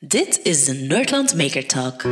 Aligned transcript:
Dit 0.00 0.40
is 0.42 0.64
de 0.64 0.72
Nerdland 0.72 1.34
Maker 1.34 1.66
Talk. 1.66 2.02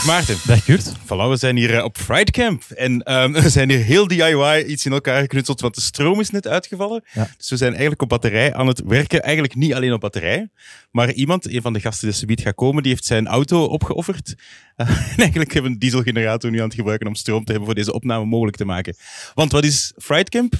Dag 0.00 0.08
Maarten. 0.08 0.36
Dag 0.46 0.64
Kurt. 0.64 0.92
Voilà, 1.04 1.28
we 1.28 1.36
zijn 1.36 1.56
hier 1.56 1.74
eh, 1.76 1.84
op 1.84 1.98
Fright 1.98 2.30
Camp. 2.30 2.62
En 2.62 3.02
ehm, 3.02 3.32
we 3.42 3.48
zijn 3.48 3.70
hier 3.70 3.78
heel 3.78 4.06
DIY 4.06 4.64
iets 4.66 4.86
in 4.86 4.92
elkaar 4.92 5.20
geknutseld, 5.20 5.60
want 5.60 5.74
de 5.74 5.80
stroom 5.80 6.20
is 6.20 6.30
net 6.30 6.46
uitgevallen. 6.46 7.04
Ja. 7.12 7.28
Dus 7.36 7.50
we 7.50 7.56
zijn 7.56 7.70
eigenlijk 7.70 8.02
op 8.02 8.08
batterij 8.08 8.54
aan 8.54 8.66
het 8.66 8.82
werken. 8.86 9.22
Eigenlijk 9.22 9.54
niet 9.54 9.74
alleen 9.74 9.92
op 9.92 10.00
batterij, 10.00 10.48
maar 10.90 11.12
iemand, 11.12 11.52
een 11.52 11.62
van 11.62 11.72
de 11.72 11.80
gasten 11.80 12.08
die 12.08 12.16
subiet 12.16 12.40
gaat 12.40 12.54
komen, 12.54 12.82
die 12.82 12.92
heeft 12.92 13.04
zijn 13.04 13.26
auto 13.26 13.64
opgeofferd. 13.64 14.34
En 14.76 14.86
eigenlijk 15.16 15.52
hebben 15.52 15.62
we 15.62 15.76
een 15.76 15.78
dieselgenerator 15.78 16.50
nu 16.50 16.58
aan 16.58 16.64
het 16.64 16.74
gebruiken 16.74 17.06
om 17.06 17.14
stroom 17.14 17.44
te 17.44 17.50
hebben 17.50 17.68
voor 17.68 17.78
deze 17.78 17.92
opname 17.92 18.24
mogelijk 18.24 18.56
te 18.56 18.64
maken. 18.64 18.96
Want 19.34 19.52
wat 19.52 19.64
is 19.64 19.92
Fright 19.96 20.28
Camp? 20.28 20.54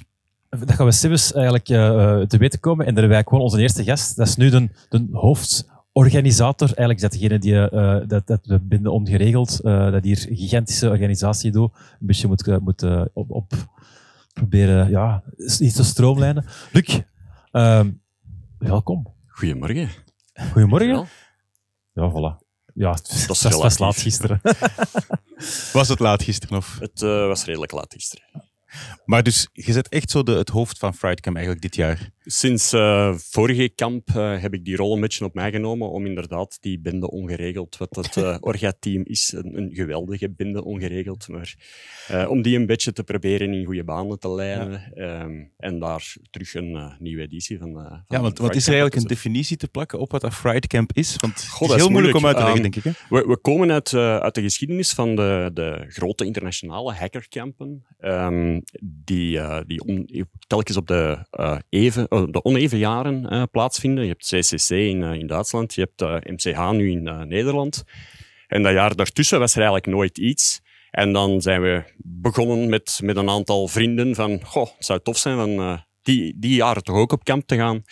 Dat 0.50 0.72
gaan 0.72 0.86
we 0.86 0.92
Sibbes 0.92 1.32
eigenlijk 1.32 1.68
eh, 1.68 2.20
eh, 2.20 2.26
te 2.26 2.38
weten 2.38 2.60
komen. 2.60 2.86
En 2.86 2.94
daar 2.94 3.02
hebben 3.02 3.18
wij 3.18 3.26
gewoon 3.28 3.44
onze 3.44 3.60
eerste 3.60 3.84
gast. 3.84 4.16
Dat 4.16 4.26
is 4.26 4.36
nu 4.36 4.50
de, 4.50 4.68
de 4.88 5.06
hoofdorganisator. 5.92 6.66
Eigenlijk 6.66 6.96
is 6.96 7.02
dat 7.02 7.12
degene 7.12 7.38
die 7.38 7.68
eh, 7.68 8.08
dat, 8.08 8.26
dat 8.26 8.46
we 8.46 8.60
binden 8.60 8.92
ongeregeld, 8.92 9.60
eh, 9.60 9.90
dat 9.90 10.04
hier 10.04 10.26
een 10.28 10.36
gigantische 10.36 10.88
organisatie 10.88 11.50
doet. 11.50 11.72
Een 11.74 12.06
beetje 12.06 12.26
moet, 12.26 12.48
eh, 12.48 12.56
moet 12.58 12.82
op, 13.12 13.30
op 13.30 13.52
proberen 14.32 14.90
ja, 14.90 15.22
iets 15.36 15.74
te 15.74 15.84
stroomlijnen. 15.84 16.44
Luc, 16.72 17.00
ehm, 17.50 17.90
welkom. 18.58 19.14
Goedemorgen. 19.26 19.88
Goedemorgen. 20.52 21.08
Ja, 21.92 22.10
voilà. 22.10 22.48
Ja, 22.74 22.90
dat 22.90 23.10
is 23.10 23.42
was, 23.42 23.78
laat 23.78 23.96
gisteren. 23.96 24.40
Was 25.72 25.88
het 25.88 25.98
laat 25.98 26.22
gisteren 26.22 26.56
of? 26.56 26.78
Het 26.80 27.02
eh, 27.02 27.26
was 27.26 27.44
redelijk 27.44 27.72
laat 27.72 27.92
gisteren. 27.92 28.24
Maar 29.04 29.22
dus, 29.22 29.48
je 29.52 29.72
zet 29.72 29.88
echt 29.88 30.10
zo 30.10 30.22
de, 30.22 30.32
het 30.32 30.48
hoofd 30.48 30.78
van 30.78 30.94
Fright 30.94 31.20
Camp 31.20 31.36
eigenlijk 31.36 31.64
dit 31.64 31.76
jaar. 31.76 32.10
Sinds 32.24 32.72
eh, 32.72 33.14
vorige 33.16 33.68
kamp 33.68 34.08
eh, 34.08 34.40
heb 34.40 34.54
ik 34.54 34.64
die 34.64 34.76
rol 34.76 34.94
een 34.94 35.00
beetje 35.00 35.24
op 35.24 35.34
mij 35.34 35.50
genomen 35.50 35.90
om 35.90 36.06
inderdaad 36.06 36.58
die 36.60 36.78
binde 36.78 37.10
ongeregeld, 37.10 37.76
wat 37.76 37.96
het 37.96 38.16
eh 38.16 38.36
Orga-team 38.48 39.02
is, 39.04 39.32
een, 39.36 39.56
een 39.56 39.70
geweldige 39.72 40.30
binde 40.30 40.64
ongeregeld, 40.64 41.28
maar 41.28 41.54
eh, 42.08 42.30
om 42.30 42.42
die 42.42 42.56
een 42.56 42.66
beetje 42.66 42.92
te 42.92 43.04
proberen 43.04 43.52
in 43.52 43.64
goede 43.64 43.84
banen 43.84 44.18
te 44.18 44.30
leiden 44.30 44.92
ehm, 44.94 45.44
en 45.56 45.78
daar 45.78 46.14
terug 46.30 46.54
een 46.54 46.96
nieuwe 46.98 47.22
editie 47.22 47.58
van, 47.58 47.68
eh, 47.68 47.90
van 47.90 48.02
Ja, 48.08 48.20
want 48.20 48.38
wat 48.38 48.54
is 48.54 48.66
er 48.66 48.72
eigenlijk 48.72 49.02
een 49.02 49.08
definitie 49.08 49.56
te 49.56 49.68
plakken 49.68 49.98
op 49.98 50.10
wat 50.10 50.20
dat 50.20 50.34
Fright 50.34 50.66
Camp 50.66 50.90
is? 50.92 51.16
Want 51.16 51.34
het 51.34 51.48
Goh, 51.48 51.60
is 51.62 51.68
dat 51.68 51.76
is 51.76 51.82
heel 51.82 51.92
moeilijk 51.92 52.16
om 52.16 52.26
uit 52.26 52.36
te 52.36 52.42
leggen, 52.42 52.60
moeilijk. 52.60 52.84
denk 52.84 52.96
ik. 52.96 53.08
Hè? 53.08 53.16
We, 53.16 53.26
we 53.26 53.36
komen 53.36 53.72
uit, 53.72 53.92
eh, 53.92 54.16
uit 54.16 54.34
de 54.34 54.42
geschiedenis 54.42 54.92
van 54.92 55.16
de, 55.16 55.50
de 55.54 55.84
grote 55.88 56.24
internationale 56.24 56.92
hackerkampen, 56.92 57.86
ehm, 57.98 58.60
die, 58.82 59.38
eh, 59.38 59.60
die 59.66 60.26
telkens 60.46 60.76
op 60.76 60.86
de, 60.86 61.26
eh, 61.30 61.58
even, 61.68 62.09
de 62.10 62.42
oneven 62.42 62.78
jaren 62.78 63.28
eh, 63.28 63.42
plaatsvinden. 63.50 64.04
Je 64.04 64.10
hebt 64.10 64.26
CCC 64.26 64.70
in, 64.70 65.02
eh, 65.02 65.12
in 65.12 65.26
Duitsland, 65.26 65.74
je 65.74 65.80
hebt 65.80 66.02
eh, 66.02 66.32
MCH 66.32 66.70
nu 66.70 66.90
in 66.90 67.06
eh, 67.08 67.20
Nederland. 67.20 67.84
En 68.46 68.62
dat 68.62 68.72
jaar 68.72 68.96
daartussen 68.96 69.38
was 69.38 69.52
er 69.52 69.58
eigenlijk 69.58 69.86
nooit 69.86 70.18
iets. 70.18 70.60
En 70.90 71.12
dan 71.12 71.40
zijn 71.40 71.62
we 71.62 71.82
begonnen 71.96 72.68
met, 72.68 73.00
met 73.02 73.16
een 73.16 73.28
aantal 73.28 73.68
vrienden 73.68 74.14
van, 74.14 74.40
goh, 74.44 74.66
het 74.76 74.84
zou 74.84 75.00
tof 75.02 75.16
zijn 75.16 75.58
eh, 75.58 75.78
die, 76.02 76.34
die 76.38 76.54
jaren 76.54 76.82
toch 76.82 76.96
ook 76.96 77.12
op 77.12 77.24
kamp 77.24 77.46
te 77.46 77.56
gaan. 77.56 77.82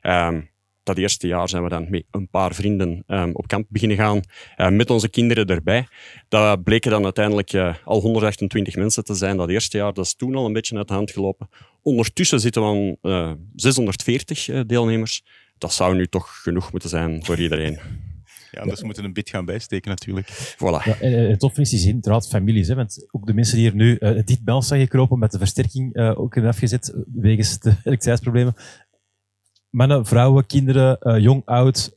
Ehm, 0.00 0.40
dat 0.86 0.96
eerste 0.96 1.26
jaar 1.26 1.48
zijn 1.48 1.62
we 1.62 1.68
dan 1.68 1.86
met 1.90 2.04
een 2.10 2.28
paar 2.28 2.54
vrienden 2.54 3.02
ehm, 3.06 3.30
op 3.32 3.46
kamp 3.46 3.66
beginnen 3.68 3.96
gaan, 3.96 4.20
eh, 4.56 4.68
met 4.68 4.90
onze 4.90 5.08
kinderen 5.08 5.46
erbij. 5.46 5.86
Dat 6.28 6.62
bleken 6.64 6.90
dan 6.90 7.04
uiteindelijk 7.04 7.52
eh, 7.52 7.74
al 7.84 8.00
128 8.00 8.76
mensen 8.76 9.04
te 9.04 9.14
zijn 9.14 9.36
dat 9.36 9.48
eerste 9.48 9.76
jaar. 9.76 9.92
Dat 9.92 10.04
is 10.04 10.14
toen 10.14 10.34
al 10.34 10.46
een 10.46 10.52
beetje 10.52 10.76
uit 10.76 10.88
de 10.88 10.94
hand 10.94 11.10
gelopen. 11.10 11.48
Ondertussen 11.82 12.40
zitten 12.40 12.62
we 12.62 12.68
aan 12.68 12.96
eh, 13.12 13.32
640 13.54 14.48
eh, 14.48 14.60
deelnemers. 14.66 15.24
Dat 15.58 15.72
zou 15.72 15.96
nu 15.96 16.06
toch 16.06 16.42
genoeg 16.42 16.70
moeten 16.70 16.90
zijn 16.90 17.24
voor 17.24 17.38
iedereen. 17.38 17.78
Ja, 18.50 18.60
anders 18.60 18.82
moeten 18.82 19.02
we 19.02 19.08
een 19.08 19.14
bit 19.14 19.30
gaan 19.30 19.44
bijsteken 19.44 19.90
natuurlijk. 19.90 20.54
Voilà. 20.54 20.84
Ja, 20.84 21.00
en, 21.00 21.30
het 21.30 21.40
toffe 21.40 21.60
is, 21.60 21.70
ziet 21.70 21.84
inderdaad 21.84 22.28
families. 22.28 22.68
Hè, 22.68 22.74
want 22.74 23.06
ook 23.10 23.26
de 23.26 23.34
mensen 23.34 23.56
die 23.56 23.68
hier 23.68 23.76
nu 23.76 23.96
uh, 24.00 24.24
dit 24.24 24.44
bel 24.44 24.62
zijn 24.62 24.80
gekropen 24.80 25.18
met 25.18 25.32
de 25.32 25.38
versterking 25.38 25.94
eh, 25.94 26.20
ook 26.20 26.36
in 26.36 26.46
afgezet 26.46 26.94
wegens 27.14 27.58
de 27.58 27.68
elektriciteitsproblemen. 27.84 28.54
Mannen, 29.76 30.06
vrouwen, 30.06 30.46
kinderen, 30.46 31.00
eh, 31.00 31.22
jong, 31.22 31.42
oud. 31.44 31.92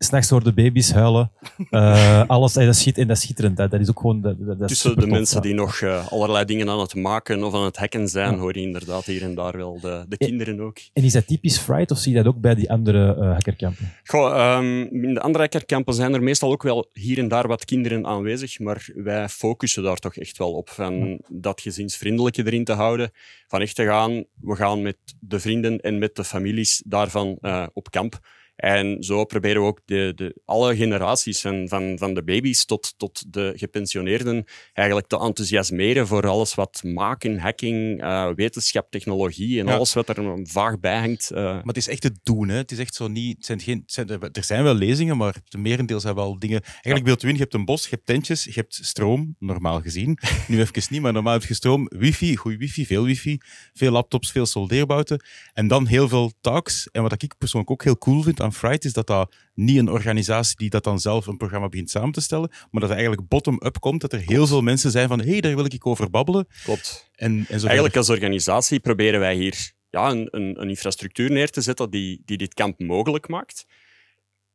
Eh 0.00 0.06
S'nachts 0.06 0.30
hoorden 0.30 0.54
baby's 0.54 0.92
huilen. 0.92 1.30
eh, 1.70 2.22
alles, 2.26 2.56
en 2.56 2.64
dat, 2.66 2.74
is, 2.74 2.80
schit- 2.80 2.98
en 2.98 3.06
dat 3.06 3.16
is 3.16 3.22
schitterend. 3.22 3.58
hè. 3.58 3.68
Dat 3.68 3.80
is 3.80 3.88
ook 3.90 4.00
gewoon... 4.00 4.20
Dat, 4.20 4.36
dat, 4.38 4.58
dat 4.58 4.68
Tussen 4.68 4.96
de 4.98 5.06
mensen 5.06 5.36
ja. 5.36 5.42
die 5.42 5.54
nog 5.54 5.80
eh, 5.80 6.12
allerlei 6.12 6.44
dingen 6.44 6.68
aan 6.68 6.80
het 6.80 6.94
maken 6.94 7.44
of 7.44 7.54
aan 7.54 7.64
het 7.64 7.76
hacken 7.76 8.08
zijn, 8.08 8.38
hoor 8.38 8.56
je 8.56 8.62
inderdaad 8.62 9.04
hier 9.04 9.22
en 9.22 9.34
daar 9.34 9.56
wel 9.56 9.80
de, 9.80 10.04
de 10.08 10.16
kinderen 10.16 10.60
ook. 10.60 10.78
En 10.92 11.02
is 11.02 11.12
dat 11.12 11.26
typisch 11.26 11.58
Fright 11.58 11.90
of 11.90 11.98
zie 11.98 12.12
je 12.12 12.22
dat 12.22 12.34
ook 12.34 12.40
bij 12.40 12.54
die 12.54 12.70
andere 12.70 13.14
eh, 13.14 13.32
hackerkampen? 13.32 13.92
Goh, 14.04 14.36
ehm, 14.36 15.04
in 15.04 15.14
de 15.14 15.20
andere 15.20 15.44
hackerkampen 15.44 15.94
zijn 15.94 16.14
er 16.14 16.22
meestal 16.22 16.52
ook 16.52 16.62
wel 16.62 16.88
hier 16.92 17.18
en 17.18 17.28
daar 17.28 17.48
wat 17.48 17.64
kinderen 17.64 18.06
aanwezig, 18.06 18.58
maar 18.58 18.88
wij 18.94 19.28
focussen 19.28 19.82
daar 19.82 19.96
toch 19.96 20.16
echt 20.16 20.38
wel 20.38 20.52
op. 20.52 20.68
Van 20.70 21.20
dat 21.28 21.60
gezinsvriendelijke 21.60 22.46
erin 22.46 22.64
te 22.64 22.72
houden. 22.72 23.10
Van 23.48 23.60
echt 23.60 23.74
te 23.74 23.84
gaan, 23.84 24.24
we 24.40 24.56
gaan 24.56 24.82
met 24.82 24.96
de 25.20 25.40
vrienden 25.40 25.80
en 25.80 25.98
met 25.98 26.16
de 26.16 26.24
families 26.24 26.82
daarvan 26.86 27.38
eh, 27.40 27.66
op 27.72 27.90
kamp. 27.90 28.20
En 28.60 29.02
zo 29.02 29.24
proberen 29.24 29.62
we 29.62 29.68
ook 29.68 29.80
de, 29.84 30.12
de, 30.14 30.40
alle 30.44 30.76
generaties, 30.76 31.40
van, 31.40 31.68
van, 31.68 31.98
van 31.98 32.14
de 32.14 32.22
baby's 32.24 32.64
tot, 32.64 32.94
tot 32.96 33.32
de 33.32 33.52
gepensioneerden, 33.56 34.44
eigenlijk 34.72 35.06
te 35.08 35.18
enthousiasmeren 35.18 36.06
voor 36.06 36.26
alles 36.28 36.54
wat 36.54 36.80
maken, 36.84 37.38
hacking, 37.38 38.02
eh, 38.02 38.30
wetenschap, 38.34 38.90
technologie 38.90 39.60
en 39.60 39.66
Ja. 39.66 39.74
alles 39.74 39.92
wat 39.92 40.08
er 40.08 40.38
vaag 40.42 40.80
bij 40.80 40.98
hangt. 40.98 41.30
eh, 41.30 41.42
Maar 41.42 41.62
het 41.64 41.76
is 41.76 41.88
echt 41.88 42.02
het 42.02 42.18
doen. 42.22 42.48
Hè. 42.48 42.56
Het 42.56 42.72
is 42.72 42.78
echt 42.78 42.94
zo 42.94 43.08
niet. 43.08 43.36
Het 43.36 43.46
zijn 43.46 43.60
geen, 43.60 43.78
het 43.86 43.92
zijn, 43.92 44.08
er 44.32 44.44
zijn 44.44 44.62
wel 44.62 44.74
lezingen, 44.74 45.16
maar 45.16 45.34
de 45.44 45.58
merendeel 45.58 46.00
zijn 46.00 46.14
wel 46.14 46.38
dingen. 46.38 46.60
Eigenlijk 46.62 47.04
beeld 47.04 47.22
u 47.22 47.28
in: 47.28 47.34
je 47.34 47.40
hebt 47.40 47.54
een 47.54 47.64
bos, 47.64 47.82
je 47.82 47.88
hebt 47.90 48.06
tentjes, 48.06 48.44
je 48.44 48.52
hebt 48.54 48.78
stroom, 48.82 49.36
normaal 49.38 49.80
gezien. 49.80 50.18
Nu 50.48 50.60
even 50.60 50.82
niet, 50.90 51.00
maar 51.00 51.12
normaal 51.12 51.32
heb 51.32 51.44
je 51.44 51.54
stroom, 51.54 51.86
wifi, 51.88 52.36
goede 52.36 52.56
wifi, 52.56 52.86
veel 52.86 53.04
wifi, 53.04 53.38
veel 53.72 53.92
laptops, 53.92 54.30
veel 54.32 54.46
soldeerbouten. 54.46 55.24
En 55.52 55.68
dan 55.68 55.86
heel 55.86 56.08
veel 56.08 56.32
talks. 56.40 56.88
En 56.92 57.02
wat 57.02 57.22
ik 57.22 57.34
persoonlijk 57.38 57.70
ook 57.72 57.84
heel 57.84 57.98
cool 57.98 58.22
vind 58.22 58.40
aan 58.40 58.49
Fright 58.52 58.84
is 58.84 58.92
dat 58.92 59.06
dat 59.06 59.34
niet 59.54 59.78
een 59.78 59.88
organisatie 59.88 60.56
die 60.56 60.70
dat 60.70 60.84
dan 60.84 60.98
zelf 60.98 61.26
een 61.26 61.36
programma 61.36 61.68
begint 61.68 61.90
samen 61.90 62.12
te 62.12 62.20
stellen, 62.20 62.48
maar 62.48 62.80
dat 62.80 62.90
het 62.90 62.98
eigenlijk 62.98 63.28
bottom-up 63.28 63.78
komt. 63.78 64.00
Dat 64.00 64.12
er 64.12 64.18
heel 64.18 64.46
veel 64.46 64.62
mensen 64.62 64.90
zijn 64.90 65.08
van: 65.08 65.20
hé, 65.20 65.30
hey, 65.30 65.40
daar 65.40 65.54
wil 65.54 65.64
ik 65.64 65.86
over 65.86 66.10
babbelen. 66.10 66.46
klopt. 66.64 67.10
En, 67.14 67.44
en 67.48 67.60
zo 67.60 67.66
Eigenlijk 67.66 67.96
als 67.96 68.08
organisatie 68.08 68.80
proberen 68.80 69.20
wij 69.20 69.34
hier 69.34 69.72
ja, 69.90 70.10
een, 70.10 70.28
een, 70.30 70.60
een 70.60 70.68
infrastructuur 70.68 71.30
neer 71.30 71.50
te 71.50 71.60
zetten 71.60 71.90
die, 71.90 72.22
die 72.24 72.36
dit 72.36 72.54
kamp 72.54 72.78
mogelijk 72.78 73.28
maakt. 73.28 73.66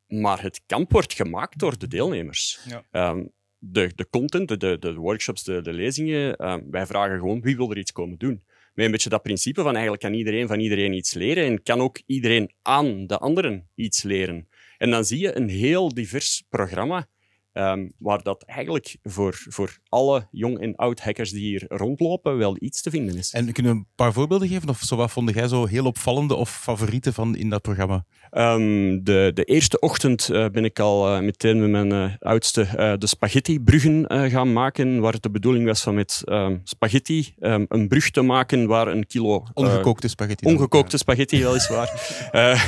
Maar 0.07 0.41
het 0.41 0.61
kamp 0.65 0.91
wordt 0.91 1.13
gemaakt 1.13 1.59
door 1.59 1.77
de 1.77 1.87
deelnemers. 1.87 2.59
Ja. 2.67 2.83
Ehm, 2.91 3.23
de, 3.57 3.91
de 3.95 4.09
content, 4.09 4.47
de, 4.47 4.57
de, 4.57 4.77
de 4.79 4.93
workshops, 4.93 5.43
de, 5.43 5.61
de 5.61 5.73
lezingen, 5.73 6.35
ehm, 6.35 6.61
wij 6.69 6.85
vragen 6.85 7.17
gewoon 7.17 7.41
wie 7.41 7.55
wil 7.55 7.71
er 7.71 7.77
iets 7.77 7.91
komen 7.91 8.17
doen. 8.17 8.43
Met 8.75 8.85
een 8.85 8.91
beetje 8.91 9.09
dat 9.09 9.21
principe 9.21 9.61
van 9.61 9.73
eigenlijk 9.73 10.01
kan 10.01 10.13
iedereen 10.13 10.47
van 10.47 10.59
iedereen 10.59 10.93
iets 10.93 11.13
leren 11.13 11.45
en 11.45 11.63
kan 11.63 11.81
ook 11.81 12.01
iedereen 12.05 12.51
aan 12.61 13.07
de 13.07 13.17
anderen 13.17 13.69
iets 13.75 14.03
leren. 14.03 14.47
En 14.77 14.89
dan 14.89 15.05
zie 15.05 15.19
je 15.19 15.37
een 15.37 15.49
heel 15.49 15.93
divers 15.93 16.43
programma 16.49 17.07
Ehm, 17.55 17.87
waar 17.97 18.21
dat 18.23 18.43
eigenlijk 18.43 18.97
voor, 19.03 19.33
voor 19.49 19.77
alle 19.89 20.27
jong 20.31 20.59
en 20.59 20.75
oud 20.75 20.99
hackers 20.99 21.31
die 21.31 21.41
hier 21.41 21.65
rondlopen 21.67 22.37
wel 22.37 22.55
iets 22.59 22.81
te 22.81 22.89
vinden 22.89 23.17
is. 23.17 23.31
En 23.31 23.51
kunnen 23.51 23.71
we 23.71 23.77
een 23.77 23.87
paar 23.95 24.13
voorbeelden 24.13 24.47
geven? 24.47 24.69
Of 24.69 24.79
zo, 24.79 24.95
wat 24.95 25.11
vond 25.11 25.33
jij 25.33 25.47
zo 25.47 25.65
heel 25.65 25.85
opvallende 25.85 26.35
of 26.35 26.49
favorieten 26.49 27.13
van 27.13 27.35
in 27.35 27.49
dat 27.49 27.61
programma? 27.61 28.05
Ehm, 28.31 28.99
de, 29.03 29.31
de 29.33 29.43
eerste 29.43 29.79
ochtend 29.79 30.29
eh, 30.29 30.45
ben 30.51 30.65
ik 30.65 30.79
al 30.79 31.07
eh, 31.15 31.21
meteen 31.21 31.59
met 31.59 31.69
mijn 31.69 31.91
eh, 31.91 32.15
oudste 32.19 32.95
de 32.99 33.07
spaghetti-bruggen 33.07 34.05
gaan 34.31 34.53
maken, 34.53 34.99
waar 34.99 35.13
het 35.13 35.23
de 35.23 35.29
bedoeling 35.31 35.65
was 35.65 35.81
van 35.81 35.93
met 35.95 36.21
ehm, 36.25 36.57
spaghetti 36.63 37.33
een 37.39 37.87
brug 37.87 38.09
te 38.11 38.21
maken 38.21 38.67
waar 38.67 38.87
een 38.87 39.05
kilo... 39.07 39.43
Ongekookte 39.53 40.07
spaghetti. 40.07 40.45
ongekookte 40.47 40.97
spaghetti, 40.97 41.43
weliswaar. 41.45 42.29
Eh, 42.31 42.63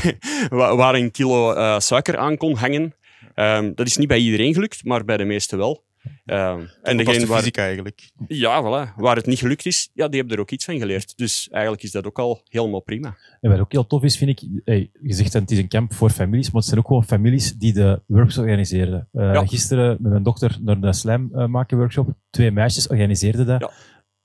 wa- 0.59 0.75
waar 0.75 0.95
een 0.95 1.11
kilo 1.11 1.53
suiker 1.79 2.17
aan 2.17 2.37
kon 2.37 2.55
hangen. 2.55 2.93
Ehm, 3.37 3.71
dat 3.75 3.87
is 3.87 3.97
niet 3.97 4.07
bij 4.07 4.17
iedereen 4.19 4.53
gelukt, 4.53 4.83
maar 4.83 5.05
bij 5.05 5.17
de 5.17 5.23
meesten 5.25 5.57
wel. 5.57 5.85
Ehm, 6.25 6.59
en 6.59 6.69
En 6.81 6.97
degene 6.97 7.25
waar, 7.25 7.39
fysica 7.39 7.63
eigenlijk. 7.63 8.09
ja, 8.27 8.61
voilà, 8.63 8.95
waar 8.95 9.15
het 9.15 9.25
niet 9.25 9.39
gelukt 9.39 9.65
is, 9.65 9.89
ja, 9.93 10.07
die 10.07 10.17
hebben 10.19 10.35
er 10.35 10.41
ook 10.41 10.51
iets 10.51 10.65
van 10.65 10.77
geleerd. 10.77 11.17
Dus 11.17 11.47
eigenlijk 11.51 11.83
is 11.83 11.91
dat 11.91 12.05
ook 12.05 12.19
al 12.19 12.41
helemaal 12.49 12.81
prima. 12.81 13.17
En 13.41 13.49
wat 13.49 13.59
ook 13.59 13.71
heel 13.71 13.87
tof 13.87 14.03
is, 14.03 14.17
vind 14.17 14.29
ik, 14.41 14.61
hey, 14.63 14.89
je 15.01 15.13
zegt 15.13 15.31
dat 15.31 15.41
het 15.41 15.51
is 15.51 15.57
een 15.57 15.67
camp 15.67 15.93
voor 15.93 16.09
families, 16.09 16.45
maar 16.45 16.55
het 16.55 16.65
zijn 16.65 16.79
ook 16.79 16.87
gewoon 16.87 17.03
families 17.05 17.53
die 17.53 17.73
de 17.73 18.01
workshops 18.05 18.37
organiseren. 18.37 19.07
Eh, 19.13 19.33
Ja. 19.33 19.45
Gisteren 19.45 19.97
met 19.99 20.11
mijn 20.11 20.23
dochter 20.23 20.57
naar 20.61 20.79
de 20.79 20.93
slam 20.93 21.29
eh, 21.33 21.45
maken 21.45 21.77
workshop, 21.77 22.13
twee 22.29 22.51
meisjes 22.51 22.87
organiseerden 22.87 23.45
dat. 23.45 23.59
Ja. 23.59 23.71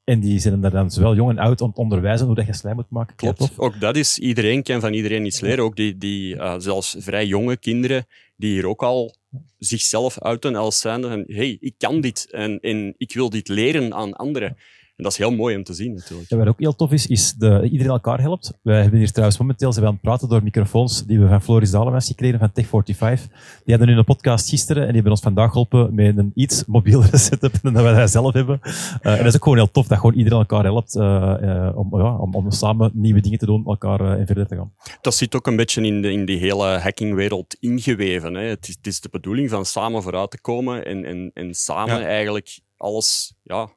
En 0.05 0.21
die 0.21 0.39
zijn 0.39 0.61
daar 0.61 0.71
dan 0.71 0.91
zowel 0.91 1.15
jong 1.15 1.31
en 1.31 1.39
oud 1.39 1.63
aan 1.63 1.69
het 1.69 1.77
onderwijzen 1.77 2.27
hoe 2.27 2.35
dat 2.35 2.47
je 2.47 2.53
slijm 2.55 2.77
moet 2.77 2.91
maken. 2.91 3.17
Klopt. 3.17 3.53
Ook 3.59 3.81
dat 3.81 3.97
is, 3.97 4.19
iedereen 4.19 4.63
kan 4.63 4.81
van 4.81 4.93
iedereen 4.93 5.25
iets 5.27 5.41
leren. 5.41 5.65
Ook 5.65 5.77
die, 5.77 5.99
die 5.99 6.35
uh, 6.35 6.55
zelfs 6.59 6.97
vrij 6.99 7.27
jonge 7.27 7.57
kinderen, 7.57 8.07
die 8.43 8.53
hier 8.53 8.67
ook 8.67 8.83
al 8.83 9.15
zichzelf 9.59 10.21
uiten 10.21 10.57
als 10.57 10.79
zijnde 10.79 11.09
van 11.09 11.25
hey, 11.27 11.57
ik 11.61 11.75
kan 11.79 12.01
dit 12.01 12.31
en, 12.31 12.61
en 12.61 12.95
ik 12.97 13.13
wil 13.13 13.31
dit 13.31 13.49
leren 13.49 13.95
aan 13.95 14.13
anderen. 14.13 14.57
En 15.03 15.09
dat 15.09 15.19
is 15.19 15.25
heel 15.27 15.37
mooi 15.37 15.57
om 15.57 15.65
te 15.65 15.75
zien, 15.75 15.95
natuurlijk. 15.95 16.31
Ja, 16.31 16.37
wat 16.37 16.47
ook 16.47 16.59
heel 16.59 16.75
tof 16.75 16.93
is, 16.93 17.07
is 17.07 17.33
dat 17.33 17.65
iedereen 17.65 17.93
elkaar 17.93 18.21
helpt. 18.21 18.53
Wij 18.63 18.81
hebben 18.81 18.99
hier 18.99 19.11
trouwens 19.11 19.39
momenteel 19.39 19.73
zijn 19.73 19.85
we 19.85 19.91
aan 19.91 19.97
het 19.97 20.03
praten 20.03 20.29
door 20.29 20.43
microfoons 20.43 21.07
die 21.07 21.21
we 21.21 21.29
van 21.29 21.43
Floris 21.43 21.71
Dalemans 21.71 22.07
gekregen 22.07 22.39
van 22.39 22.51
Tech45. 22.51 23.23
Die 23.65 23.75
hadden 23.77 23.87
nu 23.87 23.97
een 23.97 24.05
podcast 24.05 24.49
gisteren 24.49 24.83
en 24.83 24.87
die 24.87 24.95
hebben 24.95 25.13
ons 25.13 25.21
vandaag 25.21 25.51
geholpen 25.51 25.95
met 25.95 26.17
een 26.19 26.33
iets 26.35 26.65
mobielere 26.65 27.17
setup 27.17 27.53
dan 27.63 27.73
dat 27.73 27.83
wij 27.83 28.07
zelf 28.07 28.33
hebben. 28.33 28.61
Uh, 28.63 28.73
en 29.03 29.17
dat 29.17 29.27
is 29.27 29.35
ook 29.35 29.43
gewoon 29.43 29.59
heel 29.59 29.71
tof 29.71 29.87
dat 29.87 29.99
gewoon 29.99 30.15
iedereen 30.15 30.39
elkaar 30.39 30.65
helpt 30.65 30.95
uh, 30.95 31.03
uh, 31.43 31.79
om, 31.79 31.99
ja, 31.99 32.17
om, 32.17 32.35
om, 32.35 32.51
samen 32.51 32.91
nieuwe 32.95 33.21
dingen 33.21 33.39
te 33.39 33.47
doen, 33.47 33.65
elkaar 33.67 34.19
in 34.19 34.27
verder 34.27 34.47
te 34.47 34.57
gaan. 34.57 34.73
Dat 35.01 35.15
zit 35.15 35.35
ook 35.35 35.47
een 35.47 35.57
beetje 35.57 35.83
in, 35.83 36.03
de, 36.03 36.13
in 36.13 36.25
die 36.25 36.39
hele 36.39 36.79
hackingwereld 36.79 37.57
ingeweven. 37.61 38.35
Hè. 38.35 38.43
Het, 38.43 38.69
is, 38.69 38.75
het 38.77 38.87
is 38.87 39.01
de 39.01 39.09
bedoeling 39.11 39.51
van 39.51 39.65
samen 39.65 40.03
vooruit 40.03 40.31
te 40.31 40.41
komen 40.41 40.85
en, 40.87 41.05
en, 41.05 41.31
en 41.35 41.55
samen 41.55 42.01
ja. 42.01 42.07
eigenlijk 42.07 42.61
alles 42.77 43.35
ja, 43.43 43.69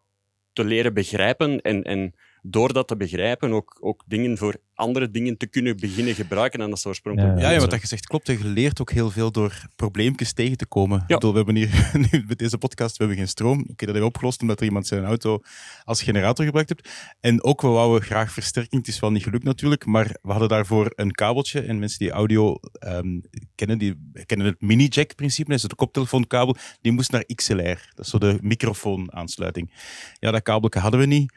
te 0.56 0.64
leren 0.66 0.94
begrijpen 0.94 1.62
en, 1.62 1.84
en 1.84 2.14
door 2.42 2.74
dat 2.74 2.88
te 2.88 2.98
begrijpen 2.98 3.52
ook, 3.52 3.78
ook 3.80 4.04
dingen 4.08 4.38
voor 4.38 4.56
andere 4.76 5.12
dingen 5.12 5.38
te 5.38 5.48
kunnen 5.48 5.78
beginnen 5.78 6.16
gebruiken 6.16 6.60
dan 6.60 6.70
dat 6.70 6.80
ze 6.80 6.88
oorspronkelijk 6.88 7.40
Ja, 7.40 7.50
ja, 7.50 7.60
wat 7.60 7.82
je 7.82 7.88
zegt 7.88 8.08
klopt. 8.08 8.28
Je 8.28 8.48
leert 8.48 8.82
ook 8.82 8.92
heel 8.92 9.12
veel 9.12 9.32
door 9.32 9.62
probleempjes 9.76 10.34
tegen 10.34 10.58
te 10.58 10.66
komen. 10.66 11.04
Ja. 11.08 11.16
Bedoel, 11.16 11.32
we 11.32 11.38
hebben 11.38 11.56
hier 11.56 11.92
nu 12.12 12.24
met 12.28 12.38
deze 12.38 12.58
podcast 12.58 12.92
we 12.92 12.98
hebben 12.98 13.18
geen 13.18 13.28
stroom. 13.28 13.60
Oké, 13.60 13.66
dat 13.68 13.80
hebben 13.80 14.02
we 14.02 14.08
opgelost 14.08 14.42
omdat 14.42 14.60
er 14.60 14.66
iemand 14.66 14.88
zijn 14.88 15.06
auto 15.06 15.40
als 15.84 16.02
generator 16.02 16.46
gebruikt 16.46 16.70
heeft. 16.70 17.16
En 17.20 17.44
ook 17.44 17.62
we 17.62 17.68
wouden 17.68 18.08
graag 18.08 18.32
versterking. 18.32 18.86
Het 18.86 18.94
is 18.94 19.00
wel 19.00 19.12
niet 19.12 19.24
gelukt 19.24 19.44
natuurlijk, 19.44 19.86
maar 19.86 20.18
we 20.22 20.32
hadden 20.32 20.50
daarvoor 20.50 20.92
een 20.96 21.12
kabeltje. 21.12 21.62
En 21.62 21.80
mensen 21.80 22.00
die 22.00 22.12
audio 22.12 22.60
um, 22.88 23.22
kennen, 23.56 23.78
die 23.78 24.12
kennen 24.26 24.48
het 24.48 24.62
mini-jack-principe. 24.62 25.50
Dat 25.50 25.58
is 25.58 25.64
het 25.64 25.76
koptelefoonkabel. 25.76 26.56
Die 26.82 26.92
moest 26.92 27.12
naar 27.12 27.26
XLR. 27.36 27.92
Dat 27.96 28.06
is 28.06 28.10
zo 28.10 28.18
de 28.18 28.38
microfoonaansluiting. 28.42 29.72
Ja, 30.20 30.32
dat 30.32 30.42
kabelje 30.42 30.80
hadden 30.80 31.00
we 31.00 31.06
niet 31.06 31.34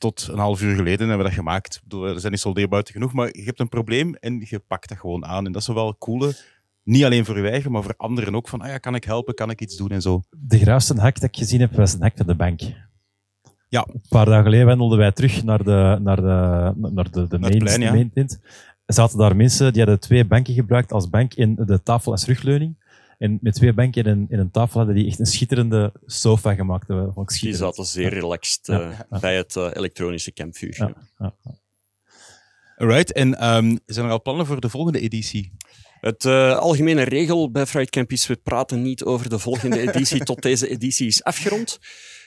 tot 0.00 0.28
een 0.32 0.38
half 0.38 0.62
uur 0.62 0.76
geleden 0.76 0.98
hebben 0.98 1.16
we 1.16 1.22
dat 1.22 1.32
gemaakt. 1.32 1.80
Bedoel, 1.82 2.06
er 2.06 2.20
zijn 2.20 2.32
niet 2.32 2.40
soldeerbuiten 2.40 2.92
genoeg, 2.92 3.12
maar 3.12 3.36
je 3.36 3.42
hebt 3.44 3.60
een 3.60 3.68
probleem 3.68 4.14
en 4.14 4.46
je 4.48 4.58
pakt 4.58 4.88
dat 4.88 4.98
gewoon 4.98 5.24
aan. 5.24 5.46
En 5.46 5.52
dat 5.52 5.62
is 5.62 5.68
wel 5.68 5.96
coole. 5.98 6.34
Niet 6.82 7.04
alleen 7.04 7.24
voor 7.24 7.38
je 7.38 7.48
eigen, 7.48 7.70
maar 7.70 7.82
voor 7.82 7.94
anderen 7.96 8.34
ook. 8.34 8.48
Van, 8.48 8.60
ah 8.60 8.68
ja, 8.68 8.78
kan 8.78 8.94
ik 8.94 9.04
helpen? 9.04 9.34
Kan 9.34 9.50
ik 9.50 9.60
iets 9.60 9.76
doen? 9.76 9.88
En 9.88 10.02
zo. 10.02 10.22
De 10.30 10.58
graafste 10.58 11.00
hack 11.00 11.14
dat 11.14 11.22
ik 11.22 11.36
gezien 11.36 11.60
heb, 11.60 11.72
was 11.72 11.92
een 11.92 12.02
hack 12.02 12.16
van 12.16 12.26
de 12.26 12.34
bank. 12.34 12.60
Ja. 13.68 13.86
Een 13.92 14.02
paar 14.08 14.24
dagen 14.24 14.44
geleden 14.44 14.66
wandelden 14.66 14.98
wij 14.98 15.12
terug 15.12 15.44
naar 15.44 15.64
de, 15.64 15.98
naar 16.02 16.16
de, 16.16 16.72
naar 16.76 17.10
de, 17.10 17.26
de 17.28 17.38
main, 17.38 17.58
plein, 17.58 17.80
ja. 17.80 17.92
main 17.92 18.10
tent. 18.10 18.40
Er 18.84 18.94
zaten 18.94 19.18
daar 19.18 19.36
mensen 19.36 19.72
die 19.72 19.82
hadden 19.82 20.00
twee 20.00 20.24
banken 20.24 20.54
gebruikt 20.54 20.92
als 20.92 21.10
bank 21.10 21.34
in 21.34 21.54
de 21.54 21.82
tafel 21.82 22.12
als 22.12 22.26
rugleuning. 22.26 22.76
En 23.20 23.38
met 23.40 23.54
twee 23.54 23.72
banken 23.72 24.04
en 24.04 24.10
een, 24.10 24.26
en 24.30 24.38
een 24.38 24.50
tafel 24.50 24.78
hadden 24.78 24.96
die 24.96 25.06
echt 25.06 25.18
een 25.18 25.26
schitterende 25.26 25.92
sofa 26.06 26.54
gemaakt. 26.54 26.86
Die 27.40 27.54
zaten 27.54 27.84
zeer 27.84 28.08
relaxed 28.08 28.68
uh, 28.68 28.76
ja, 28.76 29.06
ja. 29.10 29.18
bij 29.18 29.36
het 29.36 29.56
uh, 29.56 29.70
elektronische 29.72 30.30
ja. 30.34 30.94
Alright, 32.76 33.12
en 33.12 33.54
um, 33.54 33.78
zijn 33.86 34.06
er 34.06 34.12
al 34.12 34.22
plannen 34.22 34.46
voor 34.46 34.60
de 34.60 34.68
volgende 34.68 35.00
editie? 35.00 35.52
Het 36.00 36.24
uh, 36.24 36.56
algemene 36.56 37.02
regel 37.02 37.50
bij 37.50 37.66
Fright 37.66 37.90
Camp 37.90 38.12
is, 38.12 38.26
we 38.26 38.36
praten 38.36 38.82
niet 38.82 39.04
over 39.04 39.28
de 39.28 39.38
volgende 39.38 39.80
editie 39.88 40.24
tot 40.24 40.42
deze 40.42 40.68
editie 40.68 41.06
is 41.06 41.24
afgerond. 41.24 41.78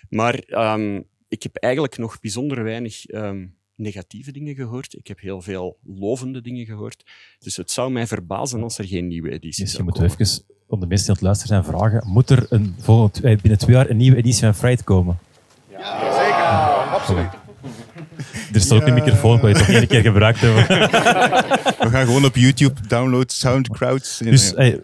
Maar 0.10 0.44
um, 0.48 1.08
ik 1.28 1.44
heb 1.44 1.56
eigenlijk 1.56 1.98
nog 1.98 2.20
bijzonder 2.20 2.64
weinig 2.64 3.10
um, 3.10 3.58
negatieve 3.76 4.32
dingen 4.32 4.56
gehoord. 4.56 4.94
Ik 4.98 5.08
heb 5.08 5.20
heel 5.20 5.42
veel 5.42 5.78
lovende 5.84 6.42
dingen 6.42 6.66
gehoord. 6.66 7.06
Dus 7.40 7.58
het 7.58 7.72
zou 7.72 7.92
mij 7.92 8.08
verbazen 8.08 8.64
als 8.64 8.78
er 8.78 8.86
geen 8.86 9.08
nieuwe 9.08 9.30
editie 9.30 9.64
Misschien 9.64 9.68
zou 9.68 9.84
moeten 9.84 10.04
we 10.04 10.24
even, 10.24 10.44
om 10.68 10.80
de 10.80 10.88
mensen 10.88 11.06
die 11.06 11.16
aan 11.16 11.28
het 11.28 11.40
luisteren 11.40 11.64
zijn, 11.64 11.78
vragen. 11.78 12.08
Moet 12.12 12.30
er 12.30 12.46
een, 12.50 12.76
volgend, 12.80 13.22
binnen 13.22 13.58
twee 13.58 13.76
jaar 13.76 13.90
een 13.90 13.98
nieuwe 13.98 14.18
editie 14.18 14.44
van 14.44 14.56
Fright 14.56 14.84
komen? 14.84 15.18
Ja, 15.70 16.14
zeker. 16.14 16.28
Ja, 16.28 16.84
absoluut. 16.84 17.43
Er 18.54 18.62
staat 18.62 18.82
ook 18.82 18.88
een 18.88 18.94
microfoon, 18.94 19.40
kan 19.40 19.50
je 19.50 19.56
toch 19.56 19.68
één 19.68 19.88
keer 19.88 20.02
gebruikt 20.02 20.40
hebben. 20.40 20.64
We 21.84 21.90
gaan 21.90 22.06
gewoon 22.06 22.26
op 22.26 22.36
YouTube 22.36 22.88
download 22.88 23.32
Soundclouds. 23.32 24.18
Dus 24.18 24.52
hey, 24.56 24.80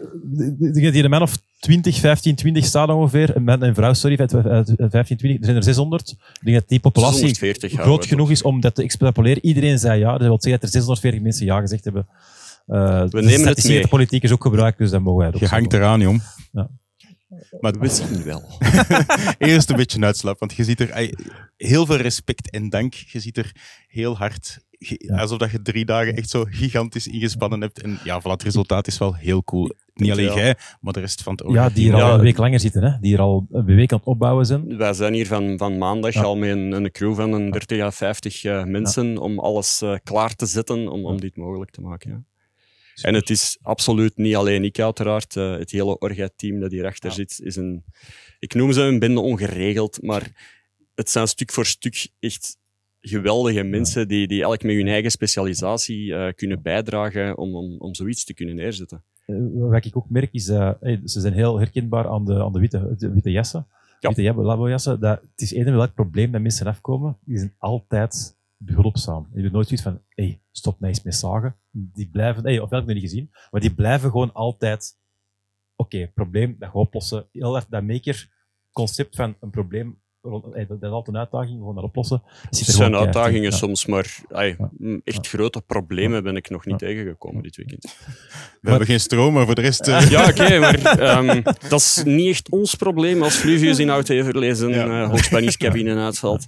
die 0.58 1.02
een 1.02 1.10
man 1.10 1.22
of 1.22 1.38
20, 1.58 1.96
15, 1.98 2.34
20 2.34 2.64
staat 2.64 2.88
ongeveer. 2.88 3.36
Een 3.36 3.44
man 3.44 3.62
en 3.62 3.74
vrouw, 3.74 3.92
sorry, 3.92 4.16
15, 4.16 5.16
20. 5.16 5.30
Er 5.30 5.44
zijn 5.44 5.56
er 5.56 5.62
600. 5.62 6.10
Ik 6.10 6.16
denk 6.42 6.58
dat 6.58 6.68
die 6.68 6.80
populatie 6.80 7.18
640, 7.18 7.80
groot 7.80 8.06
genoeg 8.06 8.30
is 8.30 8.42
om 8.42 8.60
dat 8.60 8.74
te 8.74 8.82
extrapoleren. 8.82 9.44
Iedereen 9.44 9.78
zei 9.78 9.98
ja. 9.98 10.10
Dat 10.10 10.20
wil 10.20 10.40
zeggen 10.40 10.50
dat 10.50 10.62
er 10.62 10.68
640 10.68 11.20
mensen 11.20 11.46
ja 11.46 11.60
gezegd 11.60 11.84
hebben. 11.84 12.06
Uh, 12.68 13.02
We 13.08 13.22
nemen 13.22 13.48
het 13.48 13.68
mee. 13.68 13.82
De 13.82 13.88
politiek 13.88 14.22
is 14.22 14.32
ook 14.32 14.42
gebruikt, 14.42 14.78
dus 14.78 14.90
dat 14.90 15.00
mogen 15.00 15.18
wij 15.18 15.28
ook 15.28 15.40
Je 15.40 15.46
hangt 15.46 15.72
eraan, 15.72 16.00
jong. 16.00 16.22
Ja. 16.52 16.68
Maar 17.60 17.74
zien 17.90 18.22
wel. 18.32 18.44
Eerst 19.38 19.70
een 19.70 19.76
beetje 19.76 20.00
uitslap, 20.00 20.38
want 20.38 20.52
je 20.52 20.64
ziet 20.64 20.80
er 20.80 21.14
heel 21.56 21.86
veel 21.86 21.96
respect 21.96 22.50
en 22.50 22.68
dank. 22.68 22.94
Je 22.94 23.20
ziet 23.20 23.36
er 23.36 23.52
heel 23.88 24.16
hard, 24.16 24.58
alsof 25.06 25.38
dat 25.38 25.50
je 25.50 25.62
drie 25.62 25.84
dagen 25.84 26.16
echt 26.16 26.30
zo 26.30 26.44
gigantisch 26.48 27.06
ingespannen 27.06 27.60
hebt. 27.60 27.82
En 27.82 27.98
ja, 28.04 28.20
voilà, 28.20 28.30
het 28.30 28.42
resultaat 28.42 28.86
is 28.86 28.98
wel 28.98 29.14
heel 29.14 29.44
cool. 29.44 29.74
Niet 29.94 30.10
alleen 30.10 30.34
jij, 30.34 30.56
maar 30.80 30.92
de 30.92 31.00
rest 31.00 31.22
van 31.22 31.32
het 31.32 31.52
Ja, 31.52 31.68
die 31.68 31.84
hier 31.84 32.02
al 32.02 32.14
een 32.14 32.20
week 32.20 32.36
langer 32.36 32.60
zitten, 32.60 32.82
hè? 32.82 32.90
die 33.00 33.10
hier 33.10 33.20
al 33.20 33.46
een 33.50 33.64
week 33.64 33.92
aan 33.92 33.98
het 33.98 34.06
opbouwen 34.06 34.46
zijn. 34.46 34.76
Wij 34.76 34.92
zijn 34.92 35.14
hier 35.14 35.26
van, 35.26 35.58
van 35.58 35.78
maandag 35.78 36.14
ja. 36.14 36.22
al 36.22 36.36
met 36.36 36.50
een, 36.50 36.72
een, 36.72 36.90
crew 36.90 37.14
van 37.14 37.32
een 37.32 37.50
30 37.50 37.80
à 37.80 37.90
50 37.90 38.44
uh, 38.44 38.64
mensen 38.64 39.12
ja. 39.12 39.18
om 39.18 39.38
alles 39.38 39.82
uh, 39.82 39.94
klaar 40.02 40.34
te 40.34 40.46
zetten 40.46 40.88
om, 40.88 41.04
om 41.04 41.20
dit 41.20 41.36
mogelijk 41.36 41.70
te 41.70 41.80
maken. 41.80 42.26
En 43.02 43.14
het 43.14 43.30
is 43.30 43.58
absoluut 43.62 44.16
niet 44.16 44.36
alleen 44.36 44.64
ik, 44.64 44.78
uiteraard. 44.78 45.36
Uh, 45.36 45.56
het 45.56 45.70
hele 45.70 45.98
orga-team 45.98 46.60
dat 46.60 46.70
hierachter 46.70 47.08
ja. 47.08 47.14
zit, 47.14 47.40
is 47.42 47.56
een... 47.56 47.84
Ik 48.38 48.54
noem 48.54 48.72
ze 48.72 48.80
een 48.80 48.98
bende 48.98 49.20
ongeregeld, 49.20 50.02
maar 50.02 50.30
het 50.94 51.10
zijn 51.10 51.28
stuk 51.28 51.52
voor 51.52 51.66
stuk 51.66 52.08
echt 52.18 52.58
geweldige 53.00 53.62
mensen 53.62 54.08
die, 54.08 54.26
die 54.26 54.42
elk 54.42 54.62
met 54.62 54.74
hun 54.74 54.88
eigen 54.88 55.10
specialisatie 55.10 56.06
uh, 56.06 56.28
kunnen 56.34 56.62
bijdragen 56.62 57.38
om, 57.38 57.54
om, 57.54 57.76
om 57.78 57.94
zoiets 57.94 58.24
te 58.24 58.34
kunnen 58.34 58.54
neerzetten. 58.54 59.04
Uh, 59.26 59.70
wat 59.70 59.84
ik 59.84 59.96
ook 59.96 60.10
merk 60.10 60.32
is, 60.32 60.48
uh, 60.48 60.70
hey, 60.80 61.00
ze 61.04 61.20
zijn 61.20 61.32
heel 61.32 61.58
herkenbaar 61.58 62.08
aan 62.08 62.24
de, 62.24 62.42
aan 62.42 62.52
de 62.52 62.60
witte, 62.60 62.94
de 62.98 63.12
witte 63.12 63.30
jassen. 63.30 63.66
Ja. 64.00 64.12
Witte 64.12 64.42
labojassen. 64.42 65.00
Dat, 65.00 65.20
het 65.20 65.40
is 65.40 65.54
één 65.54 65.76
welk 65.76 65.94
probleem 65.94 66.32
dat 66.32 66.40
mensen 66.40 66.66
afkomen, 66.66 67.16
die 67.24 67.38
zijn 67.38 67.54
altijd 67.58 68.36
behulpzaam. 68.62 69.28
Je 69.34 69.42
doet 69.42 69.52
nooit 69.52 69.66
zoiets 69.66 69.86
van, 69.86 70.02
hey, 70.08 70.40
stop 70.50 70.82
eens 70.82 71.02
met 71.02 71.14
zagen. 71.14 71.56
Die 71.70 72.08
blijven, 72.08 72.42
hey, 72.42 72.60
of 72.60 72.70
heb 72.70 72.80
ik 72.88 72.94
niet 72.94 73.02
gezien, 73.02 73.30
maar 73.50 73.60
die 73.60 73.74
blijven 73.74 74.10
gewoon 74.10 74.32
altijd, 74.32 74.98
oké, 75.76 76.10
probleem, 76.14 76.56
dat 76.58 76.68
gaan 76.68 76.80
we 76.80 76.86
oplossen. 76.86 77.28
Heel 77.32 77.56
erg 77.56 77.66
dat 77.66 77.82
maker 77.82 78.30
concept 78.72 79.16
van 79.16 79.36
een 79.40 79.50
probleem, 79.50 79.99
dat 80.22 80.82
is 80.82 80.88
altijd 80.88 81.06
een 81.06 81.16
uitdaging, 81.16 81.58
gewoon 81.58 81.74
dat 81.74 81.84
oplossen. 81.84 82.22
Het 82.50 82.56
zijn 82.56 82.96
uitdagingen 82.96 83.50
ja. 83.50 83.56
soms, 83.56 83.86
maar 83.86 84.16
ay, 84.28 84.56
ja. 84.78 84.98
echt 85.04 85.28
grote 85.28 85.60
problemen 85.60 86.22
ben 86.22 86.36
ik 86.36 86.50
nog 86.50 86.66
niet 86.66 86.78
tegengekomen 86.78 87.42
dit 87.42 87.56
weekend. 87.56 87.82
We 87.82 87.90
maar, 88.60 88.70
hebben 88.70 88.88
geen 88.88 89.00
stroom, 89.00 89.34
maar 89.34 89.46
voor 89.46 89.54
de 89.54 89.60
rest... 89.60 89.88
Uh... 89.88 90.10
Ja, 90.10 90.28
oké, 90.28 90.42
okay, 90.42 90.58
maar 90.58 91.18
um, 91.18 91.42
dat 91.68 91.80
is 91.80 92.02
niet 92.04 92.28
echt 92.28 92.50
ons 92.50 92.74
probleem 92.74 93.22
als 93.22 93.34
Fluvius 93.34 93.78
in 93.78 93.90
Oud-Heverlees 93.90 94.60
een 94.60 94.70
ja. 94.70 95.02
uh, 95.02 95.08
hoogspanningscabine 95.08 95.96
uitvalt. 95.96 96.46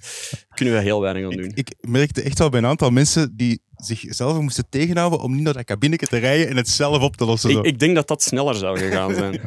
kunnen 0.54 0.74
we 0.74 0.80
heel 0.80 1.00
weinig 1.00 1.24
aan 1.24 1.30
doen. 1.30 1.44
Ik, 1.44 1.58
ik, 1.58 1.74
merkte 1.80 2.22
echt 2.22 2.38
wel 2.38 2.48
bij 2.48 2.58
een 2.58 2.66
aantal 2.66 2.90
mensen 2.90 3.36
die 3.36 3.62
zichzelf 3.76 4.40
moesten 4.40 4.68
tegenhouden 4.68 5.20
om 5.20 5.34
niet 5.34 5.44
naar 5.44 5.52
dat 5.52 5.64
kabinetje 5.64 6.06
te 6.06 6.18
rijden 6.18 6.48
en 6.48 6.56
het 6.56 6.68
zelf 6.68 7.02
op 7.02 7.16
te 7.16 7.24
lossen. 7.24 7.50
Ik, 7.50 7.64
ik 7.64 7.78
denk 7.78 7.94
dat 7.94 8.08
dat 8.08 8.22
sneller 8.22 8.54
zou 8.54 8.78
gegaan 8.78 9.14
zijn. 9.14 9.40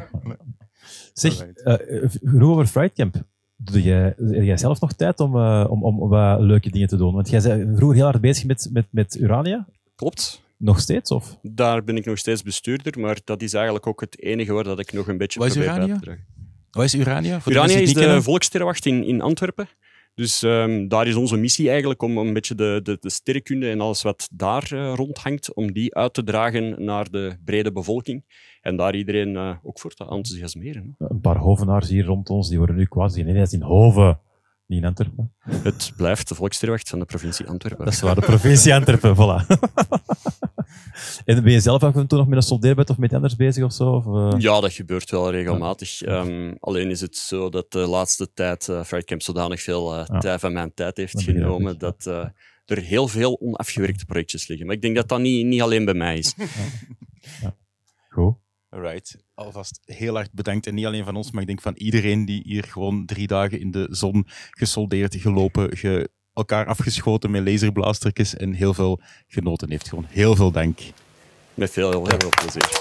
zeg, 1.12 1.46
uh, 1.64 1.74
genoeg 2.22 2.50
over 2.50 2.66
Fright 2.66 2.94
Camp. 2.94 3.24
Doe 3.72 3.82
jij, 3.82 4.14
heb 4.16 4.42
jij 4.42 4.56
zelf 4.56 4.80
nog 4.80 4.92
tijd 4.92 5.20
om, 5.20 5.36
uh, 5.36 5.66
om, 5.68 5.84
om 5.84 6.08
wat 6.08 6.40
leuke 6.40 6.70
dingen 6.70 6.88
te 6.88 6.96
doen? 6.96 7.14
Want 7.14 7.30
jij 7.30 7.40
bent 7.42 7.76
vroeger 7.76 7.96
heel 7.96 8.06
hard 8.06 8.20
bezig 8.20 8.44
met, 8.44 8.68
met, 8.72 8.86
met 8.90 9.16
Urania. 9.20 9.66
Klopt. 9.94 10.42
Nog 10.56 10.80
steeds? 10.80 11.10
Of? 11.10 11.38
Daar 11.42 11.84
ben 11.84 11.96
ik 11.96 12.04
nog 12.04 12.18
steeds 12.18 12.42
bestuurder, 12.42 13.00
maar 13.00 13.18
dat 13.24 13.42
is 13.42 13.52
eigenlijk 13.54 13.86
ook 13.86 14.00
het 14.00 14.22
enige 14.22 14.52
waar 14.52 14.64
dat 14.64 14.78
ik 14.78 14.92
nog 14.92 15.08
een 15.08 15.18
beetje 15.18 15.38
Wat 15.38 15.48
is 15.48 15.54
probeer 15.54 15.72
Urania? 15.72 15.86
bij 15.88 15.98
te 15.98 16.04
dragen. 16.04 16.24
Wat 16.70 16.84
is 16.84 16.94
Urania? 16.94 17.40
Voor 17.40 17.52
Urania 17.52 17.76
is 17.76 17.94
de 17.94 18.00
kennen? 18.00 18.22
volkssterrenwacht 18.22 18.86
in, 18.86 19.04
in 19.04 19.20
Antwerpen. 19.20 19.68
Dus 20.14 20.42
um, 20.42 20.88
daar 20.88 21.06
is 21.06 21.14
onze 21.14 21.36
missie 21.36 21.68
eigenlijk 21.70 22.02
om 22.02 22.18
een 22.18 22.32
beetje 22.32 22.54
de, 22.54 22.80
de, 22.82 22.96
de 23.00 23.10
sterrenkunde 23.10 23.70
en 23.70 23.80
alles 23.80 24.02
wat 24.02 24.28
daar 24.32 24.70
uh, 24.72 24.92
rondhangt, 24.94 25.54
om 25.54 25.72
die 25.72 25.94
uit 25.94 26.14
te 26.14 26.24
dragen 26.24 26.84
naar 26.84 27.10
de 27.10 27.36
brede 27.44 27.72
bevolking. 27.72 28.24
En 28.66 28.76
daar 28.76 28.94
iedereen 28.94 29.28
uh, 29.28 29.56
ook 29.62 29.80
voor 29.80 29.94
te 29.94 30.02
enthousiasmeren. 30.02 30.96
Hè. 30.98 31.06
Een 31.08 31.20
paar 31.20 31.36
hovenaars 31.36 31.88
hier 31.88 32.04
rond 32.04 32.30
ons, 32.30 32.48
die 32.48 32.58
worden 32.58 32.76
nu 32.76 32.84
quasi 32.84 33.20
ineens 33.20 33.52
in 33.52 33.62
Hoven, 33.62 34.20
niet 34.66 34.78
in 34.78 34.84
Antwerpen. 34.84 35.32
Het 35.38 35.92
blijft 35.96 36.28
de 36.28 36.34
volkssterrenwacht 36.34 36.88
van 36.88 36.98
de 36.98 37.04
provincie 37.04 37.46
Antwerpen. 37.46 37.84
Dat 37.84 37.94
is 37.94 38.00
waar, 38.00 38.14
de 38.14 38.20
provincie 38.20 38.74
Antwerpen, 38.74 39.14
voilà. 39.16 39.46
En 41.24 41.42
ben 41.42 41.52
je 41.52 41.60
zelf 41.60 41.82
af 41.82 41.94
en 41.94 42.06
toe 42.06 42.18
nog 42.18 42.28
met 42.28 42.36
een 42.36 42.42
soldeerbed 42.42 42.90
of 42.90 42.98
met 42.98 43.12
anders 43.12 43.36
bezig 43.36 43.64
of 43.64 43.72
zo? 43.72 43.90
Of, 43.90 44.06
eh? 44.06 44.40
Ja, 44.40 44.60
dat 44.60 44.72
gebeurt 44.72 45.10
wel 45.10 45.30
regelmatig. 45.30 46.02
Ehm, 46.02 46.54
alleen 46.60 46.90
is 46.90 47.00
het 47.00 47.16
zo 47.16 47.48
dat 47.48 47.72
de 47.72 47.78
laatste 47.86 48.32
tijd 48.32 48.68
uh, 48.68 48.84
Fightcamp 48.84 49.22
zodanig 49.22 49.62
veel 49.62 49.98
uh, 49.98 50.04
Ja. 50.06 50.18
tijd 50.18 50.40
van 50.40 50.52
mijn 50.52 50.74
tijd 50.74 50.96
heeft 50.96 51.12
Dat 51.12 51.22
genomen 51.22 51.78
dat 51.78 52.06
eh, 52.06 52.26
er 52.64 52.78
heel 52.78 53.08
veel 53.08 53.40
onafgewerkte 53.40 54.04
projectjes 54.04 54.46
liggen. 54.48 54.66
Maar 54.66 54.76
ik 54.76 54.82
denk 54.82 54.96
dat 54.96 55.08
dat 55.08 55.20
niet, 55.20 55.46
niet 55.46 55.62
alleen 55.62 55.84
bij 55.84 55.94
mij 55.94 56.18
is. 56.18 56.34
Goed. 58.08 58.34
Alright. 58.76 59.16
Alvast 59.34 59.80
heel 59.84 60.14
hard 60.14 60.32
bedankt. 60.32 60.66
En 60.66 60.74
niet 60.74 60.86
alleen 60.86 61.04
van 61.04 61.16
ons, 61.16 61.30
maar 61.30 61.40
ik 61.40 61.46
denk 61.46 61.60
van 61.60 61.74
iedereen 61.76 62.24
die 62.24 62.42
hier 62.44 62.64
gewoon 62.64 63.06
drie 63.06 63.26
dagen 63.26 63.60
in 63.60 63.70
de 63.70 63.86
zon 63.90 64.26
gesoldeerd, 64.50 65.16
gelopen, 65.18 65.76
ge 65.76 66.10
elkaar 66.32 66.66
afgeschoten 66.66 67.30
met 67.30 67.48
laserblastertjes 67.48 68.36
en 68.36 68.52
heel 68.52 68.74
veel 68.74 69.00
genoten 69.28 69.70
heeft. 69.70 69.88
Gewoon 69.88 70.06
heel 70.08 70.36
veel 70.36 70.50
dank. 70.50 70.78
Met 71.54 71.70
veel, 71.70 71.90
heel 71.90 72.18
veel 72.18 72.32
plezier. 72.40 72.80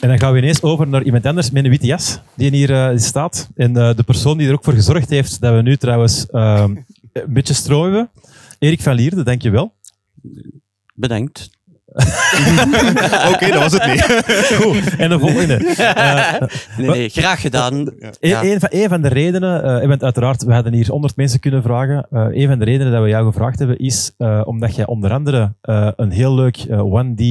En 0.00 0.08
dan 0.08 0.18
gaan 0.18 0.32
we 0.32 0.38
ineens 0.38 0.62
over 0.62 0.88
naar 0.88 1.02
iemand 1.02 1.26
anders 1.26 1.50
met 1.50 1.64
een 1.64 1.70
witte 1.70 1.86
jas, 1.86 2.20
die 2.34 2.50
hier 2.50 2.72
eh, 2.72 2.98
staat. 2.98 3.48
En 3.54 3.76
eh, 3.76 3.94
de 3.96 4.02
persoon 4.02 4.38
die 4.38 4.48
er 4.48 4.54
ook 4.54 4.64
voor 4.64 4.72
gezorgd 4.72 5.10
heeft 5.10 5.40
dat 5.40 5.54
we 5.54 5.62
nu 5.62 5.76
trouwens 5.76 6.26
ehm, 6.26 6.76
een 7.12 7.32
beetje 7.32 7.54
stroom 7.54 7.82
hebben. 7.82 8.10
Erik 8.58 8.82
van 8.82 8.94
Lierde, 8.94 9.22
dank 9.22 9.42
Bedankt. 10.94 11.50
Oké, 13.32 13.50
dat 13.50 13.60
was 13.60 13.72
het 13.72 13.86
niet. 13.86 14.02
Goed. 14.62 14.96
En 14.96 15.08
de 15.10 15.18
volgende. 15.18 15.54
Eh, 15.76 16.32
Nee, 16.78 16.88
nee, 16.88 17.08
graag 17.08 17.40
gedaan. 17.40 17.74
Een, 17.74 18.14
Ja. 18.20 18.42
een 18.44 18.60
van, 18.60 18.68
een 18.72 18.88
van 18.88 19.02
de 19.02 19.08
redenen, 19.08 19.80
eh, 19.80 19.88
want 19.88 20.02
uiteraard, 20.02 20.42
we 20.44 20.52
hadden 20.52 20.72
hier 20.72 20.88
100 20.88 21.16
mensen 21.16 21.40
kunnen 21.40 21.62
vragen. 21.62 22.06
Eh 22.10 22.26
een 22.30 22.48
van 22.48 22.58
de 22.58 22.64
redenen 22.64 22.92
dat 22.92 23.02
we 23.02 23.08
jou 23.08 23.26
gevraagd 23.26 23.58
hebben, 23.58 23.78
is 23.78 24.12
eh, 24.18 24.42
omdat 24.44 24.74
jij 24.76 24.86
onder 24.86 25.12
andere 25.12 25.54
eh, 25.60 25.90
een 25.96 26.10
heel 26.10 26.34
leuk 26.34 26.56
eh, 26.56 26.78
1D 27.04 27.22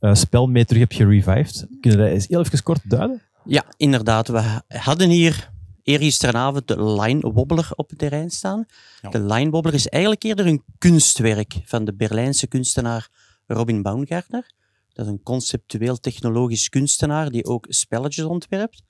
eh, 0.00 0.14
spel 0.14 0.46
mee 0.46 0.64
terug 0.64 0.80
hebt 0.82 0.94
gerevived. 0.94 1.66
Kun 1.80 1.90
je 1.90 1.96
dat 1.96 2.06
eens 2.08 2.26
heel 2.28 2.40
even 2.40 2.62
kort 2.62 2.80
duiden? 2.90 3.22
Ja, 3.44 3.64
inderdaad. 3.76 4.28
We 4.28 4.40
hadden 4.68 5.08
hier 5.10 5.50
eergisteravond 5.84 6.68
de 6.68 6.84
Line 6.84 7.32
Wobbler 7.32 7.68
op 7.74 7.90
het 7.90 7.98
terrein 7.98 8.30
staan. 8.30 8.66
Ja. 9.02 9.08
De 9.08 9.20
Line 9.20 9.50
Wobbler 9.50 9.74
is 9.74 9.88
eigenlijk 9.88 10.22
eerder 10.22 10.46
een 10.46 10.64
kunstwerk 10.78 11.54
van 11.64 11.84
de 11.84 11.94
Berlijnse 11.94 12.46
kunstenaar 12.46 13.08
Robin 13.46 13.82
Baumgartner. 13.82 14.50
Dat 14.92 15.06
is 15.06 15.12
een 15.12 15.22
conceptueel 15.22 16.00
technologisch 16.00 16.68
kunstenaar 16.68 17.30
die 17.30 17.44
ook 17.44 17.66
spelletjes 17.68 18.24
ontwerpt. 18.24 18.82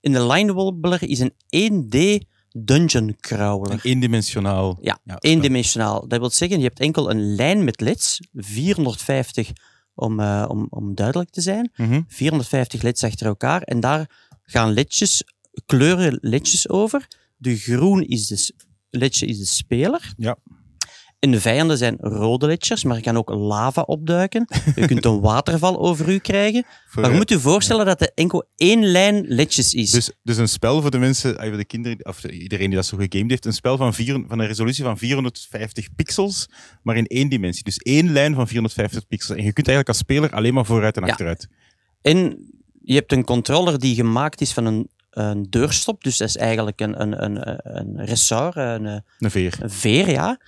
En 0.00 0.12
de 0.12 0.26
Line 0.26 0.52
Wobbler 0.52 1.02
is 1.02 1.20
een 1.20 1.32
1D 1.90 2.26
dungeon 2.58 3.16
crawler. 3.20 3.72
Een 3.72 3.80
eendimensionaal. 3.82 4.78
Ja, 4.80 4.98
Ja, 5.04 5.16
eendimensionaal. 5.18 6.08
Dat 6.08 6.18
wil 6.18 6.30
zeggen, 6.30 6.58
je 6.58 6.64
hebt 6.64 6.80
enkel 6.80 7.10
een 7.10 7.34
lijn 7.34 7.64
met 7.64 7.80
leds, 7.80 8.20
450 8.34 9.50
om, 9.94 10.20
eh, 10.20 10.44
om, 10.48 10.66
om 10.70 10.94
duidelijk 10.94 11.30
te 11.30 11.40
zijn. 11.40 11.72
Mhm. 11.76 12.00
450 12.08 12.82
leds 12.82 13.04
achter 13.04 13.26
elkaar. 13.26 13.62
En 13.62 13.80
daar 13.80 14.10
gaan 14.42 14.72
ledjes, 14.72 15.22
kleuren 15.66 16.18
ledjes 16.20 16.68
over. 16.68 17.06
De 17.36 17.56
groen 17.56 18.02
is 18.02 18.26
de, 18.26 18.52
ledje 18.90 19.26
is 19.26 19.38
de 19.38 19.44
speler. 19.46 20.12
Ja. 20.16 20.36
En 21.18 21.30
de 21.30 21.40
vijanden 21.40 21.78
zijn 21.78 21.96
rode 22.00 22.46
ledjes, 22.46 22.84
maar 22.84 22.96
er 22.96 23.02
kan 23.02 23.16
ook 23.16 23.28
lava 23.30 23.80
opduiken. 23.82 24.48
Je 24.74 24.86
kunt 24.86 25.04
een 25.04 25.20
waterval 25.20 25.78
over 25.78 26.08
u 26.08 26.18
krijgen. 26.18 26.64
Maar 26.94 27.10
je 27.10 27.16
moet 27.16 27.28
je 27.28 27.40
voorstellen 27.40 27.86
dat 27.86 28.00
er 28.00 28.10
enkel 28.14 28.44
één 28.56 28.84
lijn 28.86 29.24
ledjes 29.28 29.74
is. 29.74 29.90
Dus, 29.90 30.10
dus 30.22 30.36
een 30.36 30.48
spel 30.48 30.80
voor 30.82 30.90
de 30.90 30.98
mensen, 30.98 31.38
ah, 31.38 31.48
voor 31.48 31.56
de 31.56 31.64
kinderen, 31.64 32.06
of 32.06 32.20
de- 32.20 32.32
iedereen 32.32 32.66
die 32.66 32.74
dat 32.76 32.86
zo 32.86 32.96
gegamed 32.96 33.30
heeft, 33.30 33.44
een 33.46 33.52
spel 33.52 33.76
van, 33.76 33.94
vier, 33.94 34.24
van 34.28 34.38
een 34.38 34.46
resolutie 34.46 34.84
van 34.84 34.98
450 34.98 35.94
pixels, 35.94 36.48
maar 36.82 36.96
in 36.96 37.06
één 37.06 37.28
dimensie. 37.28 37.64
Dus 37.64 37.76
één 37.76 38.12
lijn 38.12 38.34
van 38.34 38.48
450 38.48 39.06
pixels. 39.06 39.38
En 39.38 39.44
je 39.44 39.52
kunt 39.52 39.68
eigenlijk 39.68 39.88
als 39.88 39.98
speler 39.98 40.30
alleen 40.32 40.54
maar 40.54 40.66
vooruit 40.66 40.96
en 40.96 41.02
Ja. 41.04 41.10
achteruit. 41.10 41.48
En 42.02 42.50
je 42.82 42.94
hebt 42.94 43.12
een 43.12 43.24
controller 43.24 43.78
die 43.78 43.94
gemaakt 43.94 44.40
is 44.40 44.52
van 44.52 44.64
een, 44.66 44.88
een 45.16 45.46
deurstop. 45.50 46.04
Dus 46.04 46.16
dat 46.16 46.28
is 46.28 46.36
eigenlijk 46.36 46.80
een, 46.80 47.00
een, 47.00 47.24
een, 47.24 47.58
een 47.76 48.04
ressort, 48.04 48.56
een, 48.56 48.84
Een 49.18 49.30
veer. 49.30 49.58
een 49.60 49.70
veer, 49.70 50.10
ja. 50.10 50.40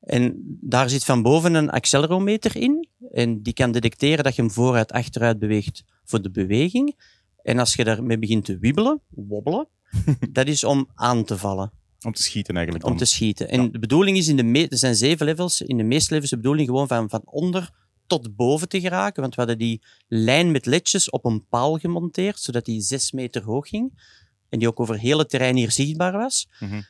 En 0.00 0.34
daar 0.60 0.90
zit 0.90 1.04
van 1.04 1.22
boven 1.22 1.54
een 1.54 1.70
accelerometer 1.70 2.56
in. 2.56 2.88
En 3.12 3.42
die 3.42 3.52
kan 3.52 3.72
detecteren 3.72 4.24
dat 4.24 4.36
je 4.36 4.42
hem 4.42 4.50
vooruit, 4.50 4.92
achteruit 4.92 5.38
beweegt 5.38 5.84
voor 6.04 6.22
de 6.22 6.30
beweging. 6.30 6.96
En 7.42 7.58
als 7.58 7.74
je 7.74 7.84
daarmee 7.84 8.18
begint 8.18 8.44
te 8.44 8.58
wiebelen, 8.58 9.00
wobbelen, 9.08 9.68
dat 10.32 10.46
is 10.46 10.64
om 10.64 10.88
aan 10.94 11.24
te 11.24 11.38
vallen, 11.38 11.72
Om 12.06 12.12
te 12.12 12.22
schieten 12.22 12.56
eigenlijk. 12.56 12.86
om 12.86 12.96
te 12.96 13.04
schieten. 13.04 13.48
En 13.48 13.72
de 13.72 13.78
bedoeling 13.78 14.16
is, 14.16 14.28
in 14.28 14.36
de 14.36 14.68
er 14.68 14.78
zijn 14.78 14.96
zeven 14.96 15.26
levels, 15.26 15.60
in 15.60 15.76
de 15.76 15.82
meeste 15.82 16.12
levels 16.12 16.30
de 16.30 16.36
bedoeling 16.36 16.68
gewoon 16.68 16.88
van, 16.88 17.08
van 17.08 17.22
onder 17.24 17.70
tot 18.06 18.36
boven 18.36 18.68
te 18.68 18.80
geraken. 18.80 19.22
Want 19.22 19.34
we 19.34 19.40
hadden 19.40 19.58
die 19.58 19.82
lijn 20.08 20.50
met 20.50 20.66
ledjes 20.66 21.10
op 21.10 21.24
een 21.24 21.46
paal 21.48 21.78
gemonteerd, 21.78 22.40
zodat 22.40 22.64
die 22.64 22.80
zes 22.80 23.12
meter 23.12 23.42
hoog 23.42 23.68
ging. 23.68 24.14
En 24.48 24.58
die 24.58 24.68
ook 24.68 24.80
over 24.80 24.98
heel 24.98 25.18
het 25.18 25.30
terrein 25.30 25.56
hier 25.56 25.70
zichtbaar 25.70 26.12
was. 26.12 26.48
Mhm. 26.60 26.80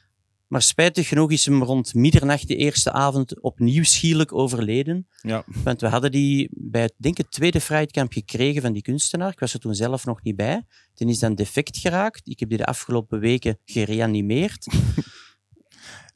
Maar 0.47 0.63
spijtig 0.63 1.09
genoeg 1.09 1.31
is 1.31 1.47
hem 1.47 1.63
rond 1.63 1.95
middernacht 1.95 2.49
de 2.49 2.57
eerste 2.57 2.93
avond 2.93 3.41
opnieuw 3.41 3.85
schielijk 3.85 4.33
overleden. 4.33 5.09
Ja. 5.21 5.45
Want 5.65 5.81
we 5.81 5.87
hadden 5.87 6.13
die 6.13 6.49
bij 6.53 6.83
het, 6.83 6.95
denk 6.97 7.17
het 7.17 7.31
tweede 7.31 7.61
Frightenkamp 7.61 8.13
gekregen 8.13 8.63
van 8.63 8.73
die 8.73 8.83
kunstenaar. 8.83 9.33
Ik 9.33 9.39
was 9.39 9.53
er 9.53 9.61
toen 9.61 9.75
zelf 9.75 10.05
nog 10.07 10.23
niet 10.23 10.37
bij. 10.37 10.65
Die 10.95 11.09
is 11.09 11.19
dan 11.19 11.35
defect 11.35 11.77
geraakt. 11.77 12.29
Ik 12.29 12.41
heb 12.41 12.49
die 12.49 12.59
de 12.59 12.67
afgelopen 12.67 13.21
weken 13.21 13.59
gereanimeerd. 13.65 14.67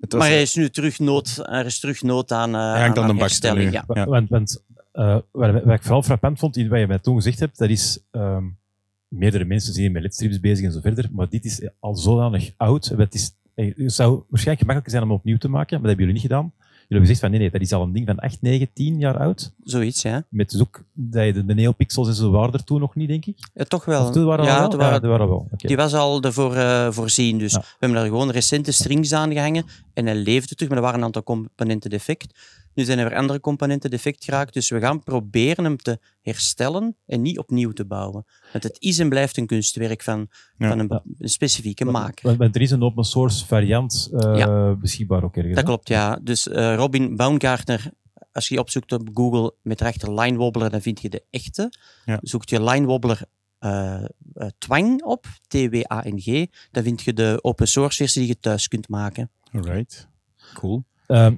Het 0.00 0.12
was, 0.12 0.21
maar 0.21 0.30
hij 0.30 0.42
is 0.42 0.54
nu 0.54 0.71
terug 0.71 0.99
nood, 0.99 1.37
er 1.37 1.66
is 1.66 1.80
terug 1.80 2.02
nood 2.02 2.33
aan, 2.33 2.50
uh, 2.50 2.85
aan 2.85 3.19
herstelling. 3.19 3.73
Ja. 3.73 3.85
Ja. 3.88 4.07
Want, 4.07 4.28
want 4.28 4.62
eh, 5.00 5.16
wat, 5.30 5.52
wat 5.64 5.75
ik 5.75 5.83
vooral 5.83 6.02
frappant 6.02 6.38
vond 6.38 6.57
in 6.57 6.69
wat 6.69 6.78
je 6.78 6.87
mij 6.87 6.99
toen 6.99 7.16
gezegd 7.16 7.38
hebt, 7.40 7.59
dat 7.59 7.69
is 7.71 7.99
ehm, 8.11 8.45
meerdere 9.09 9.45
mensen 9.45 9.73
zijn 9.73 9.85
hier 9.85 9.92
met 9.95 10.02
ledstrips 10.02 10.40
bezig 10.40 10.64
en 10.64 10.73
zo 10.73 10.80
verder, 10.80 11.09
maar 11.12 11.28
dit 11.28 11.45
is 11.45 11.69
al 11.80 11.97
zodanig 11.97 12.50
oud. 12.57 12.85
Het, 12.97 13.14
is, 13.14 13.33
eh, 13.54 13.66
het 13.76 13.92
zou 13.92 14.11
waarschijnlijk 14.11 14.59
gemakkelijker 14.61 14.90
zijn 14.90 15.02
om 15.02 15.11
opnieuw 15.11 15.37
te 15.38 15.49
maken, 15.49 15.80
maar 15.80 15.88
dat 15.88 15.99
hebben 15.99 16.07
jullie 16.07 16.21
niet 16.23 16.30
gedaan. 16.30 16.52
Jullie 16.88 17.04
hebben 17.04 17.16
gezegd 17.16 17.21
van 17.21 17.30
nee, 17.30 17.40
nee, 17.40 17.50
dat 17.50 17.61
is 17.61 17.73
al 17.73 17.83
een 17.83 17.92
ding 17.92 18.07
van 18.07 18.19
8, 18.19 18.42
9, 18.42 18.69
10 18.73 18.99
jaar 18.99 19.19
oud. 19.19 19.52
Zoiets, 19.64 20.02
ja. 20.02 20.25
Met 20.28 20.50
dus 20.50 20.61
ook 20.61 20.85
dat 20.92 21.25
je 21.25 21.33
de, 21.33 21.45
de 21.45 21.54
neopixels 21.54 22.09
en 22.09 22.14
zo 22.14 22.30
waren 22.30 22.52
er 22.52 22.64
toen 22.64 22.80
nog 22.80 22.95
niet, 22.95 23.09
denk 23.09 23.26
ik. 23.26 23.37
Ja, 23.54 23.64
toch 23.64 23.85
wel. 23.85 24.04
Of 24.07 24.11
toen 24.12 24.25
waren 24.25 24.45
ja, 24.45 24.62
al 24.62 24.69
toen 24.69 24.78
waren- 24.78 25.02
ja, 25.02 25.09
waren 25.09 25.28
wel. 25.28 25.49
Die 25.57 25.76
was 25.76 25.95
al 25.95 26.23
ervoor 26.23 26.54
eh, 26.54 26.90
voorzien. 26.90 27.38
Dus 27.38 27.52
Ja. 27.52 27.59
we 27.61 27.66
hebben 27.78 27.99
daar 27.99 28.09
gewoon 28.09 28.30
recente 28.30 28.73
strings 28.73 29.12
aan 29.12 29.33
gehangen 29.33 29.64
en 29.95 30.07
hij 30.07 30.14
leefde 30.14 30.54
terug, 30.54 30.69
maar 30.69 30.78
er 30.78 30.85
waren 30.85 30.99
een 30.99 31.04
aantal 31.07 31.23
componenten 31.23 31.90
defect. 31.90 32.35
Nu 32.75 32.85
zijn 32.85 32.99
er 32.99 33.09
weer 33.09 33.19
andere 33.19 33.41
componenten 33.41 33.91
defect 33.91 34.25
geraakt, 34.25 34.55
dus 34.55 34.71
we 34.71 34.81
gaan 34.81 35.03
proberen 35.03 35.65
hem 35.65 35.77
te 35.77 35.99
herstellen 36.23 36.97
en 37.07 37.23
niet 37.23 37.39
opnieuw 37.39 37.71
te 37.71 37.85
bouwen. 37.85 38.25
Want 38.53 38.65
het 38.65 38.77
is 38.79 38.99
en 38.99 39.09
blijft 39.09 39.37
een 39.37 39.47
kunstwerk 39.47 40.03
van, 40.03 40.29
Ja. 40.59 40.69
van 40.69 40.79
een, 40.79 41.00
specifieke 41.19 41.85
maker. 41.85 42.27
Want, 42.27 42.39
want 42.39 42.55
er 42.55 42.61
is 42.61 42.71
een 42.71 42.83
open 42.83 43.05
source 43.05 43.47
variant 43.47 44.09
eh, 44.12 44.37
Ja. 44.37 44.75
beschikbaar 44.75 45.25
ook 45.25 45.37
ergens. 45.37 45.55
Dat 45.55 45.62
hè? 45.65 45.69
klopt, 45.69 45.89
ja. 45.89 46.19
Dus 46.23 46.49
eh, 46.49 46.75
Robin 46.75 47.17
Baumgartner, 47.17 47.91
als 48.33 48.49
je 48.49 48.59
opzoekt 48.59 48.93
op 48.93 49.09
Google 49.15 49.55
met 49.62 49.81
erachter 49.81 50.15
Line 50.21 50.37
Wobbler, 50.37 50.71
dan 50.71 50.81
vind 50.81 51.00
je 51.00 51.09
de 51.09 51.25
echte. 51.31 51.73
Ja. 52.05 52.19
Zoekt 52.23 52.50
je 52.50 52.62
Line 52.65 52.87
Wobbler 52.87 53.23
eh, 53.59 53.95
eh, 54.35 54.49
Twang 54.59 55.03
op, 55.03 55.27
T-W-A-N-G, 55.49 56.47
dan 56.71 56.83
vind 56.83 57.03
je 57.03 57.12
de 57.12 57.39
open 57.43 57.69
source 57.69 57.97
versie 57.97 58.21
die 58.21 58.31
je 58.31 58.39
thuis 58.41 58.69
kunt 58.69 58.89
maken. 58.89 59.31
Alright. 59.53 60.09
Cool. 60.55 60.85
Ehm, 61.07 61.37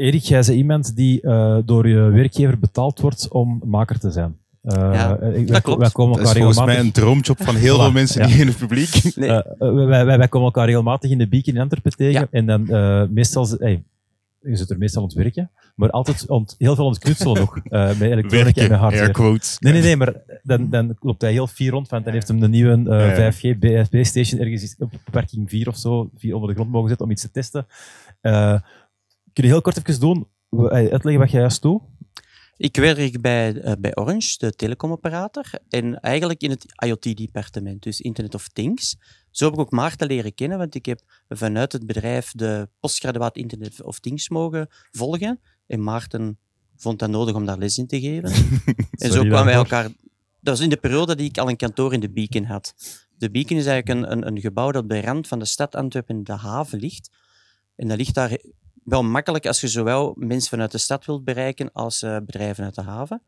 Erik, 0.00 0.22
jij 0.22 0.38
bent 0.40 0.48
iemand 0.48 0.96
die 0.96 1.20
eh, 1.20 1.56
door 1.64 1.88
je 1.88 2.00
werkgever 2.00 2.58
betaald 2.58 3.00
wordt 3.00 3.28
om 3.28 3.60
maker 3.64 3.98
te 3.98 4.10
zijn. 4.10 4.36
Eh, 4.62 4.74
Ja, 4.74 5.16
eh, 5.18 5.46
dat 5.46 5.62
klopt. 5.62 5.80
wij 5.80 5.90
komen 5.90 6.16
Dat 6.16 6.26
is 6.26 6.28
elkaar 6.34 6.42
volgens 6.42 6.66
mij 6.66 6.78
een 6.78 6.92
droomjob 6.92 7.42
van 7.42 7.54
heel 7.54 7.76
Voilà, 7.76 7.80
veel 7.80 7.92
mensen 7.92 8.20
ja. 8.22 8.26
die 8.26 8.36
in 8.40 8.46
het 8.46 8.56
publiek. 8.56 9.14
Nee. 9.16 9.28
wij, 9.58 10.04
wij, 10.04 10.18
wij 10.18 10.28
komen 10.28 10.46
elkaar 10.46 10.66
regelmatig 10.66 11.10
in 11.10 11.18
de 11.18 11.28
Beacon 11.28 11.54
in 11.54 11.60
Antwerpen 11.60 11.92
tegen. 11.96 12.20
Ja. 12.20 12.26
En 12.30 12.46
dan 12.46 12.68
eh, 12.68 13.02
meestal, 13.08 13.48
hey, 13.58 13.82
je 14.40 14.56
zit 14.56 14.70
er 14.70 14.78
meestal 14.78 15.02
aan 15.02 15.08
het 15.08 15.16
werken, 15.16 15.50
maar 15.74 15.90
altijd 15.90 16.26
ont, 16.28 16.54
heel 16.58 16.74
veel 16.74 16.84
aan 16.84 16.90
het 16.90 17.00
knutselen 17.00 17.34
nog. 17.40 17.56
eh 17.64 17.86
met 17.86 18.00
elektronica 18.00 18.62
en 18.62 18.68
met 18.70 18.78
hardware. 18.78 19.38
Nee, 19.58 19.72
nee, 19.72 19.82
nee, 19.82 19.96
maar 19.96 20.14
dan, 20.42 20.70
dan 20.70 20.96
loopt 21.00 21.22
hij 21.22 21.32
heel 21.32 21.46
fier 21.46 21.70
rond, 21.70 21.88
want 21.88 22.04
dan 22.04 22.12
heeft 22.12 22.28
hem 22.28 22.42
een 22.42 22.50
nieuwe 22.50 22.72
eh, 22.90 23.16
Ja, 23.16 23.22
ja. 23.24 23.32
5G 23.32 23.58
BSB-station 23.58 24.40
ergens 24.40 24.76
op 24.78 24.90
parking 25.10 25.50
4 25.50 25.68
of 25.68 25.76
zo, 25.76 26.10
vier 26.16 26.34
onder 26.34 26.48
de 26.48 26.54
grond 26.54 26.70
mogen 26.70 26.88
zetten 26.88 27.06
om 27.06 27.12
iets 27.12 27.22
te 27.22 27.30
testen. 27.30 27.66
Kun 29.32 29.44
je 29.44 29.50
heel 29.50 29.60
kort 29.60 29.88
even 29.88 30.00
doen, 30.00 30.28
uitleggen 30.68 31.18
wat 31.18 31.30
jij 31.30 31.40
juist 31.40 31.62
doet? 31.62 31.82
Ik 32.56 32.76
werk 32.76 33.20
bij, 33.20 33.60
eh, 33.60 33.72
bij 33.78 33.96
Orange, 33.96 34.38
de 34.38 34.52
telecomoperator, 34.52 35.44
en 35.68 36.00
eigenlijk 36.00 36.42
in 36.42 36.50
het 36.50 36.64
IoT-departement, 36.84 37.82
dus 37.82 38.00
Internet 38.00 38.34
of 38.34 38.48
Things. 38.48 38.96
Zo 39.30 39.44
heb 39.44 39.54
ik 39.54 39.60
ook 39.60 39.70
Maarten 39.70 40.06
leren 40.06 40.34
kennen, 40.34 40.58
want 40.58 40.74
ik 40.74 40.86
heb 40.86 41.00
vanuit 41.28 41.72
het 41.72 41.86
bedrijf 41.86 42.32
de 42.32 42.68
postgraduaat 42.80 43.36
Internet 43.36 43.82
of 43.82 44.00
Things 44.00 44.28
mogen 44.28 44.66
volgen. 44.90 45.40
En 45.66 45.82
Maarten 45.82 46.38
vond 46.76 46.98
dat 46.98 47.10
nodig 47.10 47.34
om 47.34 47.46
daar 47.46 47.58
les 47.58 47.78
in 47.78 47.86
te 47.86 48.00
geven. 48.00 48.32
en 49.04 49.12
zo 49.12 49.22
kwamen 49.22 49.44
wij 49.44 49.54
elkaar... 49.54 49.84
Dat 50.40 50.56
was 50.56 50.60
in 50.60 50.70
de 50.70 50.76
periode 50.76 51.16
dat 51.16 51.26
ik 51.26 51.38
al 51.38 51.48
een 51.48 51.56
kantoor 51.56 51.92
in 51.92 52.00
de 52.00 52.10
Beacon 52.10 52.44
had. 52.44 52.74
De 53.16 53.30
Beacon 53.30 53.56
is 53.56 53.66
eigenlijk 53.66 54.00
een, 54.00 54.12
een, 54.12 54.26
een 54.26 54.40
gebouw 54.40 54.70
dat 54.70 54.88
de 54.88 55.00
rand 55.00 55.28
van 55.28 55.38
de 55.38 55.44
stad 55.44 55.74
Antwerpen 55.74 56.16
in 56.16 56.24
de 56.24 56.32
haven 56.32 56.78
ligt. 56.78 57.10
En 57.76 57.88
dat 57.88 57.96
ligt 57.96 58.14
daar 58.14 58.38
wel 58.84 59.02
makkelijk 59.02 59.46
als 59.46 59.60
je 59.60 59.68
zowel 59.68 60.14
mensen 60.18 60.50
vanuit 60.50 60.72
de 60.72 60.78
stad 60.78 61.04
wilt 61.04 61.24
bereiken 61.24 61.72
als 61.72 62.02
eh, 62.02 62.16
bedrijven 62.16 62.64
uit 62.64 62.74
de 62.74 62.82
haven. 62.82 63.22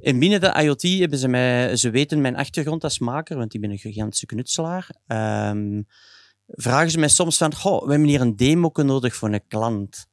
En 0.00 0.18
binnen 0.18 0.40
de 0.40 0.62
IoT 0.62 0.82
hebben 0.82 1.18
ze 1.18 1.28
mij, 1.28 1.76
ze 1.76 1.90
weten 1.90 2.20
mijn 2.20 2.36
achtergrond 2.36 2.84
als 2.84 2.98
maker, 2.98 3.36
want 3.36 3.54
ik 3.54 3.60
ben 3.60 3.70
een 3.70 3.78
gigantische 3.78 4.26
knutselaar. 4.26 4.90
Ehm, 5.06 5.82
vragen 6.46 6.90
ze 6.90 6.98
mij 6.98 7.08
soms 7.08 7.36
van, 7.36 7.54
goh, 7.54 7.84
we 7.84 7.90
hebben 7.90 8.08
hier 8.08 8.20
een 8.20 8.36
demo 8.36 8.70
nodig 8.74 9.14
voor 9.14 9.32
een 9.32 9.46
klant. 9.48 10.08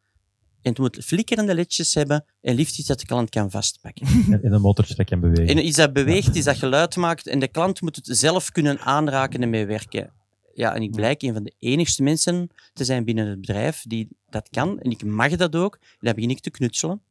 En 0.61 0.73
het 0.73 0.77
moet 0.79 1.05
flikkerende 1.05 1.55
ledjes 1.55 1.93
hebben 1.93 2.25
en 2.41 2.55
liefst 2.55 2.79
iets 2.79 2.87
dat 2.87 2.99
de 2.99 3.05
klant 3.05 3.29
kan 3.29 3.51
vastpakken. 3.51 4.07
In 4.43 4.53
een 4.53 4.61
motortje 4.61 4.95
dat 4.95 5.05
kan 5.05 5.19
bewegen. 5.19 5.47
En 5.47 5.65
iets 5.65 5.77
dat 5.77 5.93
beweegt, 5.93 6.35
iets 6.35 6.45
dat 6.45 6.57
geluid 6.57 6.95
maakt 6.95 7.27
en 7.27 7.39
de 7.39 7.47
klant 7.47 7.81
moet 7.81 7.95
het 7.95 8.07
zelf 8.11 8.51
kunnen 8.51 8.79
aanraken 8.79 9.41
en 9.41 9.49
meewerken. 9.49 10.13
Ja, 10.57 10.75
en 10.75 10.81
ik 10.81 10.91
blijk 10.91 11.21
een 11.21 11.33
van 11.33 11.43
de 11.43 11.53
enigste 11.59 12.03
mensen 12.03 12.49
te 12.73 12.85
zijn 12.85 13.05
binnen 13.05 13.27
het 13.27 13.41
bedrijf 13.41 13.83
die 13.87 14.07
dat 14.29 14.49
kan. 14.49 14.79
En 14.79 14.91
ik 14.91 15.03
mag 15.03 15.35
dat 15.35 15.55
ook. 15.55 15.75
En 15.75 15.97
dan 15.99 16.13
begin 16.13 16.29
ik 16.29 16.39
te 16.39 16.49
knutselen. 16.49 17.01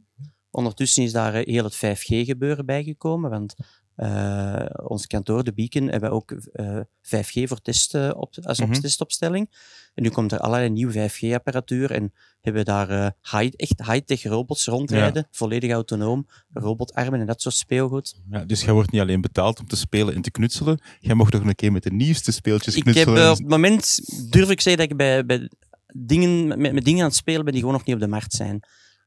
Ondertussen 0.51 1.03
is 1.03 1.13
daar 1.13 1.35
eh, 1.35 1.47
heel 1.47 1.65
het 1.65 1.77
5G-gebeuren 1.77 2.67
bijgekomen, 2.67 3.31
want 3.31 3.55
eh, 3.97 4.65
ons 4.83 5.07
kantoor, 5.07 5.45
de 5.45 5.53
Beacon, 5.53 5.89
hebben 5.89 6.11
ook 6.11 6.31
eh, 6.31 6.79
5G 7.03 7.49
voor 7.49 7.61
testen 7.61 8.17
op, 8.17 8.35
als 8.43 8.61
Mhm. 8.61 8.73
testopstelling. 8.73 9.51
En 9.95 10.03
nu 10.03 10.09
komt 10.11 10.33
er 10.33 10.39
allerlei 10.39 10.71
nieuwe 10.71 10.93
5G-apparatuur 11.11 11.91
en 11.91 12.13
hebben 12.41 12.65
we 12.65 12.71
daar 12.71 12.91
eh, 12.91 13.07
high, 13.41 13.55
echt 13.57 13.83
high-tech 13.87 14.23
robots 14.23 14.67
rondrijden, 14.67 15.27
volledig 15.31 15.71
autonoom, 15.71 16.27
robotarmen 16.53 17.21
en 17.21 17.27
dat 17.27 17.43
soort 17.43 17.55
speelgoed. 17.55 18.21
Ja, 18.31 18.45
dus 18.45 18.63
jij 18.63 18.73
wordt 18.73 18.91
niet 18.91 19.01
alleen 19.01 19.21
betaald 19.21 19.61
om 19.61 19.67
te 19.67 19.77
spelen 19.77 20.15
en 20.15 20.23
te 20.23 20.31
knutselen, 20.31 20.81
jij 21.01 21.15
mocht 21.15 21.33
nog 21.33 21.43
een 21.45 21.55
keer 21.55 21.73
met 21.73 21.83
de 21.83 21.93
nieuwste 21.93 22.33
speeltjes 22.33 22.75
Ik 22.77 22.85
heb, 22.85 22.93
knutselen. 22.95 23.23
eh, 23.25 23.31
op 23.31 23.37
het 23.39 23.49
moment 23.49 24.01
durf 24.31 24.51
ik 24.51 24.61
zeggen 24.61 24.83
dat 24.83 24.91
ik 24.91 24.97
bij, 24.97 25.27
bij 25.27 25.51
dingen, 25.97 26.61
met, 26.61 26.73
met 26.73 26.85
dingen 26.85 27.01
aan 27.03 27.09
het 27.09 27.17
spelen 27.17 27.43
ben 27.45 27.53
die 27.53 27.61
gewoon 27.63 27.77
nog 27.77 27.87
niet 27.87 27.95
op 27.95 28.01
de 28.01 28.09
markt 28.09 28.33
zijn. 28.33 28.61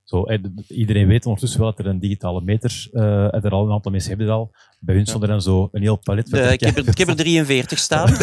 Zo, 0.10 0.26
iedereen 0.68 1.08
weet 1.08 1.26
ondertussen 1.26 1.60
wel 1.60 1.70
dat 1.70 1.80
er 1.80 1.86
een 1.86 2.00
digitale 2.00 2.42
meter, 2.42 2.88
eh 2.92 3.34
en 3.34 3.42
er 3.44 3.52
al 3.52 3.66
een 3.66 3.72
aantal 3.72 3.92
mensen 3.92 4.10
hebben 4.10 4.28
dat 4.28 4.36
al. 4.36 4.52
Bij 4.80 4.96
hun 4.96 5.06
stond 5.06 5.24
er 5.24 5.30
dan 5.30 5.42
zo 5.42 5.70
een 5.72 5.82
heel 5.82 5.96
palet. 5.96 6.30
De, 6.30 6.42
ik, 6.42 6.60
heb 6.60 6.78
er, 6.78 6.88
ik 6.88 6.98
heb 6.98 7.08
er 7.08 7.16
43 7.16 7.80
staan. 7.80 8.14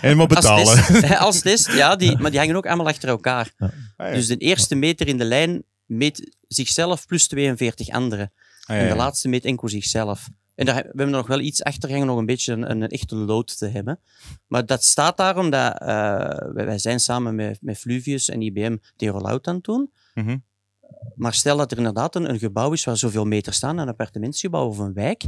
Helemaal 0.00 0.26
betalen. 0.26 0.66
Als 0.66 1.18
als 1.18 1.40
test, 1.40 1.72
ja, 1.72 1.96
die, 1.96 2.18
maar 2.18 2.30
die 2.30 2.40
hangen 2.40 2.56
ook 2.56 2.66
allemaal 2.66 2.86
achter 2.86 3.08
elkaar. 3.08 3.52
Ah, 3.58 3.70
ja. 3.96 4.12
Dus 4.12 4.26
de 4.26 4.36
eerste 4.36 4.74
meter 4.74 5.08
in 5.08 5.18
de 5.18 5.24
lijn 5.24 5.62
meet 5.86 6.36
zichzelf 6.48 7.06
plus 7.06 7.26
42 7.26 7.88
anderen. 7.88 8.32
Ah, 8.64 8.76
ja, 8.76 8.82
En 8.82 8.88
de 8.88 8.96
laatste 8.96 9.28
meet 9.28 9.44
enkel 9.44 9.68
zichzelf. 9.68 10.28
En 10.54 10.66
daar, 10.66 10.74
we 10.74 10.82
hebben 10.82 11.06
er 11.06 11.12
nog 11.12 11.26
wel 11.26 11.40
iets 11.40 11.62
achter 11.62 11.90
hangen, 11.90 12.06
nog 12.06 12.18
een 12.18 12.26
beetje 12.26 12.52
een, 12.52 12.70
een 12.70 12.88
echte 12.88 13.16
load 13.16 13.58
te 13.58 13.66
hebben. 13.66 14.00
Maar 14.46 14.66
dat 14.66 14.84
staat 14.84 15.16
daar 15.16 15.36
omdat 15.36 15.78
eh, 15.78 15.86
wij, 16.52 16.66
wij 16.66 16.78
zijn 16.78 17.00
samen 17.00 17.34
met, 17.34 17.58
met 17.60 17.78
Fluvius 17.78 18.28
en 18.28 18.42
IBM 18.42 18.76
die 18.96 19.08
rollout 19.08 19.46
aan 19.46 19.54
het 19.54 19.64
doen. 19.64 19.92
Mhm. 20.14 20.36
Maar 21.14 21.34
stel 21.34 21.56
dat 21.56 21.70
er 21.70 21.76
inderdaad 21.76 22.14
een, 22.14 22.30
een 22.30 22.38
gebouw 22.38 22.72
is 22.72 22.84
waar 22.84 22.96
zoveel 22.96 23.24
meters 23.24 23.56
staan, 23.56 23.78
een 23.78 23.88
appartementsgebouw 23.88 24.66
of 24.66 24.78
een 24.78 24.92
wijk. 24.92 25.24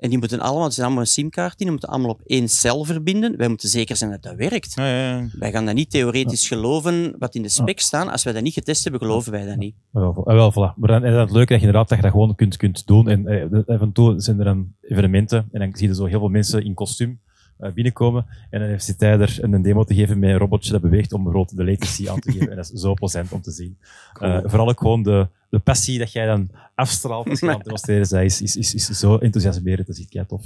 En 0.00 0.08
die 0.08 0.18
moeten 0.18 0.40
allemaal, 0.40 0.64
het 0.64 0.74
zijn 0.74 0.86
allemaal 0.86 1.04
een 1.04 1.10
simkaart 1.10 1.52
in, 1.52 1.56
die 1.58 1.70
moeten 1.70 1.88
allemaal 1.88 2.10
op 2.10 2.20
één 2.24 2.48
cel 2.48 2.84
verbinden. 2.84 3.36
Wij 3.36 3.48
moeten 3.48 3.68
zeker 3.68 3.96
zijn 3.96 4.10
dat 4.10 4.22
dat 4.22 4.34
werkt. 4.34 4.72
Ja, 4.74 4.86
ja, 4.86 5.16
ja. 5.16 5.28
Wij 5.38 5.52
gaan 5.52 5.66
dat 5.66 5.74
niet 5.74 5.90
theoretisch 5.90 6.48
geloven 6.48 7.14
wat 7.18 7.34
in 7.34 7.42
de 7.42 7.48
spec 7.48 7.80
staan. 7.80 8.08
Als 8.08 8.22
wij 8.22 8.32
dat 8.32 8.42
niet 8.42 8.52
getest 8.52 8.82
hebben, 8.82 9.00
geloven 9.00 9.32
wij 9.32 9.46
dat 9.46 9.56
niet. 9.56 9.74
Wel, 9.90 10.26
ah, 10.26 10.34
wel, 10.34 10.52
voilà. 10.52 10.76
Maar 10.76 11.00
dan 11.00 11.04
is 11.04 11.14
het 11.14 11.30
leuke 11.30 11.52
dat 11.52 11.60
je 11.60 11.66
inderdaad 11.66 11.88
dat 11.88 11.98
je 11.98 12.04
dat 12.04 12.12
gewoon 12.12 12.34
kunt, 12.34 12.56
kunt 12.56 12.86
doen. 12.86 13.08
En 13.08 13.26
eh, 13.26 13.74
af 13.74 13.80
en 13.80 13.92
toe 13.92 14.20
zijn 14.20 14.38
er 14.38 14.44
dan 14.44 14.72
evenementen 14.80 15.48
en 15.52 15.60
dan 15.60 15.76
zie 15.76 15.88
je 15.88 15.94
zo 15.94 16.04
heel 16.04 16.18
veel 16.18 16.28
mensen 16.28 16.64
in 16.64 16.74
kostuum 16.74 17.10
eh, 17.10 17.29
binnenkomen. 17.74 18.26
En 18.50 18.60
dan 18.60 18.68
heeft 18.68 18.84
ze 18.84 18.96
tijd 18.96 19.20
er 19.20 19.38
een 19.40 19.62
demo 19.62 19.84
te 19.84 19.94
geven 19.94 20.18
met 20.18 20.30
een 20.30 20.38
robotje 20.38 20.72
dat 20.72 20.80
beweegt 20.80 21.12
om 21.12 21.22
bijvoorbeeld 21.22 21.56
de 21.56 21.64
latency 21.64 22.08
aan 22.08 22.20
te 22.20 22.32
geven. 22.32 22.50
En 22.50 22.56
dat 22.56 22.70
is 22.72 22.80
zo 22.80 22.94
plezant 22.94 23.32
om 23.32 23.42
te 23.42 23.50
zien. 23.50 23.78
Eh, 24.20 24.38
vooral 24.44 24.68
ook 24.68 24.78
gewoon 24.78 25.02
de, 25.02 25.28
de 25.50 25.58
passie 25.58 25.98
dat 25.98 26.12
jij 26.12 26.26
dan 26.26 26.50
afstraalt 26.74 27.28
als 27.28 27.40
je 27.40 27.46
aan 27.48 27.54
het 27.54 27.64
demonstreren 27.64 28.08
bent, 28.10 28.24
is, 28.24 28.42
is, 28.42 28.74
is, 28.74 28.88
is 28.88 28.98
zo 28.98 29.16
enthousiasmerend. 29.16 29.86
Dat 29.86 29.98
is 29.98 30.08
kei 30.08 30.26
tof. 30.26 30.42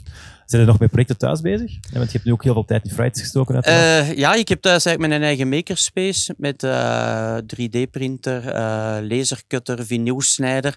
Zijn 0.47 0.63
er 0.63 0.69
nog 0.69 0.79
met 0.79 0.91
projecten 0.91 1.19
thuis 1.19 1.41
bezig? 1.41 1.73
Ja, 1.73 1.99
want 1.99 2.07
je 2.07 2.13
hebt 2.13 2.25
nu 2.25 2.33
ook 2.33 2.43
heel 2.45 2.53
veel 2.53 2.65
tijd 2.65 2.85
in 2.85 2.91
Fridays 2.91 3.21
gestoken. 3.21 3.63
Eh, 3.63 4.17
ja, 4.17 4.35
ik 4.35 4.49
heb 4.49 4.61
thuis 4.61 4.85
eigenlijk 4.85 5.15
mijn 5.17 5.29
eigen 5.29 5.49
makerspace 5.49 6.35
met 6.39 6.63
eh 6.63 7.37
3D-printer, 7.37 8.49
eh 8.49 8.97
lasercutter, 9.01 9.87
vinylsnijder. 9.87 10.77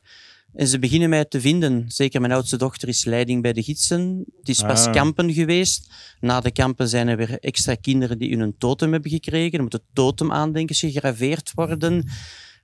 En 0.57 0.67
ze 0.67 0.79
beginnen 0.79 1.09
mij 1.09 1.25
te 1.25 1.41
vinden. 1.41 1.85
Zeker 1.87 2.21
mijn 2.21 2.33
oudste 2.33 2.57
dochter 2.57 2.87
is 2.87 3.05
leiding 3.05 3.41
bij 3.41 3.53
de 3.53 3.63
gidsen. 3.63 4.25
Het 4.39 4.49
is 4.49 4.61
pas 4.61 4.85
Ah. 4.85 4.93
kampen 4.93 5.33
geweest. 5.33 5.91
Na 6.19 6.39
de 6.41 6.51
kampen 6.51 6.89
zijn 6.89 7.07
er 7.07 7.17
weer 7.17 7.39
extra 7.39 7.75
kinderen 7.75 8.17
die 8.17 8.37
hun 8.37 8.55
totem 8.57 8.91
hebben 8.91 9.11
gekregen. 9.11 9.57
Er 9.57 9.63
moet 9.63 9.73
het 9.73 9.83
totem 9.93 10.31
aandenkens 10.31 10.79
gegraveerd 10.79 11.51
worden. 11.55 12.09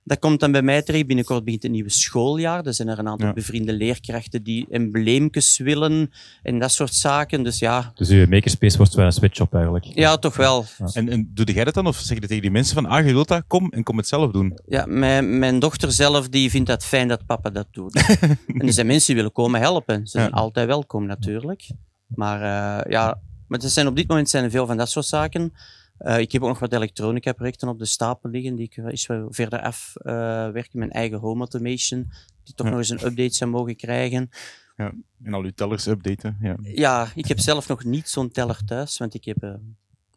Dat 0.06 0.18
komt 0.18 0.40
dan 0.40 0.52
bij 0.52 0.62
mij 0.62 0.82
terecht. 0.82 1.06
Binnenkort 1.06 1.44
begint 1.44 1.62
het 1.62 1.72
nieuwe 1.72 1.90
schooljaar. 1.90 2.66
Er 2.66 2.74
zijn 2.74 2.88
er 2.88 2.98
een 2.98 3.08
aantal 3.08 3.26
Ja. 3.26 3.32
bevriende 3.32 3.72
leerkrachten 3.72 4.42
die 4.42 4.66
embleemjes 4.70 5.58
willen 5.58 6.10
en 6.42 6.58
dat 6.58 6.72
soort 6.72 6.94
zaken. 6.94 7.42
Dus 7.42 7.58
ja, 7.58 7.92
Dus 7.94 8.08
je 8.08 8.26
makerspace 8.30 8.76
wordt 8.76 8.94
wel 8.94 9.06
een 9.06 9.12
sweatshop 9.12 9.54
eigenlijk. 9.54 9.84
ja 9.84 10.16
toch 10.16 10.36
wel. 10.36 10.64
En, 10.92 11.08
en 11.08 11.30
doe 11.34 11.52
jij 11.52 11.64
dat 11.64 11.74
dan? 11.74 11.86
Of 11.86 11.96
zeg 11.96 12.20
je 12.20 12.26
tegen 12.26 12.42
die 12.42 12.50
mensen 12.50 12.74
van, 12.74 12.86
ah, 12.86 13.06
je 13.06 13.12
wilt 13.12 13.28
dat? 13.28 13.44
Kom 13.46 13.70
en 13.72 13.82
kom 13.82 13.96
het 13.96 14.08
zelf 14.08 14.32
doen. 14.32 14.58
Ja, 14.66 14.86
mijn, 14.86 15.38
mijn 15.38 15.58
dochter 15.58 15.92
zelf 15.92 16.28
die 16.28 16.50
vindt 16.50 16.68
dat 16.68 16.84
fijn 16.84 17.08
dat 17.08 17.26
papa 17.26 17.50
dat 17.50 17.66
doet. 17.70 17.94
en 18.46 18.66
er 18.66 18.72
zijn 18.72 18.86
mensen 18.86 19.06
die 19.06 19.16
willen 19.16 19.32
komen 19.32 19.60
helpen. 19.60 20.06
Ze 20.06 20.10
zijn 20.18 20.28
Ja. 20.30 20.36
altijd 20.36 20.66
welkom 20.66 21.06
natuurlijk. 21.06 21.70
Maar 22.06 22.36
eh, 22.84 22.90
ja, 22.92 23.20
maar 23.48 23.60
er 23.60 23.68
zijn 23.68 23.86
op 23.86 23.96
dit 23.96 24.08
moment 24.08 24.28
zijn 24.30 24.44
er 24.44 24.50
veel 24.50 24.66
van 24.66 24.76
dat 24.76 24.90
soort 24.90 25.06
zaken. 25.06 25.52
Eh, 25.98 26.18
ik 26.18 26.32
heb 26.32 26.42
ook 26.42 26.48
nog 26.48 26.58
wat 26.58 26.72
elektronica-projecten 26.72 27.68
op 27.68 27.78
de 27.78 27.84
stapel 27.84 28.30
liggen 28.30 28.54
die 28.56 28.64
ik 28.72 28.76
eens 28.76 29.06
wel 29.06 29.26
verder 29.30 29.60
af 29.62 29.92
eh, 29.96 30.14
werken. 30.48 30.78
Mijn 30.78 30.90
eigen 30.90 31.18
home 31.18 31.38
automation, 31.38 32.10
die 32.44 32.54
toch 32.54 32.66
Ja. 32.66 32.72
nog 32.72 32.80
eens 32.80 32.90
een 32.90 33.06
update 33.06 33.34
zou 33.34 33.50
mogen 33.50 33.76
krijgen. 33.76 34.30
En 34.76 35.32
al 35.34 35.42
uw 35.42 35.50
tellers 35.54 35.86
updaten. 35.86 36.36
Ja. 36.40 36.56
Ja, 36.62 37.08
ik 37.14 37.26
heb 37.26 37.38
zelf 37.38 37.68
nog 37.68 37.84
niet 37.84 38.08
zo'n 38.08 38.30
teller 38.30 38.64
thuis, 38.64 38.98
want 38.98 39.14
ik 39.14 39.24
heb 39.24 39.42
eh, 39.42 39.50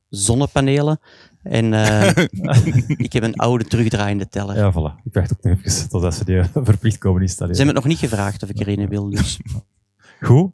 zonnepanelen. 0.10 1.00
En 1.44 1.74
eh, 1.74 2.08
ik 3.06 3.14
heb 3.14 3.24
een 3.24 3.36
oude 3.36 3.64
terugdraaiende 3.64 4.28
teller. 4.30 4.56
Ja, 4.56 4.72
voilà. 4.72 5.04
Ik 5.04 5.14
wacht 5.14 5.32
ook 5.32 5.44
nog 5.44 5.58
even 5.64 5.90
totdat 5.90 6.14
ze 6.16 6.26
die 6.26 6.44
verplicht 6.64 6.98
komen 6.98 7.20
Ze 7.22 7.26
installeren. 7.28 7.58
hebben 7.58 7.76
het 7.76 7.84
nog 7.86 7.94
niet 7.94 8.10
gevraagd 8.10 8.44
of 8.44 8.50
ik 8.50 8.60
er 8.60 8.68
een 8.68 8.88
wil, 8.90 9.10
dus 9.10 9.40
Goed. 10.22 10.52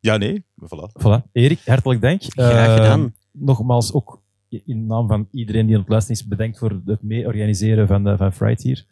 ja, 0.00 0.16
nee. 0.16 0.44
Voilà. 0.64 1.02
Voilà. 1.02 1.30
Erik, 1.32 1.60
hartelijk 1.64 2.00
dank. 2.00 2.22
graag 2.22 2.72
gedaan. 2.76 3.14
Nogmaals, 3.32 3.92
ook 3.92 4.22
in 4.48 4.86
naam 4.86 5.08
van 5.08 5.28
iedereen 5.30 5.66
die 5.66 5.74
aan 5.74 5.80
het 5.80 5.90
luisteren 5.90 6.20
is, 6.20 6.26
bedankt 6.26 6.58
voor 6.58 6.80
het 6.84 7.02
mee 7.02 7.26
organiseren 7.26 7.86
van, 7.86 8.08
uh, 8.08 8.18
van 8.18 8.32
Fright 8.32 8.62
hier. 8.62 8.86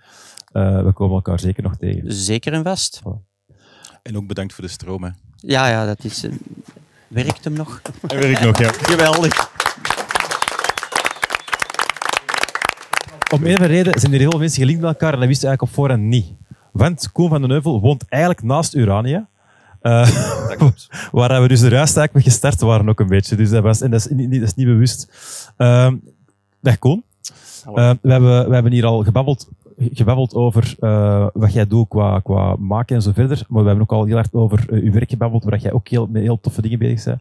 Uh, 0.53 0.85
we 0.85 0.93
komen 0.93 1.15
elkaar 1.15 1.41
zeker 1.41 1.63
nog 1.63 1.77
tegen. 1.77 2.13
Zeker 2.13 2.53
en 2.53 2.63
vast. 2.63 3.03
En 4.03 4.17
ook 4.17 4.27
bedankt 4.27 4.55
voor 4.55 4.65
de 4.65 4.71
stroom. 4.71 5.03
Hè. 5.03 5.11
Ja, 5.37 5.69
ja, 5.69 5.87
dat 5.87 6.05
is... 6.05 6.25
Uh, 6.25 6.33
werkt 7.09 7.45
hem 7.45 7.53
nog? 7.53 7.83
Hij 8.07 8.19
werkt 8.19 8.41
nog, 8.41 8.59
ja. 8.59 8.73
Geweldig. 8.93 9.51
Om 13.33 13.45
een 13.45 13.55
of 13.55 13.61
andere 13.61 13.75
reden 13.75 14.01
zijn 14.01 14.13
er 14.13 14.19
heel 14.19 14.31
veel 14.31 14.39
mensen 14.39 14.61
gelinkt 14.61 14.81
met 14.81 14.91
elkaar 14.91 15.13
en 15.13 15.19
dat 15.19 15.29
wisten 15.29 15.49
eigenlijk 15.49 15.79
op 15.79 15.85
voorhand 15.85 16.09
niet. 16.09 16.35
Want 16.73 17.13
Koen 17.13 17.29
van 17.29 17.41
den 17.41 17.51
Heuvel 17.51 17.81
woont 17.81 18.09
eigenlijk 18.09 18.43
naast 18.43 18.75
Urania. 18.75 19.29
Uh, 19.83 20.49
Dat 20.49 20.57
klopt. 20.57 20.89
waar 21.13 21.43
we 21.43 21.49
dus 21.49 21.61
de 21.61 21.69
ruist 21.69 21.97
eigenlijk 21.97 22.13
mee 22.15 22.23
gestart 22.23 22.61
waren 22.61 22.89
ook 22.89 23.01
een 23.01 23.09
beetje. 23.09 23.37
Dus 23.37 23.51
dat, 23.51 23.63
was, 23.63 23.81
en 23.81 23.91
dat, 23.91 24.01
is 24.01 24.09
niet, 24.09 24.33
dat 24.33 24.49
is 24.49 24.55
niet 24.55 24.67
bewust. 24.67 25.11
Uh, 25.59 25.93
dag 26.61 26.79
Koen. 26.79 27.03
Uh, 27.69 27.91
we, 28.03 28.11
hebben, 28.11 28.49
we 28.49 28.55
hebben 28.55 28.73
hier 28.73 28.87
al 28.87 29.03
gebabbeld, 29.03 29.49
gebabbeld 29.79 30.35
over 30.35 30.75
uh, 30.81 31.27
wat 31.33 31.53
jij 31.53 31.67
doet 31.67 31.89
qua, 31.89 32.21
qua 32.21 32.57
maken 32.59 32.97
en 32.97 33.03
zo 33.03 33.13
verder. 33.15 33.45
Maar 33.49 33.63
we 33.63 33.69
hebben 33.69 33.85
ook 33.85 33.99
al 33.99 34.05
heel 34.05 34.15
hard 34.15 34.35
over 34.35 34.65
uw 34.71 34.93
werk 34.93 35.11
gebabbeld, 35.11 35.45
waar 35.45 35.59
jij 35.59 35.73
ook 35.73 35.89
heel, 35.89 36.07
met 36.07 36.23
heel 36.23 36.41
toffe 36.41 36.63
dingen 36.63 36.79
bezig 36.79 37.19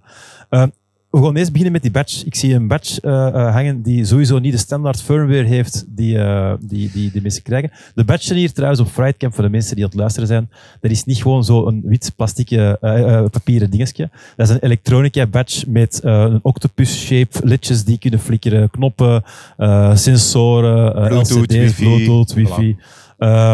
bent. 0.49 0.73
We 1.09 1.23
gaan 1.23 1.35
eerst 1.35 1.49
beginnen 1.49 1.71
met 1.73 1.81
die 1.81 1.91
badge. 1.91 2.25
Ik 2.25 2.35
zie 2.35 2.53
een 2.53 2.67
badge 2.67 3.01
uh, 3.01 3.11
uh, 3.11 3.53
hangen 3.53 3.81
die 3.81 4.05
sowieso 4.05 4.39
niet 4.39 4.51
de 4.51 4.57
standaard 4.57 5.01
firmware 5.01 5.43
heeft 5.43 5.85
die, 5.87 6.15
uh, 6.15 6.53
die, 6.59 6.91
die 6.91 7.11
de 7.11 7.21
mensen 7.21 7.43
krijgen. 7.43 7.71
De 7.95 8.03
badge 8.03 8.33
hier 8.33 8.53
trouwens 8.53 8.81
op 8.81 8.87
Frightcamp, 8.87 9.33
voor 9.33 9.43
de 9.43 9.49
mensen 9.49 9.75
die 9.75 9.83
aan 9.83 9.89
het 9.89 9.99
luisteren 9.99 10.27
zijn, 10.27 10.49
dat 10.81 10.91
is 10.91 11.03
niet 11.03 11.21
gewoon 11.21 11.43
zo 11.43 11.67
een 11.67 11.81
wit 11.85 12.13
plastieke 12.15 12.77
uh, 12.81 13.25
papieren 13.31 13.69
dingetje. 13.69 14.09
Dat 14.35 14.49
is 14.49 14.53
een 14.53 14.61
elektronica 14.61 15.27
badge 15.27 15.69
met 15.69 15.99
een 16.03 16.39
octopus-shape, 16.41 17.39
ledjes 17.43 17.83
die 17.83 17.97
kunnen 17.97 18.19
flikkeren, 18.19 18.69
knoppen, 18.69 19.23
sensoren, 19.93 20.91
Bluetooth, 20.91 21.29
LCD's, 21.29 21.55
wifi. 21.55 21.83
Bluetooth, 21.83 22.33
wifi. 22.33 22.77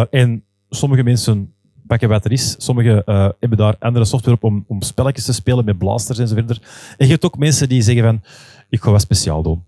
En 0.10 0.44
sommige 0.70 1.04
mensen 1.04 1.55
pakken 1.88 2.10
wat 2.10 2.26
er 2.26 2.32
is. 2.32 2.56
Sommigen 2.58 3.04
uh, 3.06 3.30
hebben 3.40 3.58
daar 3.58 3.76
andere 3.80 4.06
software 4.06 4.36
op 4.36 4.44
om, 4.44 4.66
om 4.68 4.82
spelletjes 4.82 5.26
te 5.26 5.34
spelen 5.34 5.66
met 5.66 5.78
blasters 5.78 6.20
en 6.20 6.28
zo 6.28 6.34
verder. 6.34 6.60
En 6.98 7.06
je 7.06 7.12
hebt 7.12 7.26
ook 7.26 7.38
mensen 7.38 7.70
die 7.70 7.82
zeggen 7.82 8.04
van, 8.04 8.24
ik 8.70 8.82
ga 8.82 8.92
wat 8.92 9.02
speciaal 9.02 9.42
doen. 9.42 9.64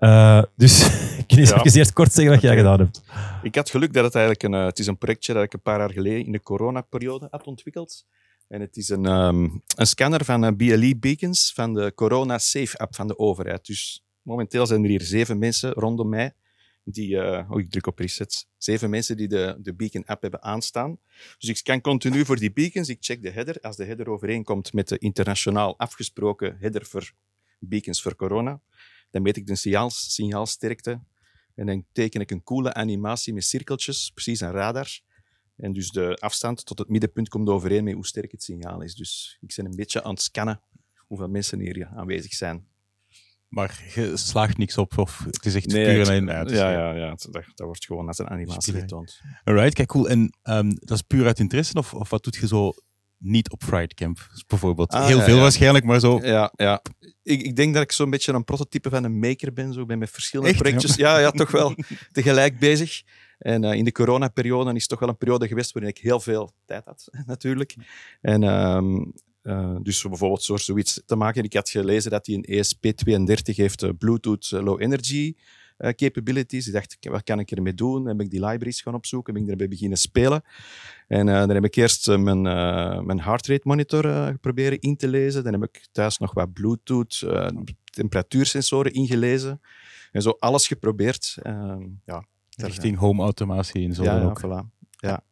Uh, 0.00 0.42
dus 0.56 0.86
ik 1.18 1.24
kan 1.26 1.38
eens 1.38 1.50
ja. 1.50 1.62
eerst 1.64 1.92
kort 1.92 2.12
zeggen 2.12 2.32
wat 2.32 2.42
jij 2.42 2.56
gedaan 2.56 2.78
hebt. 2.78 3.02
Ik 3.42 3.54
had 3.54 3.70
geluk 3.70 3.92
dat 3.92 4.04
het 4.04 4.14
eigenlijk 4.14 4.44
een, 4.44 4.60
uh, 4.60 4.64
het 4.64 4.78
is 4.78 4.86
een 4.86 4.98
projectje 4.98 5.32
dat 5.32 5.42
ik 5.42 5.52
een 5.52 5.62
paar 5.62 5.78
jaar 5.78 5.92
geleden 5.92 6.26
in 6.26 6.32
de 6.32 6.42
coronaperiode 6.42 7.28
had 7.30 7.44
ontwikkeld. 7.44 8.04
En 8.48 8.60
het 8.60 8.76
is 8.76 8.88
een, 8.88 9.06
um, 9.06 9.62
een 9.76 9.86
scanner 9.86 10.24
van 10.24 10.56
BLE 10.56 10.96
Beacons 10.96 11.52
van 11.54 11.74
de 11.74 11.92
Corona 11.94 12.38
Safe 12.38 12.78
app 12.78 12.94
van 12.94 13.06
de 13.06 13.18
overheid. 13.18 13.66
Dus 13.66 14.04
momenteel 14.22 14.66
zijn 14.66 14.82
er 14.82 14.88
hier 14.88 15.02
zeven 15.02 15.38
mensen 15.38 15.72
rondom 15.72 16.08
mij 16.08 16.34
die, 16.84 17.20
eh, 17.20 17.50
oh, 17.50 17.60
ik 17.60 17.70
druk 17.70 17.86
op 17.86 17.98
reset, 17.98 18.46
zeven 18.56 18.90
mensen 18.90 19.16
die 19.16 19.28
de, 19.28 19.56
de 19.60 19.74
Beacon-app 19.74 20.22
hebben 20.22 20.42
aanstaan. 20.42 20.98
Dus 21.38 21.48
ik 21.48 21.60
kan 21.62 21.80
continu 21.80 22.24
voor 22.24 22.36
die 22.36 22.52
beacons, 22.52 22.88
ik 22.88 22.98
check 23.00 23.22
de 23.22 23.30
header. 23.30 23.60
Als 23.60 23.76
de 23.76 23.84
header 23.84 24.08
overeenkomt 24.08 24.72
met 24.72 24.88
de 24.88 24.98
internationaal 24.98 25.78
afgesproken 25.78 26.56
header 26.58 26.86
voor 26.86 27.12
beacons 27.58 28.02
voor 28.02 28.16
corona, 28.16 28.60
dan 29.10 29.22
meet 29.22 29.36
ik 29.36 29.46
de 29.46 29.54
signaals, 29.54 30.14
signaalsterkte 30.14 31.00
en 31.54 31.66
dan 31.66 31.84
teken 31.92 32.20
ik 32.20 32.30
een 32.30 32.42
coole 32.42 32.74
animatie 32.74 33.34
met 33.34 33.44
cirkeltjes, 33.44 34.10
precies 34.14 34.40
een 34.40 34.50
radar. 34.50 35.00
En 35.56 35.72
dus 35.72 35.90
de 35.90 36.16
afstand 36.20 36.66
tot 36.66 36.78
het 36.78 36.88
middenpunt 36.88 37.28
komt 37.28 37.48
overeen 37.48 37.84
met 37.84 37.94
hoe 37.94 38.06
sterk 38.06 38.32
het 38.32 38.42
signaal 38.42 38.82
is. 38.82 38.94
Dus 38.94 39.38
ik 39.40 39.52
ben 39.56 39.64
een 39.64 39.76
beetje 39.76 40.02
aan 40.02 40.10
het 40.10 40.22
scannen 40.22 40.60
hoeveel 41.06 41.28
mensen 41.28 41.60
hier 41.60 41.86
aanwezig 41.86 42.32
zijn. 42.32 42.66
Maar 43.54 43.82
je 43.94 44.16
slaagt 44.16 44.58
niks 44.58 44.78
op, 44.78 44.98
of 44.98 45.24
het 45.24 45.46
is 45.46 45.54
echt 45.54 45.66
Nee, 45.66 45.84
puur 45.84 45.98
het- 45.98 46.08
en 46.08 46.30
uit. 46.30 46.50
ja, 46.50 46.70
ja, 46.70 46.92
ja. 46.94 47.08
Dat, 47.08 47.28
dat 47.30 47.66
wordt 47.66 47.84
gewoon 47.84 48.06
als 48.06 48.18
een 48.18 48.28
animatie 48.28 48.72
getoond. 48.74 49.20
Alright, 49.44 49.74
kijk, 49.74 49.88
cool. 49.88 50.08
En 50.08 50.36
ehm, 50.42 50.68
dat 50.74 50.90
is 50.96 51.02
puur 51.02 51.26
uit 51.26 51.38
interesse, 51.38 51.74
of, 51.74 51.94
of 51.94 52.10
wat 52.10 52.24
doet 52.24 52.36
je 52.36 52.46
zo 52.46 52.72
niet 53.18 53.50
op 53.50 53.62
Fright 53.62 53.94
Camp? 53.94 54.28
Dus 54.32 54.44
bijvoorbeeld 54.46 54.90
Ah, 54.92 55.06
heel 55.06 55.18
ja, 55.18 55.24
veel 55.24 55.34
ja. 55.36 55.40
waarschijnlijk, 55.42 55.84
maar 55.84 56.00
zo... 56.00 56.18
Ja, 56.22 56.52
ja. 56.56 56.82
Ik, 57.22 57.42
ik 57.42 57.56
denk 57.56 57.74
dat 57.74 57.82
ik 57.82 57.92
zo'n 57.92 58.10
beetje 58.10 58.32
een 58.32 58.44
prototype 58.44 58.90
van 58.90 59.04
een 59.04 59.18
maker 59.18 59.52
ben. 59.52 59.72
Zo. 59.72 59.80
Ik 59.80 59.86
ben 59.86 59.98
met 59.98 60.10
verschillende 60.10 60.50
Echt, 60.52 60.60
projectjes. 60.62 60.94
Ja, 60.94 61.18
ja, 61.18 61.30
toch 61.30 61.50
wel 61.50 61.74
tegelijk 62.12 62.58
bezig. 62.58 63.02
En 63.38 63.64
eh, 63.64 63.72
in 63.78 63.84
de 63.84 63.92
coronaperiode 63.92 64.72
is 64.74 64.80
het 64.80 64.88
toch 64.90 64.98
wel 65.00 65.08
een 65.08 65.16
periode 65.16 65.48
geweest 65.48 65.72
waarin 65.72 65.90
ik 65.90 65.98
heel 65.98 66.20
veel 66.20 66.52
tijd 66.66 66.84
had, 66.84 67.08
natuurlijk. 67.26 67.74
En 68.20 68.42
ehm, 68.42 69.04
eh, 69.44 69.76
dus 69.82 69.98
zo 69.98 70.08
bijvoorbeeld 70.08 70.42
zo, 70.42 70.56
zoiets 70.56 71.02
te 71.06 71.16
maken. 71.16 71.44
Ik 71.44 71.52
had 71.52 71.70
gelezen 71.70 72.10
dat 72.10 72.26
hij 72.26 72.34
een 72.34 72.64
ESP32 72.64 73.54
heeft, 73.54 73.82
eh, 73.82 73.90
Bluetooth 73.98 74.50
eh, 74.52 74.62
Low 74.62 74.82
Energy 74.82 75.34
capabilities. 75.96 76.66
Ik 76.66 76.72
dacht, 76.72 76.96
wat 77.00 77.22
kan 77.22 77.38
ik 77.38 77.50
ermee 77.50 77.74
doen? 77.74 78.04
Dan 78.04 78.06
heb 78.06 78.20
ik 78.20 78.30
die 78.30 78.46
libraries 78.46 78.80
gaan 78.80 78.94
opzoeken, 78.94 79.34
ben 79.34 79.42
ik 79.42 79.48
erbij 79.48 79.68
beginnen 79.68 79.98
spelen. 79.98 80.42
En 81.08 81.28
eh, 81.28 81.34
dan 81.34 81.50
heb 81.50 81.64
ik 81.64 81.74
eerst 81.74 82.08
mijn, 82.08 82.42
mijn 83.06 83.20
heart 83.20 83.46
rate 83.46 83.68
monitor 83.68 84.38
proberen 84.38 84.80
in 84.80 84.96
te 84.96 85.08
lezen. 85.08 85.44
Dan 85.44 85.52
heb 85.52 85.62
ik 85.62 85.86
thuis 85.92 86.18
nog 86.18 86.34
wat 86.34 86.52
Bluetooth 86.52 87.26
temperatuursensoren 87.84 88.92
ingelezen. 88.92 89.60
En 90.12 90.22
zo 90.22 90.36
alles 90.38 90.66
geprobeerd. 90.66 91.36
Ehm, 91.42 91.82
ja, 92.04 92.24
Richting 92.56 92.98
home 92.98 93.22
automatie 93.22 93.86
en 93.86 93.94
zo. 93.94 94.02
ja, 94.02 94.12
dan 94.12 94.22
ja, 94.22 94.28
ook. 94.28 94.40
voilà. 94.40 94.88
Ja, 94.90 95.22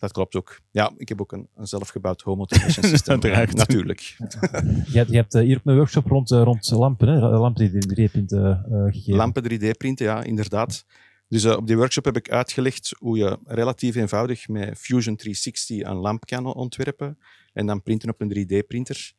dat 0.00 0.12
klopt 0.12 0.36
ook. 0.36 0.60
Ja, 0.70 0.92
ik 0.96 1.08
heb 1.08 1.20
ook 1.20 1.32
een, 1.32 1.48
een 1.56 1.66
zelfgebouwd 1.66 2.20
home 2.22 2.38
automation 2.38 2.84
systeem. 2.96 3.18
Natuurlijk. 3.54 4.00
Je, 4.00 4.98
hebt- 4.98 5.10
je 5.10 5.16
hebt 5.16 5.34
eh, 5.34 5.42
hier 5.42 5.56
ook 5.56 5.64
een 5.64 5.76
workshop 5.76 6.06
rond, 6.06 6.30
eh, 6.30 6.42
rond 6.42 6.70
lampen, 6.70 7.08
hè? 7.08 7.18
lampen 7.18 7.70
die 7.70 8.08
3D-printen 8.08 8.64
eh 8.70 8.92
gegeven. 8.92 9.14
Lampen 9.14 9.42
3D-printen, 9.52 10.06
ja, 10.06 10.22
inderdaad. 10.22 10.84
Dus 11.28 11.44
op 11.44 11.66
die 11.66 11.76
workshop 11.76 12.04
heb 12.04 12.16
ik 12.16 12.30
uitgelegd 12.30 12.94
hoe 12.98 13.16
je 13.18 13.38
relatief 13.44 13.94
eenvoudig 13.94 14.48
met 14.48 14.78
Fusion 14.78 15.16
360 15.16 15.80
een 15.86 15.96
lamp 15.96 16.24
kan 16.26 16.46
ontwerpen 16.54 17.18
en 17.52 17.66
dan 17.66 17.82
printen 17.82 18.08
op 18.08 18.20
een 18.20 18.46
3D-printer. 18.46 19.12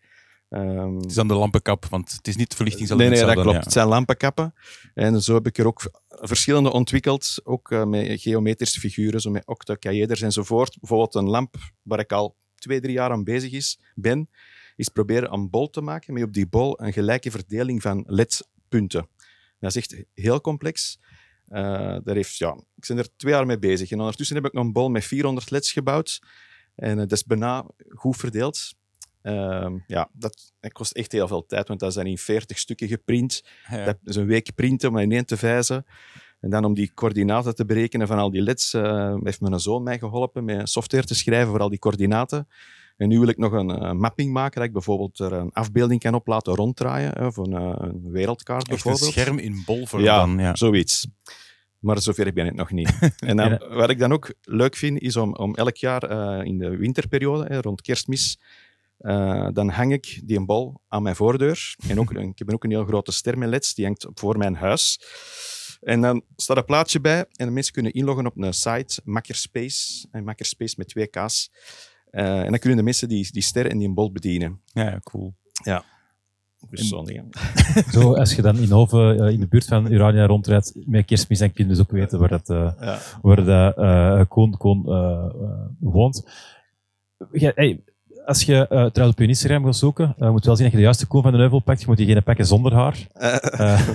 Ehm, 0.51 0.95
Het 0.95 1.05
is 1.05 1.13
dan 1.13 1.27
de 1.27 1.33
lampenkap, 1.33 1.85
want 1.85 2.11
het 2.11 2.27
is 2.27 2.35
niet 2.35 2.53
verlichting 2.53 2.89
nee, 2.89 3.09
nee, 3.09 3.25
dat 3.25 3.33
klopt. 3.33 3.51
ja. 3.51 3.59
Het 3.59 3.71
zijn 3.71 3.87
lampenkappen. 3.87 4.53
En 4.93 5.21
zo 5.21 5.33
heb 5.33 5.47
ik 5.47 5.57
er 5.57 5.65
ook 5.65 5.91
verschillende 6.07 6.71
ontwikkeld, 6.71 7.41
ook 7.43 7.71
eh, 7.71 7.85
met 7.85 8.21
geometrische 8.21 8.79
figuren, 8.79 9.21
zo 9.21 9.31
met 9.31 9.47
octocaeders 9.47 10.21
enzovoort. 10.21 10.77
Bijvoorbeeld 10.79 11.15
een 11.15 11.29
lamp 11.29 11.55
waar 11.81 11.99
ik 11.99 12.11
al 12.11 12.35
twee, 12.55 12.81
drie 12.81 12.93
jaar 12.93 13.11
aan 13.11 13.23
bezig 13.23 13.51
is, 13.51 13.79
ben, 13.95 14.29
is 14.75 14.89
proberen 14.89 15.33
een 15.33 15.49
bol 15.49 15.69
te 15.69 15.81
maken 15.81 16.13
met 16.13 16.23
op 16.23 16.33
die 16.33 16.47
bol 16.47 16.81
een 16.81 16.93
gelijke 16.93 17.31
verdeling 17.31 17.81
van 17.81 18.03
LED-punten. 18.07 19.07
Dat 19.59 19.75
is 19.75 19.75
echt 19.75 20.03
heel 20.13 20.41
complex. 20.41 20.99
Eh, 21.47 21.61
daar 22.03 22.15
heeft, 22.15 22.37
ja, 22.37 22.53
ik 22.75 22.87
ben 22.87 22.97
er 22.97 23.15
twee 23.15 23.33
jaar 23.33 23.45
mee 23.45 23.59
bezig. 23.59 23.91
En 23.91 23.99
ondertussen 23.99 24.35
heb 24.35 24.45
ik 24.45 24.53
een 24.53 24.71
bol 24.71 24.89
met 24.89 25.05
400 25.05 25.51
LED's 25.51 25.71
gebouwd. 25.71 26.21
En 26.75 26.91
eh, 26.91 26.97
dat 26.97 27.11
is 27.11 27.23
bijna 27.23 27.65
goed 27.89 28.17
verdeeld. 28.17 28.79
Ehm, 29.21 29.77
ja, 29.87 30.09
dat, 30.13 30.53
dat 30.59 30.71
kost 30.71 30.91
echt 30.91 31.11
heel 31.11 31.27
veel 31.27 31.45
tijd, 31.45 31.67
want 31.67 31.79
dat 31.79 31.93
zijn 31.93 32.07
in 32.07 32.17
40 32.17 32.57
stukken 32.57 32.87
geprint. 32.87 33.43
Ja. 33.69 33.85
Dat 33.85 33.97
is 34.03 34.15
een 34.15 34.25
week 34.25 34.55
printen 34.55 34.89
om 34.89 34.97
ineen 34.97 35.25
te 35.25 35.37
vijzen. 35.37 35.85
En 36.39 36.49
dan 36.49 36.65
om 36.65 36.73
die 36.73 36.91
coördinaten 36.93 37.55
te 37.55 37.65
berekenen 37.65 38.07
van 38.07 38.17
al 38.17 38.31
die 38.31 38.41
leds, 38.41 38.73
eh, 38.73 39.15
heeft 39.23 39.41
mijn 39.41 39.59
zoon 39.59 39.83
mij 39.83 39.99
geholpen 39.99 40.43
met 40.45 40.69
software 40.69 41.05
te 41.05 41.15
schrijven 41.15 41.49
voor 41.49 41.59
al 41.59 41.69
die 41.69 41.79
coördinaten. 41.79 42.47
En 42.97 43.07
nu 43.07 43.19
wil 43.19 43.27
ik 43.27 43.37
nog 43.37 43.51
een 43.51 43.69
eh, 43.69 43.91
mapping 43.91 44.31
maken, 44.33 44.55
dat 44.55 44.67
ik 44.67 44.73
bijvoorbeeld 44.73 45.19
er 45.19 45.33
een 45.33 45.51
afbeelding 45.51 45.99
kan 46.01 46.13
op 46.13 46.27
laten 46.27 46.55
ronddraaien, 46.55 47.15
eh, 47.15 47.27
voor 47.31 47.45
een, 47.45 47.83
een 47.83 48.11
wereldkaart 48.11 48.67
Echt 48.67 48.85
een 48.85 48.91
bijvoorbeeld. 48.91 49.11
scherm 49.19 49.37
in 49.37 49.63
bolvorm 49.65 50.03
Ja, 50.03 50.17
dan. 50.17 50.37
Ja. 50.37 50.55
zoiets. 50.55 51.07
Maar 51.79 52.01
zover 52.01 52.33
ben 52.33 52.45
ik 52.45 52.53
nog 52.53 52.71
niet. 52.71 52.93
En 53.19 53.37
dan, 53.37 53.61
wat 53.69 53.89
ik 53.89 53.99
dan 53.99 54.13
ook 54.13 54.33
leuk 54.41 54.75
vind, 54.75 54.99
is 55.01 55.15
om, 55.17 55.35
om 55.35 55.55
elk 55.55 55.75
jaar 55.75 56.03
eh, 56.03 56.45
in 56.45 56.57
de 56.57 56.77
winterperiode, 56.77 57.45
hè, 57.47 57.61
rond 57.61 57.81
kerstmis, 57.81 58.39
eh, 59.01 59.47
dan 59.53 59.69
hang 59.69 59.93
ik 59.93 60.21
die 60.25 60.37
een 60.37 60.45
bal 60.45 60.81
aan 60.87 61.03
mijn 61.03 61.15
voordeur. 61.15 61.75
En 61.87 61.99
ook, 61.99 62.11
ik 62.13 62.37
heb 62.39 62.53
ook 62.53 62.63
een 62.63 62.69
heel 62.69 62.85
grote 62.85 63.11
ster 63.11 63.37
met 63.37 63.49
leds, 63.49 63.73
die 63.73 63.85
hangt 63.85 64.07
voor 64.13 64.37
mijn 64.37 64.55
huis. 64.55 64.99
En 65.81 66.01
dan 66.01 66.23
staat 66.35 66.57
een 66.57 66.65
plaatje 66.65 66.99
bij 67.01 67.19
en 67.31 67.45
de 67.45 67.51
mensen 67.51 67.73
kunnen 67.73 67.93
inloggen 67.93 68.25
op 68.25 68.37
een 68.37 68.53
site, 68.53 69.01
Makerspace, 69.03 70.07
en 70.11 70.23
Makerspace 70.23 70.75
met 70.77 70.87
twee 70.87 71.07
K's. 71.07 71.51
Eh, 72.09 72.39
en 72.41 72.49
dan 72.49 72.59
kunnen 72.59 72.77
de 72.77 72.83
mensen 72.83 73.07
die, 73.07 73.27
die 73.31 73.41
ster 73.41 73.69
en 73.69 73.77
die 73.77 73.87
een 73.87 73.93
bol 73.93 74.11
bedienen. 74.11 74.61
ja, 74.73 74.99
cool. 75.03 75.33
Dus 76.69 76.87
zo'n 76.87 77.05
dingen. 77.05 77.29
Zo, 77.91 78.13
als 78.15 78.35
je 78.35 78.41
dan 78.41 78.57
in 78.57 78.71
Hoven, 78.71 79.19
eh, 79.19 79.33
in 79.33 79.39
de 79.39 79.47
buurt 79.47 79.65
van 79.65 79.91
Urania 79.91 80.25
rondrijdt 80.25 80.73
met 80.85 81.05
kerstmis, 81.05 81.39
dan 81.39 81.53
kun 81.53 81.63
je 81.63 81.69
dus 81.69 81.79
ook 81.79 81.91
weten 81.91 82.19
waar 82.19 82.29
dat, 82.29 82.47
Ja. 82.47 82.99
waar 83.21 83.45
dat 83.45 84.27
Koen, 84.27 84.57
Koen 84.57 84.83
woont. 85.79 86.29
Ja, 87.31 87.51
hey, 87.55 87.83
als 88.31 88.43
je 88.43 88.55
eh 88.55 88.67
trouwens 88.67 89.11
op 89.11 89.19
je 89.19 89.27
Instagram 89.27 89.63
wil 89.63 89.73
zoeken, 89.73 90.15
eh, 90.17 90.29
moet 90.29 90.39
je 90.39 90.45
wel 90.45 90.55
zien 90.55 90.63
dat 90.63 90.71
je 90.71 90.77
de 90.77 90.83
juiste 90.83 91.07
Koen 91.07 91.21
van 91.21 91.31
de 91.31 91.37
Neuvel 91.37 91.59
pakt. 91.59 91.79
Je 91.79 91.87
moet 91.87 91.97
diegene 91.97 92.21
pakken 92.21 92.45
zonder 92.45 92.73
haar. 92.73 93.07
Eh, 93.13 93.87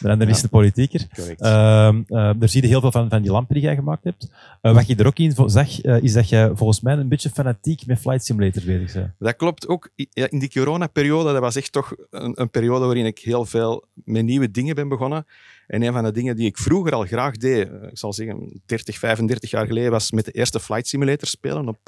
de 0.18 0.26
is 0.26 0.40
de 0.40 0.48
politieker. 0.48 1.06
Correct. 1.14 1.40
Ehm 1.40 2.02
eh, 2.06 2.30
daar 2.36 2.48
zie 2.48 2.62
je 2.62 2.68
heel 2.68 2.80
veel 2.80 2.92
van, 2.92 3.08
van 3.08 3.22
die 3.22 3.30
lampen 3.30 3.54
die 3.54 3.64
jij 3.64 3.74
gemaakt 3.74 4.04
hebt. 4.04 4.30
Wat 4.60 4.86
je 4.86 4.96
er 4.96 5.06
ook 5.06 5.18
in 5.18 5.34
zag, 5.46 5.80
is 5.80 6.12
dat 6.12 6.28
je 6.28 6.50
volgens 6.54 6.80
mij 6.80 6.96
een 6.96 7.08
beetje 7.08 7.30
fanatiek 7.30 7.86
met 7.86 7.98
Flight 7.98 8.24
Simulator 8.24 8.62
bezig 8.64 8.92
bent. 8.92 9.12
Dat 9.18 9.36
klopt 9.36 9.68
ook. 9.68 9.88
Ja, 9.94 10.30
in 10.30 10.38
die 10.38 10.50
coronaperiode, 10.50 11.32
dat 11.32 11.40
was 11.40 11.56
echt 11.56 11.72
toch 11.72 11.94
een, 12.10 12.40
een 12.40 12.50
periode 12.50 12.84
waarin 12.84 13.06
ik 13.06 13.18
heel 13.18 13.44
veel 13.44 13.84
met 14.04 14.24
nieuwe 14.24 14.50
dingen 14.50 14.74
ben 14.74 14.88
begonnen. 14.88 15.26
En 15.66 15.82
een 15.82 15.92
van 15.92 16.04
de 16.04 16.12
dingen 16.12 16.36
die 16.36 16.46
ik 16.46 16.58
vroeger 16.58 16.92
al 16.92 17.04
graag 17.04 17.36
deed, 17.36 17.68
ik 17.90 17.98
zal 17.98 18.12
zeggen 18.12 18.60
30, 18.66 18.98
35 18.98 19.50
jaar 19.50 19.66
geleden, 19.66 19.90
was 19.90 20.10
met 20.10 20.24
de 20.24 20.32
eerste 20.32 20.60
Flight 20.60 20.88
Simulator 20.88 21.28
spelen 21.28 21.68
op, 21.68 21.78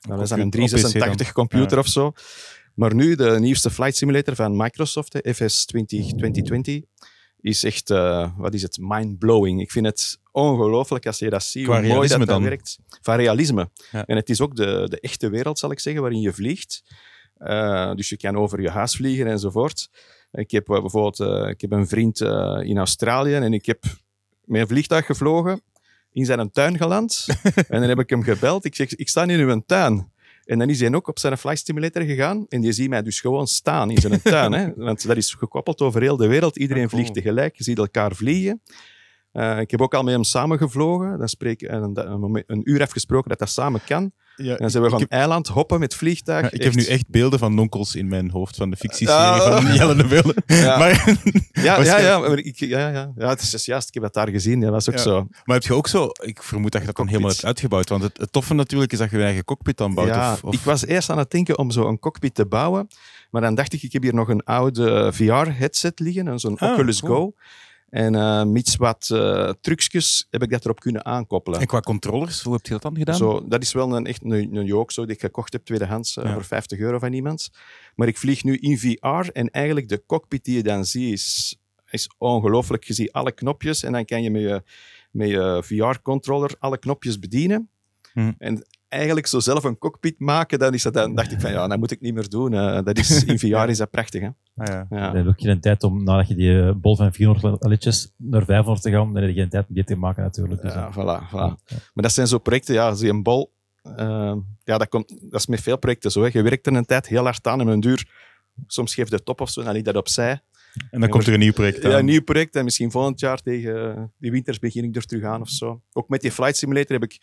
eh 0.00 0.08
dat 0.08 0.18
was 0.18 0.28
dan 0.28 0.40
een 0.40 0.50
computer- 0.50 0.78
op 0.78 0.84
PC 0.84 0.90
386 0.90 1.32
computer 1.32 1.72
Ja. 1.76 1.78
of 1.78 1.86
zo. 1.88 2.12
Maar 2.74 2.94
nu, 2.94 3.14
de 3.14 3.36
nieuwste 3.40 3.70
Flight 3.70 3.96
Simulator 3.96 4.34
van 4.34 4.56
Microsoft, 4.56 5.12
hè, 5.12 5.34
FS 5.34 5.64
20, 5.64 6.06
2020, 6.12 6.80
is 7.40 7.64
echt, 7.64 7.90
eh, 7.90 8.30
wat 8.36 8.54
is 8.54 8.62
het, 8.62 8.78
mind-blowing. 8.80 9.60
Ik 9.60 9.70
vind 9.70 9.86
het 9.86 10.18
ongelooflijk 10.32 11.06
als 11.06 11.18
je 11.18 11.30
dat 11.30 11.42
ziet, 11.42 11.64
Qua 11.64 11.80
hoe 11.82 11.88
mooi 11.94 12.08
dat, 12.08 12.26
dan? 12.26 12.42
werkt. 12.42 12.78
Van 13.00 13.16
realisme. 13.16 13.70
Ja. 13.92 14.04
En 14.06 14.16
het 14.16 14.28
is 14.30 14.40
ook 14.40 14.56
de, 14.56 14.86
de 14.88 15.00
echte 15.00 15.28
wereld, 15.28 15.58
zal 15.58 15.70
ik 15.70 15.80
zeggen, 15.80 16.02
waarin 16.02 16.20
je 16.20 16.32
vliegt. 16.32 16.82
Eh, 17.36 17.94
dus 17.94 18.08
je 18.08 18.16
kan 18.16 18.36
over 18.36 18.60
je 18.60 18.70
huis 18.70 18.96
vliegen 18.96 19.26
enzovoort. 19.26 19.90
Ik 20.32 20.50
heb 20.50 20.68
eh, 20.70 20.80
bijvoorbeeld 20.80 21.20
ik 21.50 21.60
heb 21.60 21.72
een 21.72 21.88
vriend 21.88 22.20
in 22.64 22.78
Australië 22.78 23.34
en 23.34 23.52
ik 23.52 23.66
heb 23.66 23.82
met 24.44 24.60
een 24.60 24.68
vliegtuig 24.68 25.06
gevlogen, 25.06 25.62
in 26.12 26.24
zijn 26.24 26.50
tuin 26.50 26.76
geland. 26.76 27.26
en 27.68 27.80
dan 27.80 27.88
heb 27.88 27.98
ik 27.98 28.10
hem 28.10 28.22
gebeld. 28.22 28.64
Ik 28.64 28.74
zeg, 28.74 28.94
ik 28.94 29.08
sta 29.08 29.22
in 29.22 29.40
uw 29.40 29.62
tuin. 29.66 30.08
En 30.44 30.58
dan 30.58 30.68
is 30.68 30.80
hij 30.80 30.94
ook 30.94 31.08
op 31.08 31.18
zijn 31.18 31.38
flight 31.38 31.66
simulator 31.66 32.02
gegaan. 32.02 32.46
En 32.48 32.60
die 32.60 32.72
ziet 32.72 32.88
mij 32.88 33.02
dus 33.02 33.20
gewoon 33.20 33.46
staan 33.46 33.90
in 33.90 33.98
zijn 33.98 34.22
tuin. 34.32 34.52
Hè? 34.52 34.72
Want 34.76 35.06
dat 35.06 35.16
is 35.16 35.34
gekoppeld 35.34 35.80
over 35.80 36.00
heel 36.00 36.16
de 36.16 36.26
wereld. 36.26 36.56
Iedereen 36.56 36.88
cool. 36.88 37.00
vliegt 37.00 37.14
tegelijk. 37.14 37.56
Je 37.56 37.64
ziet 37.64 37.78
elkaar 37.78 38.14
vliegen. 38.14 38.62
Eh, 39.32 39.58
ik 39.58 39.70
heb 39.70 39.80
ook 39.80 39.94
al 39.94 40.02
met 40.02 40.14
hem 40.14 40.24
samengevlogen. 40.24 41.18
Dan 41.18 41.28
spreek, 41.28 41.62
en 41.62 41.82
een, 41.82 42.10
een, 42.12 42.44
een 42.46 42.70
uur 42.70 42.82
afgesproken 42.82 43.28
dat 43.28 43.38
dat 43.38 43.50
samen 43.50 43.80
kan. 43.86 44.12
Ja, 44.36 44.52
En 44.52 44.56
dan 44.58 44.70
zijn 44.70 44.82
we 44.82 44.88
van 44.90 45.00
heb- 45.00 45.10
eiland 45.10 45.48
hoppen 45.48 45.78
met 45.80 45.94
vliegtuig. 45.94 46.42
Ja, 46.44 46.50
ik 46.50 46.62
heb 46.62 46.74
nu 46.74 46.84
echt 46.84 47.08
beelden 47.08 47.38
van 47.38 47.54
nonkels 47.54 47.94
in 47.94 48.08
mijn 48.08 48.30
hoofd 48.30 48.56
van 48.56 48.70
de 48.70 48.76
fictieserie 48.76 49.40
van 49.40 49.74
Jelle 49.74 49.94
de 49.96 50.06
Wille. 50.08 50.34
Ja. 50.46 50.78
Maar, 50.78 51.16
Ja, 51.52 51.82
ja, 51.82 51.98
ja, 51.98 52.18
maar 52.18 52.38
ik, 52.38 52.56
ja, 52.58 52.88
ja. 52.88 53.12
ja, 53.16 53.28
het 53.28 53.40
is 53.40 53.50
dus 53.50 53.64
juist. 53.64 53.88
Ik 53.88 53.94
heb 53.94 54.02
dat 54.02 54.14
daar 54.14 54.28
gezien. 54.28 54.60
Dat 54.60 54.70
was 54.70 54.88
ook 54.88 54.94
Ja. 54.94 55.00
zo. 55.02 55.26
maar 55.44 55.56
heb 55.56 55.64
je 55.64 55.74
ook 55.74 55.88
zo, 55.88 56.08
ik 56.22 56.42
vermoed 56.42 56.72
dat 56.72 56.80
je 56.80 56.86
dat 56.86 56.96
dan 56.96 57.06
helemaal 57.08 57.30
hebt 57.30 57.44
uitgebouwd, 57.44 57.88
want 57.88 58.02
het, 58.02 58.16
het 58.18 58.32
toffe 58.32 58.54
natuurlijk 58.54 58.92
is 58.92 58.98
dat 58.98 59.10
je 59.10 59.16
je 59.16 59.22
eigen 59.24 59.44
cockpit 59.44 59.76
dan 59.76 59.94
bouwt. 59.94 60.08
Ja, 60.08 60.32
of, 60.32 60.42
of- 60.44 60.54
Ik 60.54 60.60
was 60.60 60.86
eerst 60.86 61.10
aan 61.10 61.18
het 61.18 61.30
denken 61.30 61.58
om 61.58 61.70
zo 61.70 61.88
een 61.88 61.98
cockpit 61.98 62.34
te 62.34 62.46
bouwen. 62.46 62.88
Maar 63.30 63.42
dan 63.42 63.54
dacht 63.54 63.72
ik, 63.72 63.82
ik 63.82 63.92
heb 63.92 64.02
hier 64.02 64.14
nog 64.14 64.28
een 64.28 64.44
oude 64.44 65.12
VR-headset 65.12 65.98
liggen, 66.00 66.26
een 66.26 66.38
zo'n 66.38 66.58
Ah, 66.58 66.72
Oculus 66.72 67.00
cool. 67.00 67.14
Go. 67.14 67.34
En 67.90 68.52
mits 68.52 68.76
wat 68.76 69.10
eh 69.12 69.52
trucjes 69.60 70.26
heb 70.30 70.42
ik 70.42 70.50
dat 70.50 70.64
erop 70.64 70.80
kunnen 70.80 71.04
aankoppelen. 71.04 71.60
En 71.60 71.66
qua 71.66 71.80
controllers, 71.80 72.42
hoe 72.42 72.52
heb 72.52 72.66
je 72.66 72.72
dat 72.72 72.82
dan 72.82 72.96
gedaan? 72.96 73.16
Zo, 73.16 73.48
dat 73.48 73.62
is 73.62 73.72
wel 73.72 73.96
een, 73.96 74.06
echt 74.06 74.24
een, 74.24 74.56
een 74.56 74.64
joke 74.64 74.92
zo, 74.92 75.04
die 75.04 75.14
ik 75.14 75.20
gekocht 75.20 75.52
heb 75.52 75.64
tweedehands 75.64 76.16
eh, 76.16 76.24
Ja. 76.24 76.32
voor 76.32 76.44
50 76.44 76.78
euro 76.78 76.98
van 76.98 77.12
iemand. 77.12 77.50
Maar 77.94 78.08
ik 78.08 78.18
vlieg 78.18 78.44
nu 78.44 78.56
in 78.56 78.78
VR 78.78 79.30
en 79.32 79.50
eigenlijk 79.50 79.88
de 79.88 80.02
cockpit 80.06 80.44
die 80.44 80.56
je 80.56 80.62
dan 80.62 80.84
ziet 80.84 81.12
is 81.12 81.58
is 81.90 82.10
ongelooflijk. 82.18 82.84
Je 82.84 82.94
ziet 82.94 83.12
alle 83.12 83.32
knopjes 83.32 83.82
en 83.82 83.92
dan 83.92 84.04
kan 84.04 84.22
je 84.22 84.30
met 84.30 84.42
je, 84.42 84.62
met 85.10 85.28
je 85.28 85.62
VR-controller 85.64 86.54
alle 86.58 86.78
knopjes 86.78 87.18
bedienen. 87.18 87.70
Hm. 88.12 88.32
En 88.38 88.66
eigenlijk 88.90 89.26
zo 89.26 89.40
zelf 89.40 89.64
een 89.64 89.78
cockpit 89.78 90.18
maken, 90.18 90.58
dan, 90.58 90.74
is 90.74 90.82
dat, 90.82 90.94
dan 90.94 91.14
dacht 91.14 91.32
ik 91.32 91.40
van 91.40 91.50
ja, 91.50 91.66
dat 91.68 91.78
moet 91.78 91.90
ik 91.90 92.00
niet 92.00 92.14
meer 92.14 92.28
doen. 92.28 92.54
Eh, 92.54 92.82
dat 92.84 92.98
is, 92.98 93.24
in 93.24 93.38
VR 93.38 93.68
is 93.68 93.78
dat 93.78 93.90
prachtig. 93.90 94.20
Hè? 94.20 94.26
Ah, 94.26 94.66
ja. 94.66 94.86
Ja. 94.90 95.06
Dan 95.06 95.16
heb 95.16 95.24
je 95.24 95.30
ook 95.30 95.40
geen 95.40 95.60
tijd 95.60 95.82
om, 95.82 96.04
nadat 96.04 96.28
je 96.28 96.34
die 96.34 96.60
eh, 96.62 96.72
bol 96.74 96.96
van 96.96 97.12
400 97.12 97.64
liedjes 97.64 98.12
naar 98.16 98.44
500 98.44 98.82
te 98.82 98.90
gaan, 98.90 99.12
dan 99.12 99.22
heb 99.22 99.34
je 99.34 99.40
geen 99.40 99.48
tijd 99.48 99.66
om 99.68 99.74
die 99.74 99.84
te 99.84 99.96
maken 99.96 100.22
natuurlijk. 100.22 100.62
Dus, 100.62 100.72
Ja, 100.72 100.92
voilà, 100.92 101.28
voilà. 101.28 101.64
Maar 101.68 101.90
dat 101.94 102.12
zijn 102.12 102.26
zo 102.26 102.38
projecten, 102.38 102.74
ja, 102.74 102.94
zie 102.94 103.08
een 103.10 103.22
bol. 103.22 103.52
eh, 103.82 104.34
ja, 104.64 104.78
dat, 104.78 104.88
komt, 104.88 105.08
dat 105.30 105.40
is 105.40 105.46
met 105.46 105.60
veel 105.60 105.78
projecten 105.78 106.10
zo. 106.10 106.22
Hè. 106.22 106.28
Je 106.32 106.42
werkt 106.42 106.66
er 106.66 106.74
een 106.74 106.84
tijd 106.86 107.06
heel 107.08 107.24
hard 107.24 107.46
aan 107.46 107.60
en 107.60 107.66
een 107.66 107.80
duur. 107.80 108.08
Soms 108.66 108.94
geeft 108.94 109.10
de 109.10 109.22
top 109.22 109.40
of 109.40 109.50
zo, 109.50 109.62
dan 109.62 109.72
ligt 109.72 109.84
dat 109.84 109.96
opzij. 109.96 110.40
En 110.90 111.00
dan 111.00 111.08
komt 111.08 111.26
er 111.26 111.32
een 111.32 111.38
nieuw 111.38 111.52
project 111.52 111.84
aan. 111.84 111.90
Ja, 111.90 111.98
een 111.98 112.04
nieuw 112.04 112.22
project 112.22 112.56
en 112.56 112.64
misschien 112.64 112.90
volgend 112.90 113.20
jaar 113.20 113.38
tegen 113.42 114.12
die 114.18 114.30
winters 114.30 114.58
begin 114.58 114.84
ik 114.84 114.96
er 114.96 115.04
terug 115.06 115.24
aan 115.24 115.40
of 115.40 115.48
zo. 115.48 115.82
Ook 115.92 116.08
met 116.08 116.20
die 116.20 116.30
Flight 116.32 116.56
Simulator 116.56 116.92
heb 117.00 117.10
ik 117.10 117.18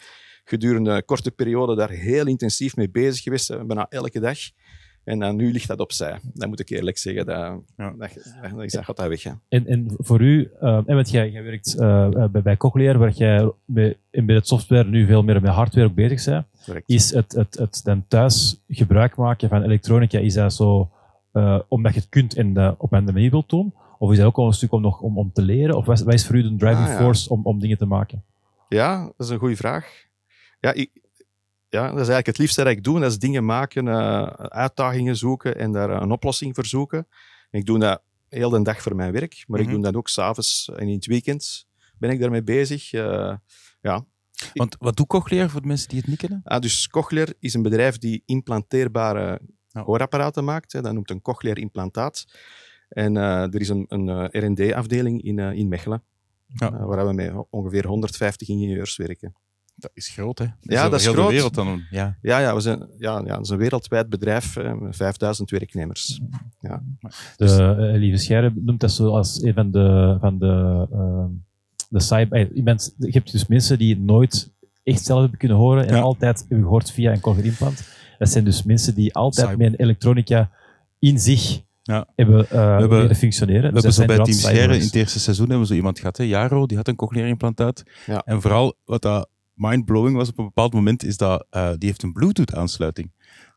gedurende 0.50 0.92
een 0.92 1.06
korte 1.06 1.32
periode 1.32 1.76
daar 1.76 1.90
heel 1.90 2.26
intensief 2.28 2.76
mee 2.76 2.90
bezig 2.90 3.24
geweest, 3.24 3.50
eh, 3.50 3.62
bijna 3.64 3.86
elke 3.90 4.20
dag. 4.20 4.38
En 5.04 5.20
dan 5.20 5.36
nu 5.36 5.52
ligt 5.52 5.68
dat 5.68 5.80
opzij. 5.80 6.20
Dat 6.34 6.48
moet 6.48 6.60
ik 6.60 6.70
eerlijk 6.70 6.98
zeggen. 6.98 7.26
Dat, 7.26 7.36
Ja. 7.78 7.94
dat, 7.98 8.14
dat, 8.56 8.70
dat 8.72 8.84
gaat 8.86 8.98
dat 8.98 9.08
weg. 9.08 9.24
Hè. 9.24 9.32
En, 9.50 9.68
en 9.68 9.86
voor 9.98 10.22
u, 10.22 10.52
eh, 10.62 10.76
en 10.86 10.96
want 10.96 11.10
jij, 11.10 11.30
jij 11.30 11.44
werkt 11.44 11.76
eh, 11.78 12.06
eh, 12.06 12.30
bij, 12.30 12.42
bij 12.42 12.58
Cochlear, 12.58 12.98
waar 12.98 13.12
jij 13.12 13.52
bij 13.66 13.98
embedded 14.12 14.48
software 14.48 14.84
nu 14.90 15.06
veel 15.06 15.24
meer 15.24 15.42
met 15.42 15.52
hardware 15.52 15.88
ook 15.88 15.96
bezig 15.96 16.26
bent, 16.26 16.46
Correct. 16.66 16.90
is 16.90 17.12
het, 17.14 17.32
het, 17.32 17.58
het 17.58 17.82
dan 17.84 18.06
thuis 18.08 18.62
gebruik 18.68 19.16
maken 19.16 19.50
van 19.50 19.64
elektronica, 19.64 20.20
is 20.20 20.34
dat 20.34 20.54
zo 20.54 20.90
eh, 21.32 21.60
omdat 21.68 21.94
je 21.94 22.00
het 22.00 22.10
kunt 22.10 22.36
en 22.36 22.54
dat 22.54 22.76
op 22.78 22.92
een 22.94 23.04
manier 23.04 23.32
wilt 23.32 23.50
doen? 23.50 23.74
Of 24.00 24.12
is 24.12 24.18
dat 24.18 24.26
ook 24.26 24.36
wel 24.36 24.46
een 24.48 24.54
stuk 24.54 24.72
om, 24.72 24.82
nog, 24.82 25.00
om, 25.02 25.18
om 25.18 25.32
te 25.34 25.42
leren? 25.42 25.76
Of 25.76 25.86
wat 25.86 25.98
is, 25.98 26.04
wat 26.04 26.14
is 26.14 26.26
voor 26.26 26.36
u 26.36 26.42
de 26.42 26.56
driving 26.56 26.88
Ah, 26.88 26.92
ja. 26.94 26.98
force 27.00 27.30
om, 27.30 27.46
om 27.46 27.60
dingen 27.60 27.78
te 27.78 27.86
maken? 27.86 28.24
Ja, 28.70 29.04
dat 29.04 29.28
is 29.28 29.30
een 29.30 29.40
goede 29.40 29.56
vraag. 29.56 30.06
Ja, 30.60 30.74
ik, 30.74 30.92
ja, 31.70 31.82
dat 31.82 31.92
is 31.92 31.98
eigenlijk 31.98 32.26
het 32.28 32.38
liefste 32.38 32.64
dat 32.64 32.72
ik 32.72 32.84
doe. 32.84 33.00
Dat 33.00 33.12
is 33.12 33.20
dingen 33.20 33.46
maken, 33.46 33.88
eh, 33.88 34.24
uitdagingen 34.38 35.16
zoeken 35.16 35.56
en 35.58 35.72
daar 35.72 35.90
een 35.90 36.12
oplossing 36.12 36.56
voor 36.56 36.66
zoeken. 36.66 37.08
En 37.50 37.60
ik 37.60 37.66
doe 37.66 37.80
dat 37.80 38.02
heel 38.30 38.50
de 38.50 38.62
dag 38.62 38.82
voor 38.82 38.96
mijn 38.96 39.12
werk, 39.12 39.44
maar 39.48 39.60
Mhm. 39.60 39.70
ik 39.70 39.76
doe 39.76 39.84
dat 39.84 39.96
ook 39.96 40.08
s'avonds 40.10 40.70
en 40.76 40.88
in 40.88 40.96
het 40.96 41.06
weekend 41.06 41.68
ben 41.98 42.10
ik 42.10 42.20
daarmee 42.20 42.44
bezig. 42.44 42.94
Eh, 42.94 43.36
ja. 43.82 44.06
Want 44.54 44.76
wat 44.80 44.96
doet 44.98 45.08
Cochlear 45.08 45.50
voor 45.50 45.62
de 45.62 45.68
mensen 45.68 45.90
die 45.90 45.98
het 46.00 46.08
niet 46.08 46.18
kennen? 46.18 46.42
Ah, 46.44 46.62
dus 46.62 46.88
Cochlear 46.88 47.34
is 47.40 47.54
een 47.54 47.62
bedrijf 47.62 47.98
die 47.98 48.24
implanteerbare 48.26 49.40
Ja. 49.68 49.84
hoorapparaten 49.84 50.44
maakt. 50.44 50.72
Hè. 50.72 50.82
Dat 50.82 50.94
noemt 50.94 51.10
een 51.10 51.22
Cochlear 51.22 51.58
implantaat. 51.58 52.26
En 52.90 53.18
eh, 53.18 53.42
er 53.54 53.60
is 53.62 53.70
een, 53.70 53.86
een 53.88 54.10
eh, 54.10 54.42
R&D-afdeling 54.50 55.22
in, 55.24 55.40
eh, 55.40 55.52
in 55.52 55.68
Mechelen, 55.68 56.04
Ja. 56.48 56.72
eh, 56.74 56.86
waar 56.86 57.08
we 57.08 57.14
met 57.14 57.34
ongeveer 57.50 57.86
150 57.88 58.48
ingenieurs 58.50 58.98
werken. 58.98 59.36
Dat 59.80 59.92
is 59.94 60.08
groot, 60.08 60.40
hè? 60.40 60.46
Ja, 60.62 60.90
dat 60.90 61.00
is 61.00 61.06
heel 61.06 61.14
groot. 61.14 61.28
de 61.28 61.34
wereld 61.34 61.54
dan. 61.54 61.82
Ja. 61.90 62.18
Ja, 62.22 62.40
ja, 62.40 62.56
we 62.56 62.60
zijn, 62.62 62.88
ja, 62.98 63.22
ja, 63.26 63.34
het 63.36 63.44
is 63.44 63.50
een 63.50 63.58
wereldwijd 63.58 64.10
bedrijf, 64.10 64.56
eh, 64.56 64.74
met 64.74 64.96
5000 64.96 65.50
werknemers. 65.50 66.20
De, 66.60 66.80
Dus- 67.38 67.58
eh, 67.58 67.76
Lieve 67.78 68.18
Scheire 68.18 68.52
noemt 68.56 68.80
dat 68.80 68.92
zo 68.92 69.10
als 69.10 69.42
een 69.42 69.54
van 69.54 69.72
de, 69.72 70.18
van 70.22 70.40
de, 70.40 70.88
ehm, 70.92 71.30
de 71.90 72.00
cyber... 72.00 72.40
eh, 72.40 72.56
Je, 72.56 72.64
bent, 72.64 72.96
je 72.98 73.10
hebt 73.12 73.32
dus 73.32 73.48
mensen 73.48 73.78
die 73.78 74.00
nooit 74.00 74.52
echt 74.84 75.06
zelf 75.06 75.20
hebben 75.22 75.38
kunnen 75.40 75.58
horen 75.58 75.88
en 75.88 75.96
Ja. 75.96 76.02
altijd 76.02 76.40
hebben 76.40 76.62
gehoord 76.62 76.92
via 76.92 77.12
een 77.12 77.20
cochlear 77.20 77.46
implant. 77.48 77.84
Dat 78.18 78.30
zijn 78.30 78.44
dus 78.44 78.64
mensen 78.64 78.96
die 78.96 79.14
altijd 79.14 79.48
Cyber. 79.48 79.64
met 79.64 79.74
een 79.80 79.86
elektronica 79.86 80.52
in 81.00 81.20
zich 81.20 81.62
Ja. 81.84 82.08
hebben, 82.16 82.50
eh 82.50 82.78
hebben- 82.78 83.00
leren 83.02 83.16
functioneren. 83.16 83.74
We 83.74 83.82
Dus 83.82 83.84
hebben 83.84 83.94
zo 83.94 84.06
bij 84.06 84.16
Team 84.26 84.38
Scheire 84.38 84.74
in 84.76 84.82
het 84.82 84.96
eerste 84.96 85.20
seizoen 85.20 85.46
hebben 85.46 85.62
we 85.64 85.70
zo 85.70 85.78
iemand 85.78 86.00
gehad, 86.00 86.18
hè? 86.18 86.24
Jaro, 86.24 86.66
die 86.66 86.78
had 86.78 86.88
een 86.88 86.96
cochlear 86.96 87.28
implantaat. 87.28 87.84
Ja. 88.06 88.22
En 88.26 88.42
vooral 88.42 88.76
wat 88.86 89.02
dat 89.02 89.30
mindblowing 89.58 90.16
was 90.16 90.30
op 90.30 90.38
een 90.38 90.46
bepaald 90.46 90.74
moment, 90.74 91.04
is 91.04 91.18
dat 91.18 91.48
eh, 91.50 91.70
die 91.78 91.88
heeft 91.88 92.04
een 92.04 92.14
Bluetooth-aansluiting. 92.14 93.12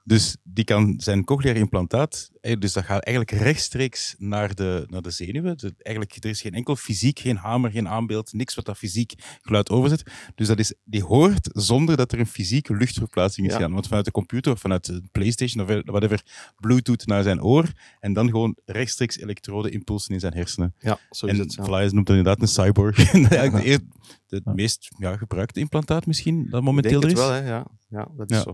Dus 0.04 0.36
die 0.42 0.64
kan 0.64 0.94
zijn 0.96 1.24
cochlear 1.24 1.56
implantaat, 1.56 2.30
eh, 2.40 2.56
dus 2.58 2.72
dat 2.72 2.84
gaat 2.84 3.02
eigenlijk 3.04 3.42
rechtstreeks 3.42 4.14
naar 4.18 4.54
de, 4.54 4.84
naar 4.88 5.02
de 5.02 5.10
zenuwen. 5.10 5.56
Dus 5.56 5.70
eigenlijk, 5.78 6.24
er 6.24 6.30
is 6.30 6.40
geen 6.40 6.54
enkel 6.54 6.76
fysiek, 6.76 7.18
geen 7.18 7.36
hamer, 7.36 7.70
geen 7.70 7.88
aanbeeld, 7.88 8.32
niks 8.32 8.54
wat 8.54 8.64
dat 8.64 8.76
fysiek 8.78 9.12
geluid 9.42 9.70
overzet. 9.70 10.02
Dus 10.34 10.46
dat 10.46 10.58
is, 10.58 10.74
die 10.84 11.02
hoort 11.04 11.48
zonder 11.52 11.96
dat 11.96 12.12
er 12.12 12.18
een 12.18 12.26
fysieke 12.26 12.76
luchtverplaatsing 12.76 13.46
is 13.46 13.52
Ja. 13.52 13.58
gaan. 13.58 13.72
Want 13.72 13.86
vanuit 13.86 14.04
de 14.04 14.10
computer 14.10 14.52
of 14.52 14.60
vanuit 14.60 14.84
de 14.86 15.02
PlayStation 15.12 15.64
of 15.64 15.80
whatever, 15.84 16.22
Bluetooth 16.56 17.06
naar 17.06 17.22
zijn 17.22 17.42
oor 17.42 17.72
en 18.00 18.12
dan 18.12 18.28
gewoon 18.30 18.56
rechtstreeks 18.64 19.18
elektrode-impulsen 19.18 20.14
in 20.14 20.20
zijn 20.20 20.34
hersenen. 20.34 20.74
Ja, 20.78 20.98
zo 21.10 21.26
is 21.26 21.32
En 21.32 21.38
het. 21.38 21.54
ja. 21.54 21.64
Flyers 21.64 21.92
noemt 21.92 22.06
dat 22.06 22.16
inderdaad 22.16 22.42
een 22.42 22.48
cyborg. 22.48 23.12
Eigenlijk 23.30 23.80
de, 24.26 24.40
meest 24.44 24.88
ja, 24.98 25.16
gebruikte 25.16 25.60
implantaat 25.60 26.06
misschien, 26.06 26.36
dat 26.36 26.44
Ik 26.44 26.50
denk 26.52 26.64
momenteel 26.64 27.00
er 27.02 27.08
het 27.08 27.16
is. 27.16 27.22
wel, 27.24 27.30
hè. 27.32 27.48
Ja, 27.48 27.66
ja 27.88 28.08
dat 28.16 28.30
is 28.30 28.44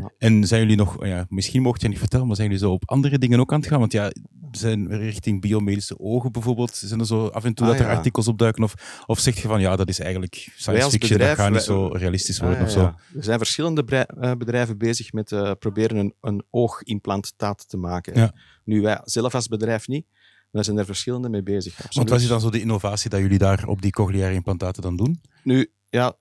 Ja. 0.00 0.10
En 0.18 0.44
zijn 0.46 0.60
jullie 0.60 0.76
nog, 0.76 1.06
ja, 1.06 1.26
misschien 1.28 1.62
mocht 1.62 1.80
je 1.80 1.88
niet 1.88 1.98
vertellen, 1.98 2.26
maar 2.26 2.36
zijn 2.36 2.48
jullie 2.48 2.62
zo 2.64 2.72
op 2.72 2.90
andere 2.90 3.18
dingen 3.18 3.40
ook 3.40 3.52
aan 3.52 3.60
het 3.60 3.68
gaan? 3.68 3.78
Want 3.78 3.92
ja, 3.92 4.12
zijn 4.50 4.88
richting 4.96 5.40
biomedische 5.40 5.98
ogen 5.98 6.32
bijvoorbeeld, 6.32 6.74
zijn 6.76 7.00
er 7.00 7.06
zo 7.06 7.26
af 7.26 7.44
en 7.44 7.54
toe 7.54 7.66
Ah, 7.66 7.72
dat 7.72 7.80
er 7.80 7.86
ja. 7.90 7.96
artikels 7.96 8.28
opduiken? 8.28 8.62
Of, 8.64 9.02
of 9.06 9.18
zeg 9.18 9.42
je 9.42 9.48
van, 9.48 9.60
ja, 9.60 9.76
dat 9.76 9.88
is 9.88 9.98
eigenlijk 10.00 10.34
science 10.56 10.90
fiction, 10.90 11.10
bedrijf, 11.18 11.36
dat 11.36 11.44
gaat 11.44 11.54
niet 11.54 11.66
wij- 11.66 11.76
zo 11.76 11.86
realistisch 11.86 12.38
worden 12.38 12.58
Ah, 12.58 12.64
of 12.64 12.70
zo? 12.70 12.80
Er 13.16 13.24
zijn 13.24 13.38
verschillende 13.38 13.84
eh, 14.06 14.32
bedrijven 14.38 14.78
bezig 14.78 15.12
met 15.12 15.32
eh, 15.32 15.50
proberen 15.58 15.96
een, 15.96 16.14
een 16.20 16.42
oogimplantaat 16.50 17.68
te 17.68 17.76
maken. 17.76 18.32
Nu, 18.64 18.80
wij 18.80 19.00
zelf 19.04 19.34
als 19.34 19.48
bedrijf 19.48 19.88
niet, 19.88 20.06
maar 20.10 20.60
er 20.60 20.64
zijn 20.64 20.78
er 20.78 20.84
verschillende 20.84 21.28
mee 21.28 21.42
bezig. 21.42 21.86
Want 21.92 22.08
wat 22.08 22.20
is 22.20 22.26
dan 22.28 22.40
zo 22.40 22.50
de 22.50 22.60
innovatie 22.60 23.10
dat 23.10 23.20
jullie 23.20 23.38
daar 23.38 23.66
op 23.66 23.82
die 23.82 23.90
cochleaire 23.90 24.34
implantaten 24.34 24.82
dan 24.82 24.96
doen? 24.96 25.20
Nu, 25.42 25.70
ja, 25.94 26.16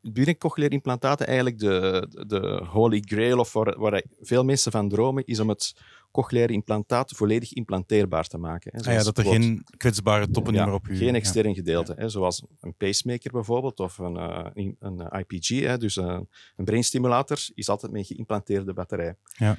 implantaten 0.69 1.27
eigenlijk 1.27 1.59
de, 1.59 2.07
de, 2.27 2.65
holy 2.69 3.01
grail, 3.05 3.39
of 3.39 3.53
waar, 3.53 3.79
waar 3.79 4.03
veel 4.21 4.43
mensen 4.43 4.71
van 4.71 4.89
dromen, 4.89 5.25
is 5.25 5.39
om 5.39 5.49
het 5.49 5.75
cochleaire 6.11 6.53
implantaat 6.53 7.11
volledig 7.11 7.53
implanteerbaar 7.53 8.27
te 8.27 8.37
maken. 8.37 8.71
Hè. 8.73 8.79
Ah 8.79 8.93
ja, 8.93 9.03
dat 9.03 9.17
er 9.17 9.25
geen 9.25 9.63
kwetsbare 9.77 10.29
toppen 10.29 10.53
ja, 10.53 10.65
meer 10.65 10.73
op 10.73 10.87
je... 10.87 10.95
geen 10.95 11.07
ja. 11.07 11.13
extern 11.13 11.55
gedeelte, 11.55 11.93
hè, 11.97 12.09
zoals 12.09 12.45
een 12.59 12.75
pacemaker 12.75 13.31
bijvoorbeeld, 13.31 13.79
of 13.79 13.97
een, 13.97 14.17
eh, 14.17 14.65
een, 14.79 15.09
IPG, 15.27 15.47
hè, 15.47 15.77
dus 15.77 15.95
een, 15.95 16.27
een 16.55 16.65
brainstimulator, 16.65 17.47
is 17.53 17.69
altijd 17.69 17.91
met 17.91 18.01
een 18.01 18.07
geïmplanteerde 18.07 18.73
batterij. 18.73 19.15
Ja. 19.37 19.57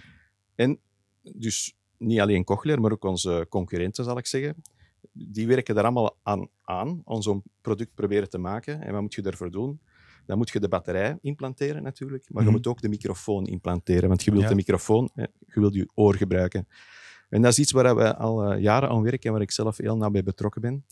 En 0.55 0.81
dus 1.22 1.74
niet 1.98 2.20
alleen 2.20 2.44
Cochlear, 2.44 2.81
maar 2.81 2.92
ook 2.92 3.05
onze 3.05 3.46
concurrenten, 3.48 4.05
zal 4.05 4.18
ik 4.18 4.27
zeggen, 4.27 4.62
die 5.12 5.46
werken 5.46 5.74
daar 5.74 5.85
allemaal 5.85 6.16
aan, 6.22 6.48
aan 6.62 7.00
om 7.05 7.22
zo'n 7.22 7.42
product 7.61 7.94
proberen 7.94 8.31
te 8.31 8.38
maken. 8.38 8.83
En 8.83 8.92
wat 8.92 9.00
moet 9.00 9.14
je 9.14 9.22
ervoor 9.22 9.50
doen? 9.50 9.81
Dan 10.26 10.37
moet 10.38 10.50
je 10.50 10.60
de 10.60 10.68
batterij 10.68 11.18
implanteren 11.20 11.82
natuurlijk, 11.82 12.24
maar 12.28 12.42
Mhm. 12.42 12.50
je 12.52 12.56
moet 12.56 12.66
ook 12.66 12.80
de 12.80 12.88
microfoon 12.88 13.46
implanteren, 13.46 14.08
want 14.08 14.24
je 14.24 14.30
wilt 14.30 14.42
Ja. 14.42 14.48
de 14.48 14.54
microfoon, 14.54 15.10
hè, 15.14 15.22
je 15.22 15.60
wilt 15.60 15.74
je 15.74 15.88
oor 15.94 16.14
gebruiken. 16.14 16.68
En 17.28 17.42
dat 17.42 17.50
is 17.52 17.58
iets 17.58 17.72
waar 17.72 17.96
we 17.96 18.16
al 18.16 18.44
eh, 18.52 18.60
jaren 18.62 18.88
aan 18.88 19.02
werken 19.02 19.20
en 19.22 19.32
waar 19.32 19.40
ik 19.42 19.50
zelf 19.50 19.76
heel 19.76 19.96
nauw 19.96 20.10
bij 20.10 20.22
betrokken 20.22 20.60
ben. 20.60 20.84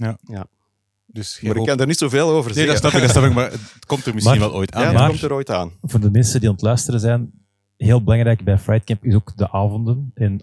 Dus 1.06 1.38
jij 1.40 1.50
Maar 1.52 1.60
ik 1.60 1.66
kan 1.68 1.78
er 1.80 1.86
niet 1.86 1.98
zoveel 1.98 2.30
over 2.30 2.54
Nee, 2.54 2.66
dat 2.66 2.76
zeggen. 2.76 2.78
snap 2.78 2.92
ik, 2.92 3.00
dat 3.00 3.10
snap 3.10 3.24
ik, 3.24 3.34
maar 3.38 3.50
het 3.50 3.86
komt 3.86 4.06
er 4.06 4.14
misschien 4.14 4.38
Maar- 4.38 4.48
wel 4.48 4.58
ooit 4.58 4.72
aan. 4.74 4.82
Ja, 4.82 4.92
maar- 4.92 5.08
komt 5.08 5.22
er 5.22 5.32
ooit 5.32 5.50
aan. 5.50 5.72
Voor 5.82 6.00
de 6.00 6.10
mensen 6.10 6.40
die 6.40 6.48
aan 6.48 6.54
het 6.54 6.64
luisteren 6.64 7.00
zijn, 7.00 7.32
heel 7.76 8.02
belangrijk 8.02 8.44
bij 8.44 8.58
Frightcamp 8.58 9.04
is 9.04 9.14
ook 9.14 9.36
de 9.36 9.50
avonden. 9.52 10.10
En 10.14 10.40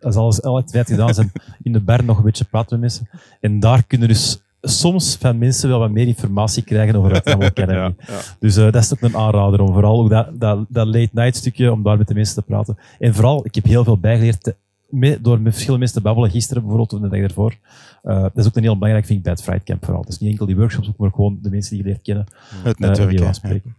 als 0.00 0.16
alles 0.16 0.42
al 0.42 0.56
het 0.56 0.70
feit 0.70 0.86
gedaan 0.86 1.14
zijn, 1.14 1.32
in 1.62 1.72
de 1.72 1.80
bar 1.80 2.04
nog 2.04 2.16
een 2.18 2.24
beetje 2.24 2.44
praten 2.44 2.80
met 2.80 2.90
mensen. 2.90 3.20
En 3.40 3.60
daar 3.60 3.86
kunnen 3.86 4.08
dus 4.08 4.42
soms 4.62 5.16
van 5.20 5.38
mensen 5.38 5.68
wel 5.68 5.78
wat 5.78 5.90
meer 5.90 6.06
informatie 6.06 6.62
krijgen 6.62 6.96
over 6.96 7.10
wat 7.10 7.24
allemaal 7.24 7.52
kennen. 7.52 7.76
Ja, 7.76 7.92
ja. 8.06 8.20
Dus 8.38 8.56
eh, 8.56 8.72
dat 8.72 8.82
is 8.82 8.92
ook 8.92 9.00
een 9.00 9.16
aanrader 9.16 9.60
om 9.60 9.72
vooral 9.72 10.00
ook 10.02 10.10
dat, 10.10 10.40
dat, 10.40 10.64
dat 10.68 10.86
late 10.86 11.08
night 11.12 11.36
stukje, 11.36 11.72
om 11.72 11.82
daar 11.82 11.98
met 11.98 12.08
de 12.08 12.14
mensen 12.14 12.34
te 12.34 12.42
praten. 12.42 12.78
En 12.98 13.14
vooral, 13.14 13.46
ik 13.46 13.54
heb 13.54 13.64
heel 13.64 13.84
veel 13.84 13.98
bijgeleerd 13.98 14.42
te- 14.42 14.54
mee- 14.88 15.20
door 15.20 15.34
met 15.40 15.52
verschillende 15.52 15.78
mensen 15.80 15.96
te 16.02 16.02
babbelen, 16.08 16.30
gisteren 16.30 16.62
bijvoorbeeld, 16.62 16.92
of 16.92 17.00
de 17.00 17.08
dag 17.16 17.20
ervoor. 17.28 17.54
Eh, 18.02 18.22
dat 18.22 18.36
is 18.36 18.46
ook 18.46 18.56
een 18.56 18.62
heel 18.62 18.74
belangrijk, 18.74 19.06
vind 19.06 19.18
ik, 19.18 19.24
bij 19.24 19.32
het 19.32 19.42
Fright 19.42 19.64
Camp 19.64 19.84
vooral. 19.84 20.02
Het 20.02 20.10
is 20.12 20.18
niet 20.18 20.30
enkel 20.30 20.46
die 20.46 20.56
workshops, 20.56 20.88
ook, 20.88 20.96
maar 20.96 21.10
gewoon 21.10 21.38
de 21.42 21.50
mensen 21.50 21.70
die 21.76 21.82
je 21.84 21.88
leert 21.90 22.02
kennen, 22.02 22.26
Het 22.62 22.74
eh, 22.80 22.88
netwerk. 22.88 23.18
hè. 23.18 23.26
aanspreken. 23.26 23.74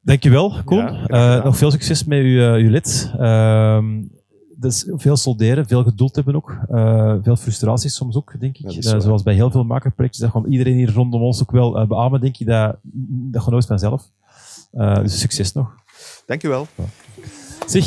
Dankjewel, 0.00 0.54
Koen. 0.64 0.78
Ja, 0.78 1.06
Eh, 1.38 1.44
nog 1.44 1.56
veel 1.56 1.70
succes 1.70 2.04
met 2.04 2.18
uw, 2.18 2.54
uw 2.54 2.70
lid. 2.70 3.10
Dus 4.62 4.86
veel 4.96 5.16
solderen, 5.16 5.66
veel 5.66 5.82
geduld 5.82 6.14
hebben 6.14 6.36
ook. 6.36 6.56
Eh, 6.70 7.14
veel 7.22 7.36
frustraties 7.36 7.94
soms 7.94 8.16
ook, 8.16 8.34
denk 8.40 8.58
ik. 8.58 8.84
Eh, 8.84 9.00
zoals 9.00 9.22
bij 9.22 9.34
heel 9.34 9.50
veel 9.50 9.64
makerprojecten, 9.64 10.20
dat 10.22 10.30
gewoon 10.30 10.50
iedereen 10.50 10.74
hier 10.74 10.92
rondom 10.92 11.22
ons 11.22 11.42
ook 11.42 11.50
wel 11.50 11.78
eh, 11.78 11.86
beamen, 11.86 12.20
denk 12.20 12.38
ik. 12.38 12.46
Dat, 12.46 12.76
dat 12.82 13.42
gewoon 13.42 13.52
nooit 13.52 13.66
vanzelf. 13.66 14.10
Eh, 14.72 14.94
dus 14.94 15.20
succes 15.20 15.52
nog. 15.52 15.74
Dank 16.26 16.42
u 16.42 16.48
wel. 16.48 16.66
Zeg. 17.66 17.84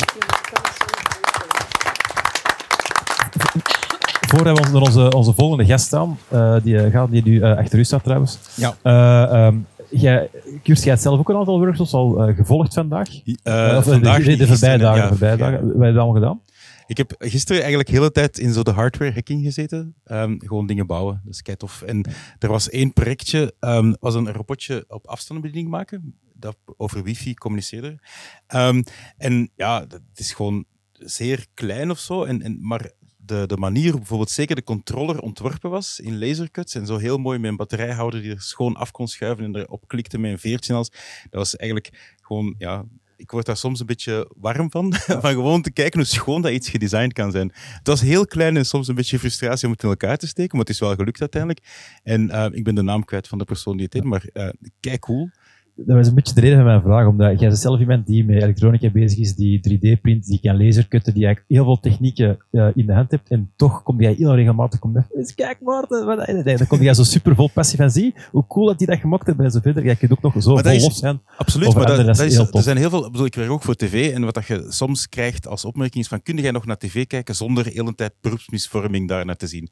Voor 4.28 4.44
we 4.44 4.70
naar 4.72 4.82
onze, 4.82 5.12
onze 5.12 5.34
volgende 5.34 5.66
gast 5.66 5.86
staan, 5.86 6.18
eh, 6.28 6.56
die, 6.64 6.92
gaat, 6.92 7.12
die 7.12 7.24
nu 7.24 7.42
eh, 7.42 7.58
achter 7.58 7.80
u 7.80 7.84
staat 7.84 8.04
trouwens. 8.04 8.38
Ja. 8.56 8.76
Eh, 8.82 9.46
ehm, 9.46 9.56
jij, 9.90 10.30
jij 10.64 10.78
hebt 10.84 11.02
zelf 11.02 11.20
ook 11.20 11.30
een 11.30 11.36
aantal 11.36 11.60
workshops 11.60 11.94
al 11.94 12.34
gevolgd 12.36 12.74
vandaag. 12.74 13.08
Eh, 13.44 13.74
of, 13.78 13.84
vandaag 13.84 14.24
de, 14.24 14.36
de, 14.36 14.48
voorbije 14.48 14.78
dagen. 14.78 15.02
ja. 15.02 15.08
voorbije 15.08 15.38
dagen. 15.38 15.62
Wat 15.62 15.86
heb 15.86 15.94
je 15.94 16.00
allemaal 16.00 16.14
gedaan? 16.22 16.40
Ik 16.88 16.98
heb 16.98 17.16
gisteren 17.18 17.60
eigenlijk 17.60 17.90
de 17.90 17.96
hele 17.96 18.12
tijd 18.12 18.38
in 18.38 18.54
zo 18.54 18.64
de 18.64 18.72
hardware 18.72 19.14
hacking 19.14 19.44
gezeten. 19.44 19.96
Ehm, 20.04 20.36
gewoon 20.38 20.68
dingen 20.68 20.88
bouwen, 20.88 21.22
dat 21.24 21.64
is. 21.64 21.82
En 21.86 22.12
er 22.40 22.50
was 22.50 22.70
één 22.70 22.94
projectje, 22.94 23.54
ehm, 23.60 23.94
was 24.00 24.16
een 24.16 24.32
robotje 24.32 24.86
op 24.88 25.08
afstandsbediening 25.08 25.70
maken, 25.70 26.16
dat 26.34 26.58
over 26.78 27.04
wifi 27.04 27.34
communiceerde. 27.34 28.00
Ehm, 28.48 28.84
en 29.18 29.52
ja, 29.56 29.86
dat 29.86 30.02
is 30.14 30.34
gewoon 30.34 30.66
zeer 30.92 31.46
klein 31.54 31.92
of 31.92 32.00
zo, 32.00 32.24
en, 32.24 32.42
en, 32.42 32.58
maar 32.62 32.92
de, 33.18 33.44
de 33.48 33.58
manier 33.58 33.96
bijvoorbeeld 33.96 34.30
zeker 34.30 34.56
de 34.56 34.64
controller 34.64 35.20
ontworpen 35.20 35.70
was 35.70 36.00
in 36.00 36.20
lasercuts 36.20 36.76
en 36.76 36.86
zo 36.86 36.98
heel 36.98 37.18
mooi 37.18 37.40
met 37.40 37.50
een 37.50 37.58
batterijhouder 37.58 38.22
die 38.22 38.32
er 38.32 38.42
schoon 38.42 38.76
af 38.76 38.92
kon 38.92 39.08
schuiven 39.08 39.46
en 39.46 39.56
erop 39.56 39.88
klikte 39.88 40.18
met 40.18 40.32
een 40.32 40.40
veertje 40.40 40.74
als, 40.74 40.90
dat 40.90 41.30
was 41.32 41.56
eigenlijk 41.56 42.16
gewoon, 42.22 42.56
ja, 42.58 42.86
ik 43.18 43.32
word 43.32 43.46
daar 43.46 43.58
soms 43.58 43.80
een 43.80 43.86
beetje 43.86 44.32
warm 44.38 44.72
van, 44.72 44.94
van 45.22 45.32
gewoon 45.32 45.62
te 45.62 45.72
kijken 45.72 46.00
hoe 46.00 46.08
schoon 46.08 46.42
dat 46.42 46.52
iets 46.52 46.70
gedesigned 46.70 47.14
kan 47.14 47.32
zijn. 47.32 47.52
Het 47.56 47.88
was 47.88 48.02
heel 48.02 48.26
klein 48.26 48.58
en 48.58 48.66
soms 48.66 48.88
een 48.88 48.96
beetje 48.96 49.20
frustratie 49.20 49.66
om 49.66 49.74
het 49.74 49.84
in 49.84 49.90
elkaar 49.90 50.18
te 50.18 50.28
steken, 50.28 50.58
maar 50.58 50.66
het 50.66 50.74
is 50.74 50.80
wel 50.80 50.96
gelukt 50.96 51.20
uiteindelijk. 51.20 51.66
En 52.04 52.30
uh, 52.30 52.46
ik 52.52 52.64
ben 52.64 52.76
de 52.76 52.82
naam 52.82 53.06
kwijt 53.06 53.28
van 53.28 53.38
de 53.38 53.46
persoon 53.46 53.74
die 53.74 53.84
het 53.84 53.92
deed, 53.92 54.04
maar 54.04 54.26
uh, 54.34 54.50
kijk 54.80 55.00
cool 55.00 55.30
dat 55.76 55.96
was 55.96 56.08
een 56.08 56.14
beetje 56.14 56.34
de 56.34 56.42
reden 56.42 56.58
van 56.58 56.66
mijn 56.66 56.82
vraag, 56.82 57.08
omdat 57.08 57.40
jij 57.40 57.56
zelf 57.56 57.80
iemand 57.80 58.06
die 58.06 58.26
met 58.26 58.42
elektronica 58.44 58.90
bezig 58.90 59.20
is, 59.20 59.36
die 59.36 59.60
3D-print, 59.60 60.26
die 60.26 60.40
kan 60.42 60.58
lasercutten, 60.58 61.14
die 61.14 61.26
eigenlijk 61.26 61.56
heel 61.56 61.64
veel 61.64 61.80
technieken 61.80 62.38
uh, 62.52 62.68
in 62.74 62.86
de 62.86 62.94
hand 62.94 63.12
hebt, 63.12 63.30
en 63.30 63.52
toch 63.56 63.84
kom 63.84 64.02
jij 64.02 64.14
heel 64.14 64.36
regelmatig, 64.36 64.80
kom 64.80 64.94
je, 64.94 65.34
kijk 65.36 65.62
Maarten, 65.62 66.06
wat, 66.06 66.46
dan 66.46 66.68
kom 66.68 66.82
jij 66.82 66.94
zo 66.94 67.04
super 67.04 67.36
vol 67.36 67.50
passie 67.54 67.78
van, 67.78 67.92
zie, 67.92 68.14
hoe 68.32 68.48
cool 68.48 68.66
dat 68.66 68.78
die 68.78 68.88
dat 68.88 69.00
gemaakt 69.00 69.26
hebben 69.26 69.46
en 69.46 69.52
zo 69.52 69.60
verder. 69.60 69.84
Jij 69.84 69.96
kunt 69.96 70.12
ook 70.12 70.22
nog 70.22 70.34
zo 70.44 70.58
vol 70.58 70.80
lof 70.80 70.94
zijn. 70.94 71.22
Absoluut, 71.38 71.76
maar 71.76 71.86
dat, 71.86 72.06
dat, 72.06 72.20
is, 72.20 72.38
er 72.38 72.62
zijn 72.62 72.78
heel 72.78 72.90
veel, 72.90 73.12
bedoel, 73.12 73.26
ik 73.26 73.36
werk 73.36 73.52
ook 73.52 73.64
voor 73.64 73.76
tv, 73.76 74.14
en 74.14 74.24
wat 74.24 74.34
dat 74.34 74.46
je 74.46 74.66
soms 74.70 75.10
krijgt 75.10 75.48
als 75.48 75.66
opmerking 75.66 76.04
is 76.04 76.10
van, 76.10 76.22
kun 76.22 76.38
jij 76.38 76.52
nog 76.52 76.66
naar 76.66 76.78
tv 76.78 77.08
kijken 77.08 77.36
zonder 77.36 77.64
de 77.64 77.72
hele 77.74 77.96
tijd 77.96 78.14
beroepsmisvorming 78.22 79.08
daar 79.08 79.26
naar 79.26 79.36
te 79.36 79.48
zien? 79.48 79.70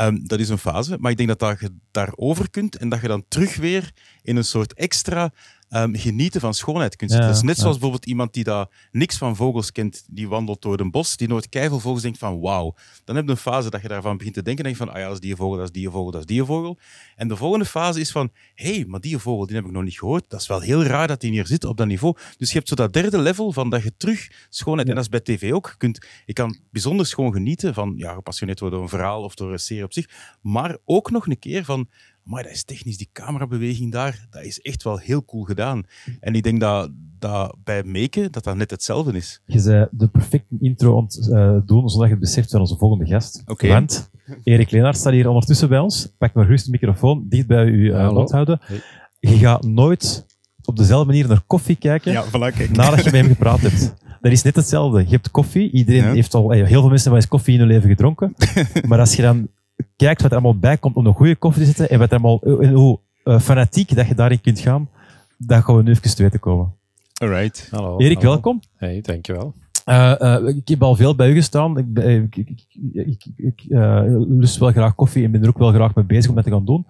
Um, 0.00 0.26
dat 0.26 0.40
is 0.40 0.48
een 0.48 0.58
fase, 0.58 0.96
maar 1.00 1.10
ik 1.10 1.16
denk 1.16 1.28
dat, 1.28 1.38
dat 1.38 1.60
je 1.60 1.72
daarover 1.90 2.50
kunt 2.50 2.76
en 2.76 2.88
dat 2.88 3.00
je 3.00 3.08
dan 3.08 3.24
terug 3.28 3.56
weer 3.56 3.92
in 4.22 4.36
een 4.36 4.44
soort 4.44 4.74
extra 4.74 5.32
um, 5.70 5.96
genieten 5.96 6.40
van 6.40 6.54
schoonheid 6.54 6.96
kunt 6.96 7.10
zitten. 7.10 7.28
Ja, 7.28 7.34
dat 7.34 7.42
is 7.42 7.48
net 7.48 7.58
zoals 7.58 7.72
bijvoorbeeld 7.72 8.06
iemand 8.06 8.32
die 8.32 8.44
daar 8.44 8.66
niks 8.90 9.18
van 9.18 9.36
vogels 9.36 9.72
kent, 9.72 10.04
die 10.10 10.28
wandelt 10.28 10.62
door 10.62 10.80
een 10.80 10.90
bos, 10.90 11.16
die 11.16 11.28
nooit 11.28 11.48
keiveel 11.48 11.80
vogels 11.80 12.02
denkt 12.02 12.18
van 12.18 12.40
wauw. 12.40 12.74
Dan 13.04 13.16
heb 13.16 13.24
je 13.24 13.30
een 13.30 13.36
fase 13.36 13.70
dat 13.70 13.82
je 13.82 13.88
daarvan 13.88 14.16
begint 14.16 14.34
te 14.34 14.42
denken 14.42 14.64
en 14.64 14.72
denkt 14.72 14.78
van 14.86 14.96
ah 14.96 15.00
ja, 15.00 15.06
dat 15.06 15.14
is 15.14 15.20
die 15.20 15.36
vogel, 15.36 15.56
dat 15.56 15.64
is 15.64 15.72
die 15.72 15.90
vogel, 15.90 16.10
dat 16.10 16.20
is 16.20 16.26
die 16.26 16.44
vogel. 16.44 16.78
En 17.16 17.28
de 17.28 17.36
volgende 17.36 17.64
fase 17.64 18.00
is 18.00 18.10
van 18.10 18.30
hé, 18.54 18.74
hey, 18.74 18.84
maar 18.84 19.00
die 19.00 19.18
vogel, 19.18 19.46
die 19.46 19.56
heb 19.56 19.64
ik 19.64 19.70
nog 19.70 19.82
niet 19.82 19.98
gehoord. 19.98 20.24
Dat 20.28 20.40
is 20.40 20.46
wel 20.46 20.60
heel 20.60 20.82
raar 20.82 21.06
dat 21.06 21.20
die 21.20 21.30
hier 21.30 21.46
zit 21.46 21.64
op 21.64 21.76
dat 21.76 21.86
niveau. 21.86 22.16
Dus 22.36 22.48
je 22.50 22.56
hebt 22.56 22.68
zo 22.68 22.74
dat 22.74 22.92
derde 22.92 23.18
level 23.18 23.52
van 23.52 23.70
dat 23.70 23.82
je 23.82 23.92
terug 23.96 24.46
schoonheid, 24.48 24.86
ja. 24.86 24.94
en 24.94 25.02
dat 25.02 25.12
is 25.12 25.22
bij 25.22 25.36
tv 25.36 25.52
ook, 25.52 25.66
je 25.66 25.76
kunt, 25.76 26.06
je 26.26 26.32
kan 26.32 26.58
bijzonder 26.70 27.06
schoon 27.06 27.32
genieten 27.32 27.74
van, 27.74 27.94
ja, 27.96 28.14
gepassioneerd 28.14 28.60
worden 28.60 28.78
door 28.78 28.88
een 28.88 28.98
verhaal 28.98 29.22
of 29.22 29.34
door 29.34 29.52
een 29.52 29.58
serie 29.58 29.84
op 29.84 29.92
zich, 29.92 30.08
maar 30.42 30.76
ook 30.84 31.10
nog 31.10 31.26
een 31.26 31.38
keer 31.38 31.64
van 31.64 31.88
maar 32.28 32.42
dat 32.42 32.52
is 32.52 32.64
technisch, 32.64 32.96
die 32.96 33.08
camerabeweging 33.12 33.92
daar, 33.92 34.26
dat 34.30 34.42
is 34.42 34.60
echt 34.60 34.82
wel 34.82 34.98
heel 34.98 35.24
cool 35.24 35.42
gedaan. 35.42 35.82
En 36.20 36.34
ik 36.34 36.42
denk 36.42 36.60
dat, 36.60 36.90
dat 37.18 37.56
bij 37.64 37.84
maken 37.84 38.32
dat 38.32 38.44
dat 38.44 38.56
net 38.56 38.70
hetzelfde 38.70 39.16
is. 39.16 39.40
Je 39.46 39.58
zei 39.58 39.86
de 39.90 40.08
perfecte 40.08 40.56
intro 40.60 40.96
om 40.96 41.08
te 41.08 41.30
uh, 41.30 41.66
doen, 41.66 41.88
zodat 41.88 42.06
je 42.06 42.12
het 42.12 42.22
beseft 42.22 42.50
van 42.50 42.60
onze 42.60 42.76
volgende 42.76 43.06
gast. 43.06 43.42
Okay. 43.46 43.70
Want 43.70 44.10
Erik 44.42 44.70
Leenaert 44.70 44.96
staat 44.96 45.12
hier 45.12 45.28
ondertussen 45.28 45.68
bij 45.68 45.78
ons. 45.78 46.12
Pak 46.18 46.32
maar 46.32 46.44
gerust 46.44 46.64
de 46.64 46.70
microfoon, 46.70 47.26
dicht 47.28 47.46
bij 47.46 47.66
uw 47.66 47.94
uh, 47.94 48.10
mond 48.10 48.30
houden. 48.30 48.58
Hey. 48.62 48.80
Je 49.20 49.38
gaat 49.38 49.66
nooit 49.66 50.26
op 50.64 50.76
dezelfde 50.76 51.06
manier 51.06 51.28
naar 51.28 51.42
koffie 51.46 51.76
kijken 51.76 52.12
ja, 52.12 52.26
voilà, 52.26 52.70
nadat 52.72 53.04
je 53.04 53.10
met 53.10 53.20
hem 53.20 53.28
gepraat 53.28 53.60
hebt. 53.60 53.94
Dat 54.20 54.32
is 54.32 54.42
net 54.42 54.56
hetzelfde. 54.56 55.00
Je 55.00 55.10
hebt 55.10 55.30
koffie. 55.30 55.70
Iedereen 55.70 56.02
ja. 56.02 56.12
heeft 56.12 56.34
al, 56.34 56.50
heel 56.50 56.66
veel 56.66 56.88
mensen 56.88 57.02
hebben 57.02 57.14
eens 57.14 57.28
koffie 57.28 57.54
in 57.54 57.60
hun 57.60 57.68
leven 57.68 57.88
gedronken. 57.88 58.34
maar 58.88 58.98
als 58.98 59.16
je 59.16 59.22
dan 59.22 59.48
kijkt 59.96 60.22
wat 60.22 60.30
er 60.30 60.36
allemaal 60.36 60.58
bij 60.58 60.76
komt 60.76 60.96
om 60.96 61.06
een 61.06 61.14
goede 61.14 61.36
koffie 61.36 61.62
te 61.62 61.66
zetten 61.66 61.90
en 61.90 61.98
wat 61.98 62.12
er 62.12 62.18
allemaal, 62.18 62.60
en 62.60 62.72
hoe 62.72 62.98
uh, 63.24 63.40
fanatiek 63.40 63.96
dat 63.96 64.08
je 64.08 64.14
daarin 64.14 64.40
kunt 64.40 64.60
gaan, 64.60 64.88
dan 65.36 65.62
gaan 65.62 65.76
we 65.76 65.82
nu 65.82 65.90
even 65.90 66.14
te 66.14 66.22
weten 66.22 66.40
komen. 66.40 66.74
Alright. 67.14 67.68
Hallo. 67.70 67.98
Erik, 67.98 68.16
hallo. 68.16 68.30
welkom. 68.30 68.60
Hey, 68.76 69.00
dankjewel. 69.00 69.54
Uh, 69.86 70.14
uh, 70.18 70.48
ik 70.48 70.68
heb 70.68 70.82
al 70.82 70.96
veel 70.96 71.14
bij 71.14 71.30
u 71.30 71.34
gestaan. 71.34 71.78
Ik, 71.78 71.86
ik, 71.98 72.36
ik, 72.36 72.64
ik, 72.92 73.26
ik 73.36 73.64
uh, 73.68 74.02
lust 74.28 74.58
wel 74.58 74.70
graag 74.70 74.94
koffie 74.94 75.24
en 75.24 75.30
ben 75.30 75.42
er 75.42 75.48
ook 75.48 75.58
wel 75.58 75.72
graag 75.72 75.94
mee 75.94 76.04
bezig 76.04 76.28
om 76.28 76.34
dat 76.34 76.44
te 76.44 76.50
gaan 76.50 76.64
doen. 76.64 76.86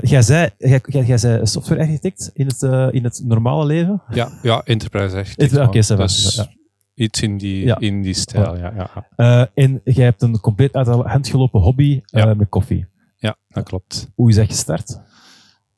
jij, 0.00 0.22
zei, 0.22 0.50
jij, 0.58 0.80
jij 0.86 1.18
zei 1.18 1.46
software-architect 1.46 2.30
in 2.34 2.46
het, 2.46 2.62
in 2.92 3.04
het 3.04 3.22
normale 3.24 3.66
leven? 3.66 4.02
Ja, 4.10 4.28
ja 4.42 4.62
enterprise-architect. 4.64 5.52
Oké, 5.52 5.64
okay, 5.64 5.96
dus, 5.96 6.34
ja. 6.34 6.53
Iets 6.94 7.22
in 7.22 7.38
die, 7.38 7.64
ja. 7.64 7.78
in 7.78 8.02
die 8.02 8.14
stijl, 8.14 8.56
ja. 8.56 8.72
ja, 8.76 9.08
ja. 9.16 9.50
en 9.54 9.80
jij 9.84 10.04
hebt 10.04 10.22
een 10.22 10.40
compleet 10.40 10.74
uit 10.74 10.86
de 10.86 10.92
hand 10.92 11.28
gelopen 11.28 11.60
hobby 11.60 12.00
ja. 12.04 12.34
met 12.34 12.48
koffie. 12.48 12.86
Ja, 13.16 13.36
dat 13.48 13.64
klopt. 13.64 14.10
Hoe 14.14 14.28
is 14.28 14.36
dat 14.36 14.46
gestart? 14.46 15.00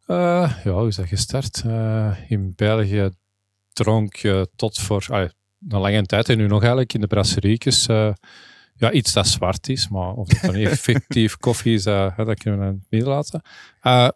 Uh, 0.06 0.52
ja, 0.64 0.70
hoe 0.70 0.88
is 0.88 0.96
dat 0.96 1.06
gestart? 1.06 1.62
Uh, 1.66 2.12
in 2.28 2.52
België 2.56 3.10
dronk 3.72 4.16
je 4.16 4.48
tot 4.56 4.78
voor 4.78 5.06
uh, 5.10 5.18
een 5.68 5.78
lange 5.80 6.02
tijd 6.02 6.28
en 6.28 6.38
nu 6.38 6.46
nog 6.46 6.60
eigenlijk 6.60 6.94
in 6.94 7.00
de 7.00 7.06
brasseriekjes 7.06 7.86
ja, 8.78 8.92
iets 8.92 9.12
dat 9.12 9.26
zwart 9.26 9.68
is, 9.68 9.88
maar 9.88 10.12
of 10.12 10.28
het 10.28 10.42
dan 10.42 10.54
effectief 10.72 11.36
koffie 11.36 11.74
is, 11.74 11.82
dat 11.82 12.14
kunnen 12.14 12.60
we 12.60 12.64
dan 12.66 12.84
midden 12.90 13.10
laten. 13.10 13.42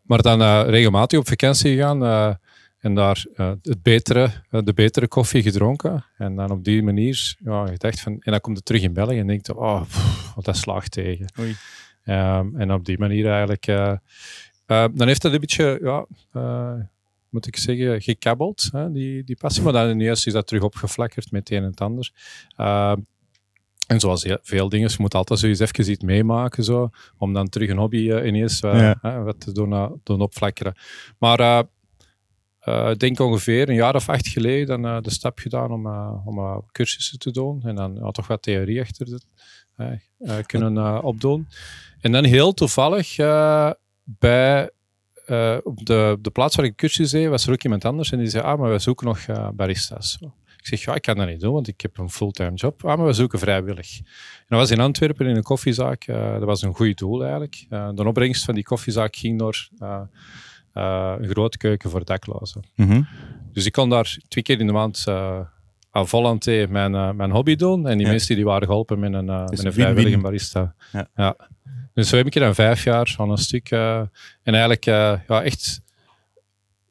maar 0.03 0.23
dan 0.23 0.63
regelmatig 0.63 1.19
op 1.19 1.29
vakantie 1.29 1.77
gaan 1.77 2.39
en 2.81 2.95
daar 2.95 3.25
uh, 3.37 3.53
het 3.63 3.83
betere, 3.83 4.31
uh, 4.51 4.61
de 4.65 4.73
betere 4.73 5.09
koffie 5.09 5.43
gedronken. 5.43 6.05
En 6.17 6.37
dan 6.37 6.51
op 6.51 6.65
die 6.65 6.83
manier, 6.83 7.37
ja, 7.45 7.67
gedacht 7.67 8.01
van, 8.01 8.13
en 8.13 8.33
dan 8.33 8.41
komt 8.41 8.57
het 8.57 8.67
terug 8.67 8.83
in 8.83 8.93
België 8.93 9.19
en 9.19 9.27
denkt, 9.27 9.53
oh, 9.53 9.83
pff, 9.83 10.35
dat 10.43 10.57
slaagt 10.57 10.93
tegen. 10.93 11.27
Um, 12.05 12.57
en 12.57 12.73
op 12.73 12.85
die 12.85 12.99
manier 12.99 13.31
eigenlijk, 13.31 13.67
uh, 13.67 13.95
dan 14.67 15.07
heeft 15.07 15.23
dat 15.23 15.33
een 15.33 15.41
beetje, 15.41 15.79
ja, 15.83 16.07
moet 17.29 17.47
ik 17.47 17.57
zeggen, 17.57 18.03
gekabbeld, 18.03 18.69
hè, 18.73 18.93
die, 18.93 19.25
die 19.25 19.37
passie. 19.37 19.63
Maar 19.63 19.73
dan 19.73 19.91
ineens 19.91 20.27
is 20.27 20.33
dat 20.33 20.47
terug 20.47 20.63
opgeflakkerd 20.63 21.31
met 21.31 21.49
het 21.49 21.59
een 21.59 21.65
en 21.65 21.71
het 21.71 21.81
ander. 21.81 22.11
Ehm, 22.57 22.97
en 23.87 24.01
zoals 24.01 24.27
veel 24.43 24.69
dingen, 24.69 24.89
je 24.89 24.97
moet 24.99 25.15
altijd 25.15 25.39
zoiets 25.39 25.61
even 25.61 25.91
iets 25.91 26.03
meemaken, 26.03 26.65
zo, 26.65 26.91
om 27.19 27.33
dan 27.33 27.49
terug 27.49 27.69
een 27.69 27.79
hobby 27.79 28.13
ineens 28.13 28.61
ja. 28.61 29.23
wat 29.23 29.41
te 29.41 29.53
doen, 29.53 30.01
doen 30.03 30.21
opflakkeren. 30.21 30.75
Maar 31.19 31.67
uh, 32.65 32.95
denk 32.95 33.21
ongeveer 33.21 33.69
een 33.69 33.75
jaar 33.75 33.95
of 33.95 34.09
acht 34.09 34.29
geleden 34.29 34.67
dan, 34.67 34.87
uh, 34.87 35.03
de 35.03 35.11
stap 35.11 35.39
gedaan 35.39 35.73
om, 35.73 35.87
uh, 35.87 36.27
om 36.27 36.65
cursussen 36.73 37.19
te 37.19 37.31
doen. 37.31 37.63
En 37.65 37.75
dan 37.75 38.13
toch 38.13 38.27
wat 38.27 38.43
theorie 38.43 38.81
achter 38.81 39.07
het 39.77 40.47
kunnen 40.47 41.03
opdoen. 41.03 41.49
En 42.01 42.13
dan 42.13 42.25
heel 42.25 42.53
toevallig 42.53 43.17
bij 44.05 44.71
op 45.63 45.87
de, 45.87 46.19
de 46.21 46.31
plaats 46.33 46.57
waar 46.57 46.65
ik 46.65 46.77
cursus 46.77 47.11
deed, 47.11 47.29
was 47.29 47.47
er 47.47 47.53
ook 47.53 47.65
iemand 47.65 47.85
anders. 47.85 48.13
En 48.13 48.19
die 48.19 48.29
zei, 48.29 48.45
ah, 48.45 48.59
maar 48.59 48.71
we 48.71 48.79
zoeken 48.79 49.07
nog 49.07 49.27
barista's. 49.55 50.19
Ik 50.59 50.67
zeg, 50.67 50.85
ja, 50.85 50.95
ik 50.95 51.03
kan 51.03 51.17
dat 51.17 51.29
niet 51.29 51.41
doen, 51.41 51.53
want 51.53 51.69
ik 51.69 51.81
heb 51.81 51.99
een 51.99 52.11
fulltime 52.11 52.55
job. 52.55 52.85
Ah, 52.85 52.97
maar 52.97 53.07
we 53.07 53.13
zoeken 53.13 53.39
vrijwillig. 53.39 53.99
En 53.99 54.47
dat 54.49 54.59
was 54.59 54.71
in 54.71 54.81
Antwerpen 54.81 55.27
in 55.27 55.37
een 55.37 55.43
koffiezaak. 55.43 56.07
dat 56.07 56.45
was 56.45 56.63
een 56.63 56.75
goed 56.75 56.99
doel 56.99 57.23
eigenlijk. 57.23 57.67
de 57.69 58.05
opbrengst 58.05 58.45
van 58.45 58.55
die 58.55 58.65
koffiezaak 58.65 59.17
ging 59.17 59.39
door 59.39 59.69
uh, 60.75 61.15
een 61.19 61.29
grote 61.29 61.59
keuken 61.59 61.91
voor 61.91 62.05
daklozen. 62.05 62.63
Mm 62.75 62.89
-hmm. 62.89 63.09
Dus 63.53 63.67
ik 63.67 63.73
kon 63.73 63.89
daar 63.89 64.19
twee 64.29 64.45
keer 64.45 64.61
in 64.61 64.67
de 64.67 64.73
maand 64.73 65.05
uh, 65.09 65.41
aan 65.91 66.09
volonté 66.09 66.67
mijn, 66.69 66.93
uh, 66.93 67.11
mijn 67.11 67.31
hobby 67.31 67.57
doen. 67.57 67.89
En 67.89 67.97
die 67.97 68.07
ja. 68.07 68.13
mensen 68.13 68.37
die 68.37 68.45
waren 68.45 68.67
geholpen 68.67 68.99
met 68.99 69.13
een, 69.13 69.25
met 69.25 69.65
een 69.65 69.73
vrijwillige 69.73 70.19
barista. 70.19 70.75
Ja. 70.93 71.09
ja. 71.15 71.37
Dus 71.95 72.09
zo 72.09 72.17
heb 72.17 72.27
ik 72.27 72.35
er 72.35 72.41
dan 72.41 72.55
vijf 72.55 72.85
jaar 72.85 73.15
aan 73.19 73.31
een 73.31 73.39
stuk. 73.39 73.71
en 73.71 74.11
eigenlijk 74.43 74.85
ja, 74.85 75.43
echt 75.43 75.83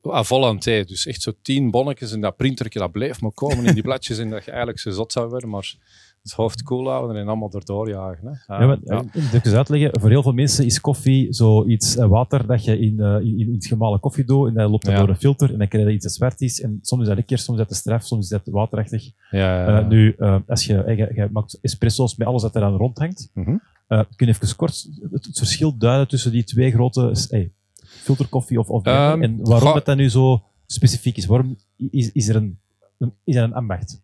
à 0.07 0.23
volonté. 0.23 0.83
Dus 0.83 1.05
echt 1.05 1.21
zo 1.21 1.31
tien 1.41 1.71
bonnetjes 1.71 2.11
en 2.11 2.21
dat 2.21 2.35
printertje 2.35 2.79
dat 2.79 2.91
bleef 2.91 3.21
maar 3.21 3.31
komen 3.31 3.65
in 3.65 3.73
die 3.73 3.83
bladjes 3.83 4.17
en 4.17 4.29
dat 4.29 4.45
je 4.45 4.49
eigenlijk 4.49 4.79
zo 4.79 4.91
zot 4.91 5.11
zou 5.11 5.29
worden. 5.29 5.49
Maar 5.49 5.73
het 6.21 6.31
hoofd 6.31 6.63
koel 6.63 6.77
cool 6.77 6.89
houden 6.89 7.15
en 7.15 7.27
allemaal 7.27 7.51
erdoor 7.51 7.89
jagen. 7.89 8.27
Hè. 8.27 8.55
Uh, 8.55 8.61
ja, 8.61 8.67
maar, 8.67 8.77
ja. 8.83 9.03
Ik 9.31 9.45
eens 9.45 9.53
uitleggen, 9.53 9.99
voor 9.99 10.09
heel 10.09 10.23
veel 10.23 10.33
mensen 10.33 10.65
is 10.65 10.81
koffie 10.81 11.33
zoiets 11.33 11.97
uh, 11.97 12.05
water 12.05 12.47
dat 12.47 12.63
je 12.63 12.79
in, 12.79 12.95
uh, 12.97 13.15
in, 13.19 13.39
in, 13.39 13.53
het 13.53 13.65
gemalen 13.65 13.99
koffie 13.99 14.25
doet 14.25 14.47
en 14.47 14.53
dat 14.53 14.69
loopt 14.69 14.87
ja. 14.87 14.99
door 14.99 15.09
een 15.09 15.15
filter 15.15 15.51
en 15.51 15.57
dan 15.57 15.67
krijg 15.67 15.87
je 15.87 15.93
iets 15.93 16.03
dat 16.03 16.13
zwart 16.13 16.41
is 16.41 16.61
en 16.61 16.79
soms 16.81 17.01
is 17.01 17.07
dat 17.07 17.17
lekker, 17.17 17.37
soms 17.37 17.59
is 17.59 17.67
dat 17.67 17.73
te 17.73 17.79
straf, 17.81 18.05
soms 18.05 18.23
is 18.23 18.29
dat 18.29 18.41
waterachtig. 18.53 19.11
Ja, 19.29 19.81
nu, 19.81 20.15
als 20.47 20.65
je, 20.65 20.73
je, 20.73 21.11
je, 21.15 21.29
maakt 21.31 21.57
espresso's 21.61 22.15
met 22.15 22.27
alles 22.27 22.41
dat 22.41 22.55
er 22.55 22.63
aan 22.63 22.75
rondhangt, 22.75 23.29
mm 23.33 23.43
-hmm. 23.43 23.61
kun 23.87 24.27
je 24.27 24.33
even 24.33 24.55
kort 24.55 24.87
het, 25.11 25.25
het, 25.25 25.37
verschil 25.37 25.77
duiden 25.77 26.07
tussen 26.07 26.31
die 26.31 26.43
twee 26.43 26.71
grote 26.71 27.11
hey, 27.29 27.51
filterkoffie 27.75 28.59
of, 28.59 28.69
of 28.69 28.85
um, 28.85 29.23
en 29.23 29.39
waarom 29.41 29.73
het 29.73 29.85
dan 29.85 29.97
nu 29.97 30.09
zo 30.09 30.43
specifiek 30.65 31.17
is? 31.17 31.25
Waarom 31.25 31.57
is, 31.91 32.11
is 32.11 32.27
er 32.27 32.35
een, 32.35 32.59
een 32.97 33.13
is 33.23 33.35
er 33.35 33.43
een 33.43 33.53
ambacht? 33.53 34.01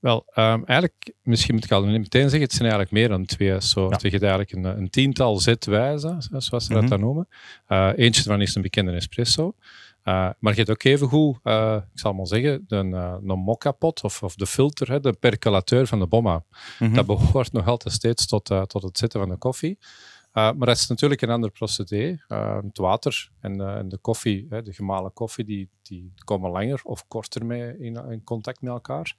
Wel, 0.00 0.24
ehm, 0.34 0.62
eigenlijk, 0.64 1.12
misschien 1.22 1.54
moet 1.54 1.64
ik 1.64 1.72
al 1.72 1.84
meteen 1.84 2.22
zeggen, 2.22 2.40
het 2.40 2.52
zijn 2.52 2.70
eigenlijk 2.70 2.90
meer 2.90 3.08
dan 3.08 3.24
twee 3.24 3.60
soorten. 3.60 4.10
Je 4.10 4.18
hebt 4.18 4.22
eigenlijk 4.32 4.52
een, 4.52 4.78
een 4.78 4.90
tiental 4.90 5.38
zetwijzen, 5.38 6.22
zoals 6.22 6.66
ze 6.66 6.72
dat 6.72 6.80
Mhm. 6.80 6.90
dan 6.90 7.00
noemen. 7.00 7.28
Eh, 7.66 7.90
eentje 7.96 8.22
ervan 8.22 8.40
is 8.40 8.54
een 8.54 8.62
bekende 8.62 8.92
espresso. 8.92 9.54
Eh, 10.02 10.14
maar 10.38 10.52
je 10.52 10.58
hebt 10.58 10.70
ook 10.70 10.82
even 10.82 11.08
goed, 11.08 11.38
eh, 11.42 11.76
ik 11.92 11.98
zal 11.98 12.12
maar 12.12 12.26
zeggen, 12.26 12.64
een, 12.68 12.90
uh, 12.90 13.14
een 13.26 13.38
mokka-pot 13.38 14.02
of, 14.04 14.22
of 14.22 14.34
de 14.34 14.46
filter, 14.46 14.90
hè, 14.90 15.00
de 15.00 15.12
percolateur 15.12 15.86
van 15.86 15.98
de 15.98 16.06
bomma. 16.06 16.44
Mhm. 16.78 16.94
Dat 16.94 17.06
behoort 17.06 17.52
nog 17.52 17.66
altijd 17.66 17.94
steeds 17.94 18.26
tot, 18.26 18.44
tot 18.44 18.82
het 18.82 18.98
zetten 18.98 19.20
van 19.20 19.28
de 19.28 19.36
koffie. 19.36 19.78
Uh, 20.34 20.52
maar 20.52 20.66
dat 20.66 20.76
is 20.76 20.86
natuurlijk 20.86 21.22
een 21.22 21.30
ander 21.30 21.50
procedé. 21.50 22.18
Uh, 22.28 22.56
het 22.62 22.78
water 22.78 23.30
en, 23.40 23.60
en 23.60 23.88
de 23.88 23.98
koffie, 23.98 24.46
hè, 24.50 24.62
de 24.62 24.72
gemalen 24.72 25.12
koffie, 25.12 25.44
die, 25.44 25.68
die 25.82 26.12
komen 26.24 26.50
langer 26.50 26.80
of 26.82 27.08
korter 27.08 27.46
mee 27.46 27.78
in, 27.78 27.96
in 28.10 28.24
contact 28.24 28.60
met 28.60 28.72
elkaar. 28.72 29.16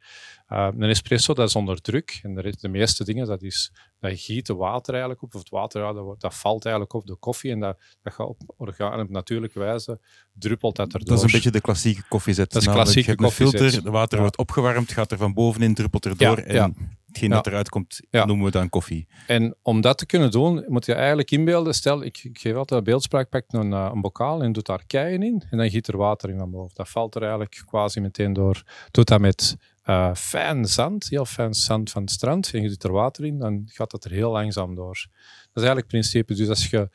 Uh, 0.50 0.68
een 0.78 0.90
espresso, 0.90 1.34
dat 1.34 1.48
is 1.48 1.56
onder 1.56 1.82
druk. 1.82 2.20
En 2.24 2.36
de, 2.36 2.56
de 2.60 2.68
meeste 2.68 3.04
dingen, 3.04 3.28
dat 3.28 3.42
is, 3.42 3.72
dat 4.00 4.20
giet 4.20 4.46
de 4.46 4.56
water 4.56 4.92
eigenlijk 4.94 5.24
op. 5.24 5.34
Of 5.36 5.40
het 5.40 5.50
water, 5.50 5.82
ja, 5.82 5.94
dat, 5.94 6.22
dat 6.22 6.36
valt 6.36 6.66
eigenlijk 6.66 6.94
op 6.94 7.06
de 7.08 7.16
koffie. 7.16 7.52
En 7.52 7.60
dat, 7.60 7.78
dat 8.02 8.14
gaat 8.14 8.28
op, 8.28 8.42
orgaan, 8.58 9.00
op 9.00 9.10
natuurlijke 9.10 9.60
wijze, 9.60 10.00
druppelt 10.34 10.76
dat 10.76 10.94
erdoor. 10.94 11.08
Dat 11.08 11.18
is 11.18 11.24
een 11.24 11.32
beetje 11.32 11.52
de 11.52 11.62
klassieke 11.62 12.04
koffiezet. 12.10 12.52
Dat 12.52 12.62
is 12.62 12.68
klassieke 12.68 13.16
koffiezet. 13.16 13.60
filter, 13.60 13.84
de 13.84 13.92
water 13.92 14.16
Ja. 14.16 14.22
wordt 14.22 14.38
opgewarmd, 14.38 14.92
gaat 14.92 15.12
er 15.12 15.18
van 15.18 15.34
bovenin, 15.34 15.74
druppelt 15.74 16.06
erdoor. 16.06 16.38
Ja, 16.40 16.44
en 16.46 16.56
ja. 16.56 16.72
Hetgeen 17.12 17.30
Ja. 17.30 17.36
dat 17.36 17.48
eruit 17.48 17.70
komt, 17.70 18.00
Ja. 18.10 18.26
noemen 18.26 18.46
we 18.46 18.52
dan 18.52 18.70
koffie. 18.70 19.08
En 19.28 19.56
om 19.62 19.82
dat 19.82 19.98
te 19.98 20.06
kunnen 20.06 20.32
doen, 20.32 20.66
moet 20.68 20.86
je 20.86 20.94
eigenlijk 20.94 21.32
inbeelden. 21.32 21.74
Stel, 21.74 22.04
ik, 22.04 22.24
ik 22.24 22.40
geef 22.40 22.56
altijd 22.56 22.80
een 22.80 22.86
beeldspraak, 22.86 23.30
pak 23.30 23.44
een, 23.48 23.72
een 23.72 24.02
bokaal 24.02 24.44
en 24.44 24.52
doet 24.52 24.66
daar 24.66 24.84
keien 24.88 25.24
in. 25.24 25.44
En 25.50 25.58
dan 25.58 25.70
giet 25.70 25.88
er 25.88 25.98
water 25.98 26.30
in 26.30 26.38
van 26.38 26.52
boven. 26.52 26.76
Dat 26.76 26.90
valt 26.90 27.16
er 27.16 27.22
eigenlijk 27.22 27.64
quasi 27.66 28.00
meteen 28.00 28.34
door. 28.34 28.64
Doet 28.92 29.08
dat 29.08 29.20
met 29.20 29.56
eh, 29.84 30.14
fijn 30.14 30.66
zand, 30.66 31.10
heel 31.10 31.26
fijn 31.26 31.54
zand 31.54 31.92
van 31.92 32.02
het 32.02 32.12
strand. 32.12 32.54
En 32.54 32.62
je 32.62 32.68
doet 32.70 32.84
er 32.84 32.92
water 32.92 33.26
in, 33.26 33.40
dan 33.40 33.64
gaat 33.66 33.92
dat 33.92 34.04
er 34.06 34.12
heel 34.12 34.32
langzaam 34.32 34.76
door. 34.76 35.06
Dat 35.54 35.64
is 35.64 35.70
eigenlijk 35.70 35.92
het 35.92 35.92
principe. 36.02 36.34
Dus 36.34 36.50
als 36.50 36.70
je 36.70 36.90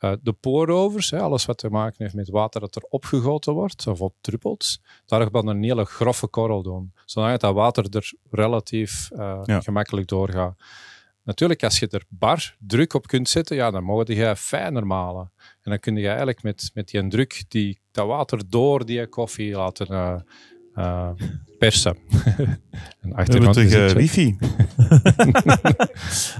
eh, 0.00 0.12
de 0.22 0.32
poorovers, 0.32 1.10
hè, 1.10 1.20
alles 1.20 1.44
wat 1.44 1.58
te 1.58 1.68
maken 1.68 1.96
heeft 1.98 2.14
met 2.14 2.28
water 2.28 2.60
dat 2.60 2.76
er 2.76 2.82
opgegoten 2.88 3.52
wordt 3.52 3.86
of 3.86 4.00
opdruppelt, 4.00 4.80
daar 5.06 5.22
gaat 5.30 5.44
een 5.46 5.62
hele 5.62 5.84
grove 5.84 6.26
korrel 6.26 6.62
doen. 6.62 6.92
Zodat 7.04 7.40
dat 7.40 7.54
water 7.54 7.86
er 7.96 8.12
relatief 8.30 9.10
eh, 9.10 9.40
Ja. 9.44 9.60
gemakkelijk 9.60 10.08
doorgaat. 10.08 10.58
Natuurlijk, 11.22 11.64
als 11.64 11.78
je 11.78 11.88
er 11.88 12.04
bar 12.08 12.56
druk 12.58 12.94
op 12.94 13.06
kunt 13.06 13.28
zetten, 13.28 13.56
ja, 13.56 13.70
dan 13.70 13.84
mogen 13.84 14.14
je 14.14 14.36
fijner 14.36 14.86
malen. 14.86 15.32
En 15.36 15.70
dan 15.70 15.78
kun 15.78 15.96
je 15.96 16.06
eigenlijk 16.08 16.42
met, 16.42 16.70
met 16.74 16.88
die 16.88 17.08
druk 17.08 17.44
die, 17.48 17.80
dat 17.90 18.06
water 18.06 18.40
door 18.48 18.84
die 18.86 19.06
koffie 19.06 19.54
laten 19.54 19.86
eh, 19.86 20.20
eh, 20.74 21.08
persen. 21.58 21.96
en 23.02 23.14
achtergrond 23.14 23.54
terug 23.54 23.72
eh, 23.72 23.96
wifi. 23.96 24.36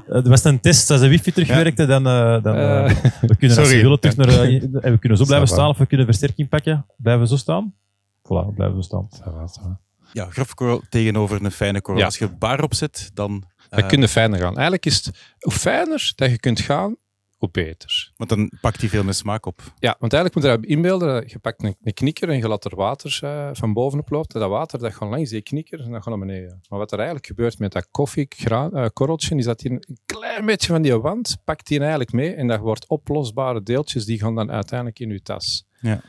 Het 0.06 0.26
was 0.34 0.44
een 0.44 0.60
test. 0.60 0.90
Als 0.90 1.00
de 1.00 1.08
wifi 1.08 1.32
terugwerkte, 1.32 1.86
dan, 1.86 2.06
eh, 2.06 2.42
dan 2.42 2.54
eh, 2.54 2.90
Eh, 2.90 2.96
we 3.20 3.36
kunnen 3.36 3.56
sorry. 3.64 3.76
we 3.76 3.82
willen 3.82 4.00
terug 4.00 4.16
naar... 4.16 4.28
eh, 4.28 4.62
en 4.62 4.92
we 4.92 4.98
kunnen 4.98 5.18
zo 5.18 5.24
blijven 5.24 5.48
staan 5.48 5.68
of 5.68 5.78
we 5.78 5.86
kunnen 5.86 6.06
versterking 6.06 6.48
pakken. 6.48 6.86
Blijven 6.96 7.22
we 7.22 7.28
zo 7.28 7.36
staan? 7.36 7.74
Voilà, 8.22 8.46
we 8.46 8.52
blijven 8.54 8.82
zo 8.82 9.06
staan. 9.10 9.78
Ja, 10.12 10.26
grafkorrel 10.30 10.82
tegenover 10.88 11.44
een 11.44 11.50
fijne 11.50 11.80
korrel. 11.80 12.00
Ja. 12.00 12.06
Als 12.06 12.18
je 12.18 12.28
bar 12.28 12.62
opzet, 12.62 13.10
dan... 13.14 13.44
Dan 13.70 13.78
eh, 13.80 13.88
kun 13.88 14.00
je 14.00 14.08
fijner 14.08 14.38
gaan. 14.38 14.52
Eigenlijk 14.52 14.86
is 14.86 14.96
het, 15.04 15.34
hoe 15.38 15.52
fijner 15.52 16.12
dat 16.16 16.30
je 16.30 16.38
kunt 16.38 16.60
gaan, 16.60 16.96
hoe 17.40 17.50
beter. 17.50 18.12
Want 18.16 18.30
dan 18.30 18.52
pakt 18.60 18.80
hij 18.80 18.88
veel 18.88 19.04
meer 19.04 19.14
smaak 19.14 19.46
op. 19.46 19.60
Ja, 19.78 19.96
want 19.98 20.12
eigenlijk 20.12 20.34
moet 20.34 20.44
je 20.44 20.58
dat 20.60 20.70
inbeelden. 20.70 21.08
dat 21.08 21.30
Je 21.30 21.38
pakt 21.38 21.62
een, 21.62 21.76
een 21.82 21.94
knikker 21.94 22.28
en 22.28 22.36
je 22.36 22.48
laat 22.48 22.64
er 22.64 22.76
water 22.76 23.18
eh, 23.22 23.48
van 23.52 23.72
bovenop 23.72 24.10
loopt. 24.10 24.34
En 24.34 24.40
dat 24.40 24.50
water 24.50 24.78
dat 24.78 24.94
gaat 24.94 25.10
langs 25.10 25.30
die 25.30 25.42
knikker 25.42 25.80
en 25.80 25.90
dat 25.90 26.02
gaat 26.02 26.16
naar 26.16 26.26
beneden. 26.26 26.60
Maar 26.68 26.78
wat 26.78 26.92
er 26.92 26.98
eigenlijk 26.98 27.26
gebeurt 27.26 27.58
met 27.58 27.72
dat 27.72 27.88
koffiekorreltje, 27.90 29.36
is 29.36 29.44
dat 29.44 29.58
die 29.58 29.70
een 29.70 29.98
klein 30.06 30.46
beetje 30.46 30.72
van 30.72 30.82
die 30.82 30.94
wand 30.94 31.36
pakt 31.44 31.66
die 31.66 31.78
eigenlijk 31.78 32.12
mee. 32.12 32.34
En 32.34 32.46
dat 32.46 32.60
wordt 32.60 32.88
oplosbare 32.88 33.62
deeltjes, 33.62 34.04
die 34.04 34.18
gaan 34.18 34.34
dan 34.34 34.50
uiteindelijk 34.50 34.98
in 34.98 35.10
je 35.10 35.22
tas. 35.22 35.64
Ja. 35.80 36.02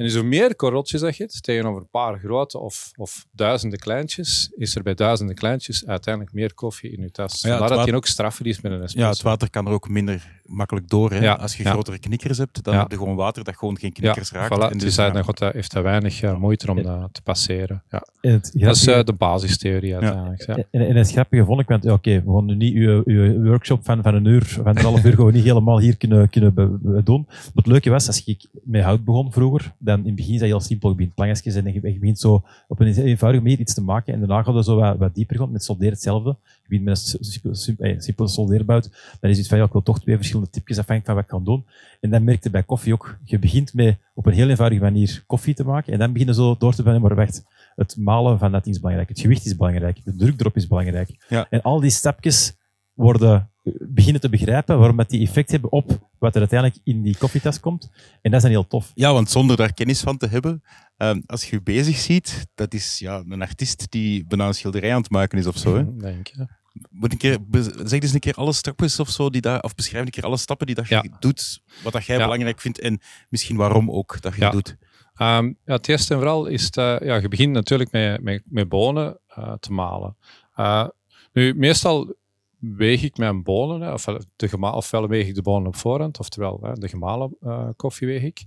En 0.00 0.06
dus 0.06 0.14
hoe 0.14 0.24
meer 0.24 0.56
korreltjes 0.56 1.00
dat 1.00 1.16
je 1.16 1.22
hebt, 1.22 1.42
tegenover 1.42 1.80
een 1.80 1.90
paar 1.90 2.18
grote 2.18 2.58
of, 2.58 2.90
of 2.96 3.26
duizenden 3.32 3.78
kleintjes, 3.78 4.52
is 4.56 4.74
er 4.74 4.82
bij 4.82 4.94
duizenden 4.94 5.34
kleintjes 5.34 5.86
uiteindelijk 5.86 6.34
meer 6.34 6.54
koffie 6.54 6.90
in 6.90 7.02
je 7.02 7.10
tas. 7.10 7.40
Ja, 7.40 7.58
Vandaar 7.58 7.76
dat 7.76 7.86
je 7.86 7.94
ook 7.94 8.06
straffer 8.06 8.46
is 8.46 8.60
met 8.60 8.72
een 8.72 8.82
espresso. 8.82 9.08
Ja, 9.08 9.12
het 9.12 9.22
water 9.22 9.50
kan 9.50 9.66
er 9.66 9.72
ook 9.72 9.88
minder 9.88 10.39
makkelijk 10.50 10.88
door. 10.88 11.10
Hè. 11.10 11.18
Ja, 11.18 11.32
Als 11.34 11.56
je 11.56 11.62
ja. 11.64 11.70
grotere 11.70 11.98
knikkers 11.98 12.38
hebt, 12.38 12.64
dan 12.64 12.74
Ja. 12.74 12.80
heb 12.80 12.90
je 12.90 12.96
gewoon 12.96 13.16
water 13.16 13.44
dat 13.44 13.56
gewoon 13.56 13.78
geen 13.78 13.90
Ja, 13.94 14.00
knikkers 14.00 14.30
raakt. 14.32 14.54
voilà. 14.56 14.62
En 14.62 14.72
dus 14.78 14.82
dus, 14.82 14.94
dan 14.94 15.12
dat, 15.34 15.52
heeft 15.52 15.72
hij 15.72 15.82
weinig 15.82 16.22
eh, 16.22 16.36
moeite 16.36 16.70
om 16.70 16.82
dat 16.82 17.08
te 17.14 17.22
passeren. 17.22 17.82
Ja. 17.90 18.02
Het 18.20 18.50
Dat 18.54 18.76
is 18.76 18.86
eh, 18.86 19.04
de 19.04 19.12
basistheorie 19.12 19.96
uiteindelijk. 19.96 20.46
Ja. 20.46 20.56
En, 20.70 20.88
en 20.88 20.96
het 20.96 21.10
grappige 21.12 21.44
vond 21.44 21.60
ik, 21.60 21.68
want 21.68 21.86
oké, 21.90 22.22
we 22.24 22.32
gaan 22.32 22.44
nu 22.44 22.54
niet 22.54 22.74
uw, 22.74 23.02
uw 23.04 23.42
workshop 23.42 23.84
van, 23.84 24.02
van 24.02 24.14
een 24.14 24.24
uur, 24.24 24.44
van 24.44 24.66
een 24.76 24.82
half 24.82 25.04
uur, 25.04 25.14
gaan 25.16 25.26
we 25.26 25.32
niet 25.32 25.44
helemaal 25.44 25.78
hier 25.80 25.96
kunnen, 25.96 26.30
kunnen 26.30 26.54
be- 26.54 26.78
be- 26.80 27.02
doen. 27.02 27.24
Maar 27.28 27.36
het 27.54 27.66
leuke 27.66 27.90
was, 27.90 28.06
als 28.06 28.24
ik 28.24 28.46
met 28.64 28.82
hout 28.82 29.04
begon 29.04 29.32
vroeger, 29.32 29.72
dan 29.78 29.98
in 29.98 30.06
het 30.06 30.14
begin 30.14 30.32
is 30.34 30.40
dat 30.40 30.48
heel 30.48 30.60
simpel. 30.60 30.88
Je 30.88 30.94
begint 30.94 31.14
plankjes 31.14 31.54
en 31.54 31.64
je, 31.64 31.72
je 31.72 31.98
begint 31.98 32.18
zo 32.18 32.42
op 32.68 32.80
een 32.80 32.86
eenvoudige 32.86 33.42
manier 33.42 33.58
iets 33.58 33.74
te 33.74 33.82
maken. 33.82 34.12
En 34.14 34.18
daarna 34.18 34.42
gaat 34.42 34.54
het 34.54 34.64
zo 34.64 34.76
wat, 34.76 34.96
wat 34.98 35.14
dieper 35.14 35.36
gaan 35.36 35.52
met 35.52 35.64
solderen 35.64 35.92
hetzelfde. 35.92 36.36
Begint 36.70 36.88
met 36.88 36.96
een 36.96 37.24
s- 37.24 37.32
simpele, 37.32 37.54
simpele, 37.54 38.02
simpele 38.02 38.28
soldeerbout. 38.28 39.16
Dan 39.20 39.30
is 39.30 39.38
het 39.38 39.46
van, 39.48 39.58
ja, 39.58 39.64
ik 39.64 39.72
wil 39.72 39.82
toch 39.82 40.00
twee 40.00 40.16
verschillende 40.16 40.50
tipjes 40.50 40.78
afhankelijk 40.78 41.06
van 41.06 41.14
wat 41.14 41.24
ik 41.24 41.30
kan 41.30 41.44
doen. 41.44 41.66
En 42.00 42.10
dan 42.10 42.24
merkte 42.24 42.50
bij 42.50 42.62
koffie 42.62 42.92
ook, 42.92 43.18
je 43.24 43.38
begint 43.38 43.74
met 43.74 43.96
op 44.14 44.26
een 44.26 44.32
heel 44.32 44.48
eenvoudige 44.48 44.82
manier 44.82 45.22
koffie 45.26 45.54
te 45.54 45.64
maken. 45.64 45.92
En 45.92 45.98
dan 45.98 46.12
begin 46.12 46.26
je 46.28 46.34
zo 46.34 46.56
door 46.58 46.74
te 46.74 46.82
van, 46.82 47.00
maar 47.00 47.14
wacht, 47.14 47.42
het 47.74 47.96
malen 47.96 48.38
van 48.38 48.52
dat 48.52 48.64
ding 48.64 48.74
is 48.74 48.80
belangrijk. 48.80 49.08
Het 49.08 49.20
gewicht 49.20 49.46
is 49.46 49.56
belangrijk. 49.56 50.00
De 50.04 50.16
druk 50.16 50.40
erop 50.40 50.56
is 50.56 50.66
belangrijk. 50.66 51.24
Ja. 51.28 51.46
En 51.50 51.62
al 51.62 51.80
die 51.80 51.90
stapjes 51.90 52.58
worden, 52.94 53.50
eh, 53.62 53.72
beginnen 53.88 54.20
te 54.20 54.28
begrijpen 54.28 54.78
waarom 54.78 54.96
dat 54.96 55.08
die 55.10 55.20
effect 55.26 55.50
hebben 55.50 55.72
op 55.72 56.08
wat 56.18 56.32
er 56.34 56.40
uiteindelijk 56.40 56.80
in 56.84 57.02
die 57.02 57.16
koffietas 57.18 57.60
komt. 57.60 57.90
En 58.22 58.30
dat 58.30 58.34
is 58.34 58.42
dan 58.42 58.50
heel 58.50 58.66
tof. 58.66 58.92
Ja, 58.94 59.12
want 59.12 59.30
zonder 59.30 59.56
daar 59.56 59.72
kennis 59.74 60.00
van 60.00 60.16
te 60.16 60.26
hebben, 60.26 60.62
ehm, 60.96 61.20
als 61.26 61.44
je 61.50 61.56
je 61.56 61.62
bezig 61.62 61.96
ziet, 61.96 62.46
dat 62.54 62.74
is 62.74 62.98
ja, 62.98 63.22
een 63.28 63.42
artiest 63.42 63.90
die 63.90 64.24
bijna 64.26 64.46
een 64.46 64.54
schilderij 64.54 64.94
aan 64.94 65.00
het 65.00 65.10
maken 65.10 65.38
is 65.38 65.46
of 65.46 65.56
zo. 65.56 65.76
Hè. 65.76 65.96
Denk 65.98 66.26
je. 66.26 66.46
Moet 66.90 67.12
een 67.12 67.18
keer, 67.18 67.38
be- 67.46 67.82
zeg 67.84 68.00
eens 68.00 68.12
een 68.12 68.20
keer 68.20 68.34
alle 68.34 68.52
stapjes 68.52 69.00
of 69.00 69.08
zo, 69.10 69.30
die 69.30 69.40
daar, 69.40 69.60
of 69.62 69.74
beschrijf 69.74 70.04
een 70.04 70.10
keer 70.10 70.24
alle 70.24 70.36
stappen 70.36 70.66
die 70.66 70.74
dat 70.74 70.88
je 70.88 70.94
Ja. 70.94 71.16
doet, 71.20 71.62
wat 71.82 71.92
dat 71.92 72.04
jij 72.04 72.16
Ja. 72.16 72.22
belangrijk 72.24 72.60
vindt 72.60 72.80
en 72.80 73.00
misschien 73.28 73.56
waarom 73.56 73.90
ook 73.90 74.20
dat 74.20 74.34
je 74.34 74.40
Ja. 74.40 74.50
doet. 74.50 74.76
Ehm, 75.14 75.44
ja, 75.64 75.72
het 75.74 75.88
eerste 75.88 76.12
en 76.14 76.20
vooral 76.20 76.46
is 76.46 76.70
eh, 76.70 76.96
ja, 77.00 77.16
je 77.16 77.28
begint 77.28 77.52
natuurlijk 77.52 77.90
met, 77.90 78.22
met, 78.22 78.42
met 78.44 78.68
bonen 78.68 79.18
eh, 79.26 79.52
te 79.52 79.72
malen. 79.72 80.16
Eh, 80.54 80.88
nu, 81.32 81.54
meestal 81.54 82.14
weeg 82.58 83.02
ik 83.02 83.16
mijn 83.16 83.42
bonen, 83.42 83.80
hè, 83.80 83.92
ofwel, 83.92 84.20
de 84.36 84.48
gema 84.48 84.70
ofwel 84.72 85.08
weeg 85.08 85.26
ik 85.26 85.34
de 85.34 85.42
bonen 85.42 85.66
op 85.68 85.76
voorhand, 85.76 86.18
oftewel 86.18 86.58
hè, 86.62 86.72
de 86.72 86.88
gemalen 86.88 87.36
eh, 87.40 87.68
koffie 87.76 88.06
weeg 88.06 88.22
ik. 88.22 88.38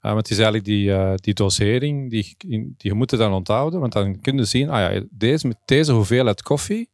Eh, 0.00 0.12
maar 0.12 0.16
het 0.16 0.30
is 0.30 0.36
eigenlijk 0.38 0.64
die, 0.66 1.14
die 1.16 1.34
dosering 1.34 2.10
die, 2.10 2.34
die 2.38 2.74
je 2.76 2.94
moet 2.94 3.10
dan 3.10 3.32
onthouden, 3.32 3.80
want 3.80 3.92
dan 3.92 4.20
kun 4.20 4.36
je 4.36 4.44
zien, 4.44 4.70
ah 4.70 4.92
ja, 4.94 5.02
deze, 5.10 5.46
met 5.46 5.56
deze 5.64 5.92
hoeveelheid 5.92 6.42
koffie 6.42 6.90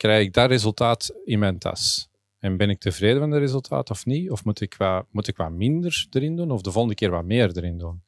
krijg 0.00 0.26
ik 0.26 0.32
dat 0.32 0.48
resultaat 0.48 1.10
in 1.24 1.38
mijn 1.38 1.58
tas. 1.58 2.08
En 2.38 2.56
ben 2.56 2.70
ik 2.70 2.78
tevreden 2.80 3.18
van 3.20 3.30
het 3.30 3.40
resultaat 3.40 3.90
of 3.90 4.06
niet? 4.06 4.30
Of 4.30 4.44
moet 4.44 4.60
ik, 4.60 4.74
wat, 4.78 5.04
moet 5.10 5.28
ik 5.28 5.36
wat 5.36 5.50
minder 5.50 6.06
erin 6.10 6.36
doen? 6.36 6.50
Of 6.50 6.60
de 6.62 6.70
volgende 6.70 6.94
keer 6.96 7.10
wat 7.10 7.24
meer 7.24 7.56
erin 7.56 7.78
doen? 7.78 8.02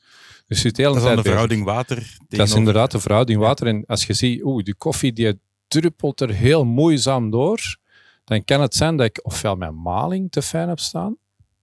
Dus 0.46 0.62
de 0.62 0.70
hele 0.74 0.88
Dat 0.88 0.96
is 0.96 1.02
dan 1.02 1.16
de 1.16 1.22
verhouding 1.22 1.64
water 1.64 1.96
Dat 1.96 2.04
is 2.06 2.16
tegenover- 2.28 2.58
inderdaad 2.58 2.90
de 2.90 3.00
verhouding 3.00 3.40
water. 3.40 3.66
En 3.66 3.84
als 3.86 4.04
je 4.06 4.12
ziet, 4.12 4.42
oeh, 4.44 4.62
die 4.64 4.74
koffie 4.74 5.12
die 5.12 5.38
druppelt 5.68 6.20
er 6.20 6.30
heel 6.30 6.64
moeizaam 6.64 7.30
door, 7.30 7.76
dan 8.24 8.44
kan 8.44 8.60
het 8.60 8.74
zijn 8.74 8.96
dat 8.96 9.06
ik 9.06 9.20
ofwel 9.22 9.56
mijn 9.56 9.80
maling 9.82 10.30
te 10.30 10.42
fijn 10.42 10.68
heb 10.68 10.78
staan, 10.78 11.16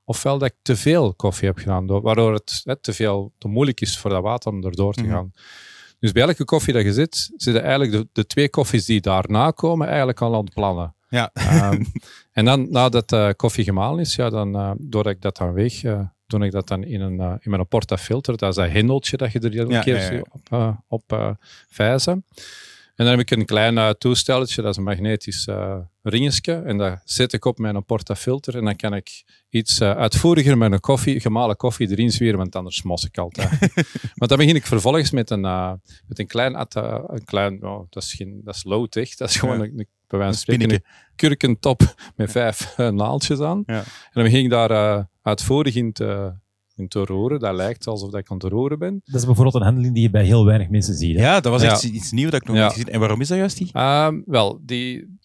ofwel 0.05 0.37
dat 0.37 0.47
ik 0.49 0.55
te 0.61 0.75
veel 0.75 1.13
koffie 1.13 1.47
heb 1.47 1.57
gedaan, 1.57 1.87
door- 1.87 2.01
waardoor 2.01 2.33
het 2.33 2.61
hè, 2.63 2.75
te 2.75 2.93
veel, 2.93 3.31
te 3.37 3.47
moeilijk 3.47 3.81
is 3.81 3.97
voor 3.97 4.09
dat 4.09 4.21
water 4.23 4.51
om 4.51 4.63
erdoor 4.65 4.93
te 4.93 5.03
Mhm. 5.03 5.11
gaan. 5.11 5.33
Dus 5.99 6.11
bij 6.11 6.23
elke 6.23 6.45
koffie 6.45 6.73
dat 6.73 6.83
je 6.83 6.93
zit, 6.93 7.31
zitten 7.35 7.63
eigenlijk 7.63 7.91
de, 7.91 8.07
de 8.11 8.25
twee 8.25 8.49
koffies 8.49 8.85
die 8.85 9.01
daarna 9.01 9.51
komen 9.51 9.87
eigenlijk 9.87 10.21
al 10.21 10.35
aan 10.35 10.43
het 10.43 10.53
plannen. 10.53 10.95
Ja. 11.09 11.29
Ehm, 11.33 11.83
en 12.31 12.45
dan, 12.45 12.71
nadat 12.71 13.09
de 13.09 13.33
koffie 13.37 13.63
gemalen 13.63 13.99
is, 13.99 14.15
ja, 14.15 14.29
dan, 14.29 14.55
eh, 14.55 14.71
doordat 14.77 15.13
ik 15.13 15.21
dat 15.21 15.37
dan 15.37 15.53
weeg, 15.53 15.83
eh, 15.83 15.99
doe 16.29 16.45
ik 16.45 16.51
dat 16.51 16.67
dan 16.67 16.83
in, 16.83 17.01
een, 17.01 17.19
eh, 17.19 17.33
in 17.39 17.49
mijn 17.51 17.67
portafilter. 17.67 18.37
Dat 18.37 18.49
is 18.49 18.55
dat 18.55 18.69
hendeltje 18.69 19.17
dat 19.17 19.31
je 19.31 19.39
er 19.39 19.71
Ja, 19.71 19.81
keer 19.81 19.95
ja, 19.95 20.01
ja. 20.01 20.07
zo 20.07 20.23
op, 20.31 20.41
eh, 20.49 20.71
op 20.87 21.03
eh, 21.07 21.29
vijzen. 21.69 22.25
En 22.99 23.05
dan 23.05 23.17
heb 23.17 23.19
ik 23.19 23.37
een 23.37 23.45
klein 23.45 23.77
eh, 23.77 23.89
toestelletje, 23.89 24.61
dat 24.61 24.71
is 24.71 24.77
een 24.77 24.83
magnetisch 24.83 25.47
eh 25.47 25.77
ringetje. 26.01 26.53
En 26.53 26.77
dat 26.77 27.01
zet 27.03 27.33
ik 27.33 27.45
op 27.45 27.57
mijn 27.57 27.85
portafilter. 27.85 28.57
En 28.57 28.65
dan 28.65 28.75
kan 28.75 28.93
ik 28.93 29.23
iets 29.49 29.79
eh, 29.79 29.97
uitvoeriger 29.97 30.57
met 30.57 30.71
een 30.71 30.79
koffie, 30.79 31.19
gemalen 31.19 31.55
koffie 31.55 31.89
erin 31.89 32.11
zwieren, 32.11 32.37
want 32.37 32.55
anders 32.55 32.81
mos 32.81 33.03
ik 33.03 33.17
altijd. 33.17 33.59
maar 34.15 34.27
dan 34.27 34.37
begin 34.37 34.55
ik 34.55 34.65
vervolgens 34.65 35.11
met 35.11 35.29
een, 35.29 35.41
met 36.07 36.19
een 36.19 36.27
klein, 36.27 36.55
een 36.59 37.25
klein 37.25 37.63
oh, 37.63 37.85
dat 37.89 38.03
is, 38.03 38.13
geen, 38.13 38.41
dat 38.43 38.55
is 38.55 38.63
low-tech, 38.63 39.15
dat 39.15 39.29
is 39.29 39.37
gewoon 39.37 39.57
Ja. 39.57 39.63
een, 39.63 39.69
een, 39.79 39.87
bij 40.07 40.19
wijze 40.19 40.25
Een 40.25 40.33
van 40.33 40.55
spreken, 40.55 40.71
een 40.71 40.83
kurkentop 41.15 41.95
met 42.15 42.31
vijf 42.31 42.77
naaldjes 42.77 43.39
aan. 43.39 43.63
Ja. 43.65 43.77
En 43.77 44.11
dan 44.13 44.23
begin 44.23 44.43
ik 44.43 44.49
daar 44.49 45.07
uitvoerig 45.21 45.75
in 45.75 45.91
te 45.91 46.33
in 46.79 46.87
te 46.87 47.05
roeren. 47.05 47.39
Dat 47.39 47.55
lijkt 47.55 47.87
alsof 47.87 48.13
ik 48.13 48.29
aan 48.29 48.37
het 48.37 48.51
roeren 48.51 48.79
ben. 48.79 49.01
Dat 49.05 49.15
is 49.19 49.25
bijvoorbeeld 49.25 49.55
een 49.55 49.61
handeling 49.61 49.93
die 49.93 50.03
je 50.03 50.09
bij 50.09 50.25
heel 50.25 50.45
weinig 50.45 50.69
mensen 50.69 50.93
ziet. 50.93 51.17
hè? 51.17 51.23
Ja, 51.23 51.39
dat 51.39 51.51
was 51.51 51.61
echt 51.63 51.81
Ja. 51.81 51.89
iets 51.89 52.11
nieuws 52.11 52.31
dat 52.31 52.41
ik 52.41 52.47
nog 52.47 52.55
Ja. 52.55 52.63
niet 52.63 52.71
gezien 52.71 52.87
En 52.89 52.99
waarom 52.99 53.21
is 53.21 53.27
dat 53.27 53.37
juist 53.37 53.57
die? 53.57 53.69
Ehm, 53.73 54.21
wel, 54.25 54.59
die, 54.61 55.17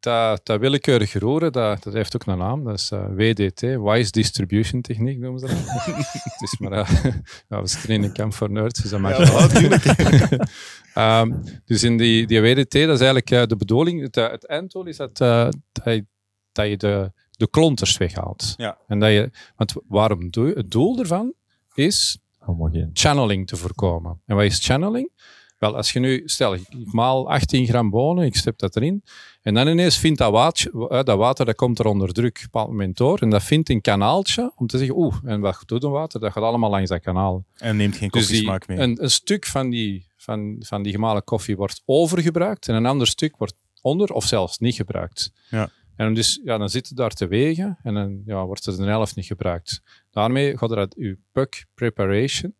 dat, 0.00 0.40
dat 0.46 0.60
willekeurig 0.60 1.12
roeren, 1.18 1.52
dat, 1.52 1.82
dat 1.82 1.92
heeft 1.92 2.14
ook 2.14 2.26
een 2.26 2.38
naam. 2.38 2.64
Dat 2.64 2.78
is 2.78 2.90
eh, 2.90 3.04
WDT, 3.16 3.60
Wise 3.60 4.10
Distribution 4.10 4.80
Techniek 4.80 5.18
noemen 5.18 5.40
ze 5.40 5.46
dat. 5.46 5.56
Het 6.24 6.42
is 6.42 6.58
maar, 6.58 6.72
eh, 6.72 7.04
ja, 7.48 7.60
we 7.60 7.66
zitten 7.66 7.90
in 7.90 8.02
een 8.02 8.12
camp 8.12 8.34
voor 8.34 8.50
nerds, 8.50 8.82
dus 8.82 8.90
dat 8.90 9.00
mag 9.00 9.16
wel. 9.16 10.38
Ehm, 10.94 11.32
dus 11.64 11.82
in 11.82 11.96
die, 11.96 12.26
die 12.26 12.40
WDT, 12.40 12.72
dat 12.72 12.74
is 12.74 12.88
eigenlijk 12.88 13.30
eh, 13.30 13.42
de 13.46 13.56
bedoeling, 13.56 14.02
het, 14.02 14.14
het 14.14 14.46
einddoel 14.46 14.86
is 14.86 14.96
dat, 14.96 15.20
eh, 15.20 15.48
dat 15.72 15.84
je, 15.94 16.06
dat 16.52 16.66
je 16.68 16.76
de, 16.76 17.12
de 17.40 17.50
klonters 17.50 17.96
weghaalt. 17.96 18.54
Ja. 18.56 18.78
En 18.86 18.98
dat 18.98 19.10
je, 19.10 19.30
want 19.56 19.74
waarom 19.88 20.30
doe 20.30 20.46
je? 20.48 20.54
Het 20.54 20.70
doel 20.70 20.98
ervan 20.98 21.32
is 21.74 22.18
Homogeen. 22.38 22.90
channeling 22.92 23.46
te 23.46 23.56
voorkomen. 23.56 24.20
En 24.26 24.36
wat 24.36 24.44
is 24.44 24.64
channeling? 24.66 25.10
Wel, 25.58 25.76
als 25.76 25.92
je 25.92 26.00
nu, 26.00 26.22
stel, 26.24 26.54
ik 26.54 26.66
maal 26.92 27.30
18 27.30 27.66
gram 27.66 27.90
bonen, 27.90 28.24
ik 28.24 28.36
step 28.36 28.58
dat 28.58 28.76
erin, 28.76 29.04
en 29.42 29.54
dan 29.54 29.68
ineens 29.68 29.98
vindt 29.98 30.18
dat 30.18 30.32
water, 30.32 30.88
eh, 30.88 31.02
dat 31.02 31.18
water 31.18 31.44
dat 31.44 31.54
komt 31.54 31.78
er 31.78 31.86
onder 31.86 32.12
druk 32.12 32.36
op 32.36 32.36
een 32.36 32.42
bepaald 32.42 32.68
moment 32.68 32.96
door, 32.96 33.18
en 33.18 33.30
dat 33.30 33.42
vindt 33.42 33.68
een 33.68 33.80
kanaaltje 33.80 34.52
om 34.56 34.66
te 34.66 34.78
zeggen, 34.78 34.96
oeh, 34.96 35.16
en 35.24 35.40
wat 35.40 35.62
doet 35.66 35.84
een 35.84 35.90
water? 35.90 36.20
Dat 36.20 36.32
gaat 36.32 36.42
allemaal 36.42 36.70
langs 36.70 36.90
dat 36.90 37.00
kanaal. 37.00 37.44
En 37.56 37.76
neemt 37.76 37.96
geen 37.96 38.08
Dus 38.08 38.26
koffiesmaak 38.26 38.66
mee. 38.66 38.78
een, 38.78 39.02
een 39.02 39.10
stuk 39.10 39.46
van 39.46 39.70
die, 39.70 40.06
van, 40.16 40.56
van 40.58 40.82
die 40.82 40.92
gemalen 40.92 41.24
koffie 41.24 41.56
wordt 41.56 41.82
overgebruikt 41.84 42.68
en 42.68 42.74
een 42.74 42.86
ander 42.86 43.06
stuk 43.06 43.36
wordt 43.36 43.54
onder 43.82 44.12
of 44.12 44.24
zelfs 44.24 44.58
niet 44.58 44.74
gebruikt. 44.74 45.32
Ja. 45.50 45.70
En 46.00 46.06
dan 46.06 46.14
dus, 46.14 46.40
ja, 46.44 46.58
dan 46.58 46.68
zit 46.68 46.88
het 46.88 46.96
daar 46.96 47.10
te 47.10 47.26
wegen 47.26 47.78
en 47.82 47.94
dan 47.94 48.22
ja, 48.24 48.46
wordt 48.46 48.64
het 48.64 48.78
een 48.78 48.88
helft 48.88 49.16
niet 49.16 49.26
gebruikt. 49.26 49.82
Daarmee 50.10 50.58
gaat 50.58 50.70
er 50.70 50.76
uit 50.76 50.94
uw 50.94 51.16
puck 51.32 51.66
preparation, 51.74 52.54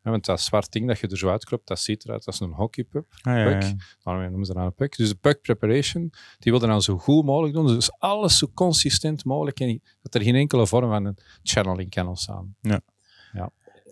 hè, 0.00 0.10
want 0.10 0.24
dat 0.24 0.40
zwart 0.40 0.72
ding 0.72 0.86
dat 0.86 0.98
je 0.98 1.08
er 1.08 1.18
zo 1.18 1.28
uitkropt, 1.28 1.66
dat 1.66 1.78
ziet 1.78 2.04
eruit 2.04 2.26
als 2.26 2.40
een 2.40 2.52
hockeypuck. 2.52 3.06
Ah, 3.22 3.34
ja, 3.34 3.38
ja, 3.38 3.58
puck. 3.58 3.62
ja. 3.62 3.74
Daarmee 4.02 4.28
noemen 4.28 4.46
ze 4.46 4.52
dat 4.52 4.64
een 4.64 4.74
puck. 4.74 4.96
Dus 4.96 5.08
de 5.08 5.14
puck 5.14 5.40
preparation, 5.42 6.12
die 6.38 6.52
wil 6.52 6.60
je 6.60 6.66
dan 6.66 6.82
zo 6.82 6.98
goed 6.98 7.24
mogelijk 7.24 7.54
doen. 7.54 7.66
Dus 7.66 7.98
alles 7.98 8.38
zo 8.38 8.46
consistent 8.54 9.24
mogelijk 9.24 9.60
en 9.60 9.82
dat 10.02 10.14
er 10.14 10.22
geen 10.22 10.34
enkele 10.34 10.66
vorm 10.66 10.90
van 10.90 11.04
een 11.04 11.18
channeling 11.42 11.90
kan 11.90 12.08
ontstaan. 12.08 12.56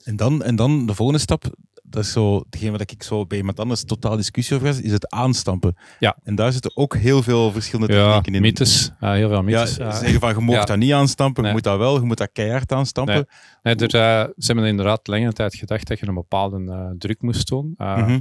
En 0.04 0.16
dan, 0.16 0.42
en 0.42 0.56
dan 0.56 0.86
de 0.86 0.94
volgende 0.94 1.20
stap, 1.20 1.44
dat 1.86 2.04
is 2.04 2.12
zo, 2.12 2.42
degene 2.50 2.70
wat 2.70 2.80
ik 2.90 3.02
zo 3.02 3.26
bij 3.26 3.38
iemand 3.38 3.60
anders 3.60 3.84
totaal 3.84 4.16
discussie 4.16 4.56
over 4.56 4.68
heb, 4.68 4.76
is 4.76 4.92
het 4.92 5.10
aanstampen. 5.10 5.76
Ja. 5.98 6.16
En 6.22 6.34
daar 6.34 6.52
zitten 6.52 6.76
ook 6.76 6.96
heel 6.96 7.22
veel 7.22 7.52
verschillende 7.52 7.94
Ja, 7.94 8.04
technieken 8.06 8.34
in. 8.34 8.40
mythes. 8.40 8.90
Ja, 9.00 9.12
heel 9.12 9.28
veel 9.28 9.36
Ja, 9.36 9.42
mythes. 9.42 9.74
ze 9.74 9.82
Ja, 9.82 9.92
zeggen 9.92 10.20
van, 10.20 10.28
je 10.34 10.40
mag 10.40 10.54
Ja. 10.54 10.64
dat 10.64 10.76
niet 10.76 10.92
aanstampen, 10.92 11.42
Nee. 11.42 11.50
je 11.50 11.56
moet 11.56 11.66
dat 11.66 11.78
wel, 11.78 11.94
je 11.94 12.00
moet 12.06 12.16
dat 12.18 12.30
keihard 12.32 12.72
aanstampen. 12.72 13.14
Nee. 13.62 13.74
Nee, 13.76 13.88
er, 13.88 13.94
eh, 13.94 14.28
ze 14.38 14.46
hebben 14.46 14.64
inderdaad 14.64 15.06
lange 15.06 15.32
tijd 15.32 15.54
gedacht 15.54 15.86
dat 15.88 15.98
je 15.98 16.06
een 16.06 16.14
bepaalde 16.14 16.64
eh, 16.72 16.86
druk 16.98 17.22
moest 17.22 17.48
doen. 17.48 17.74
Uh, 17.78 17.96
Mhm. 17.96 18.18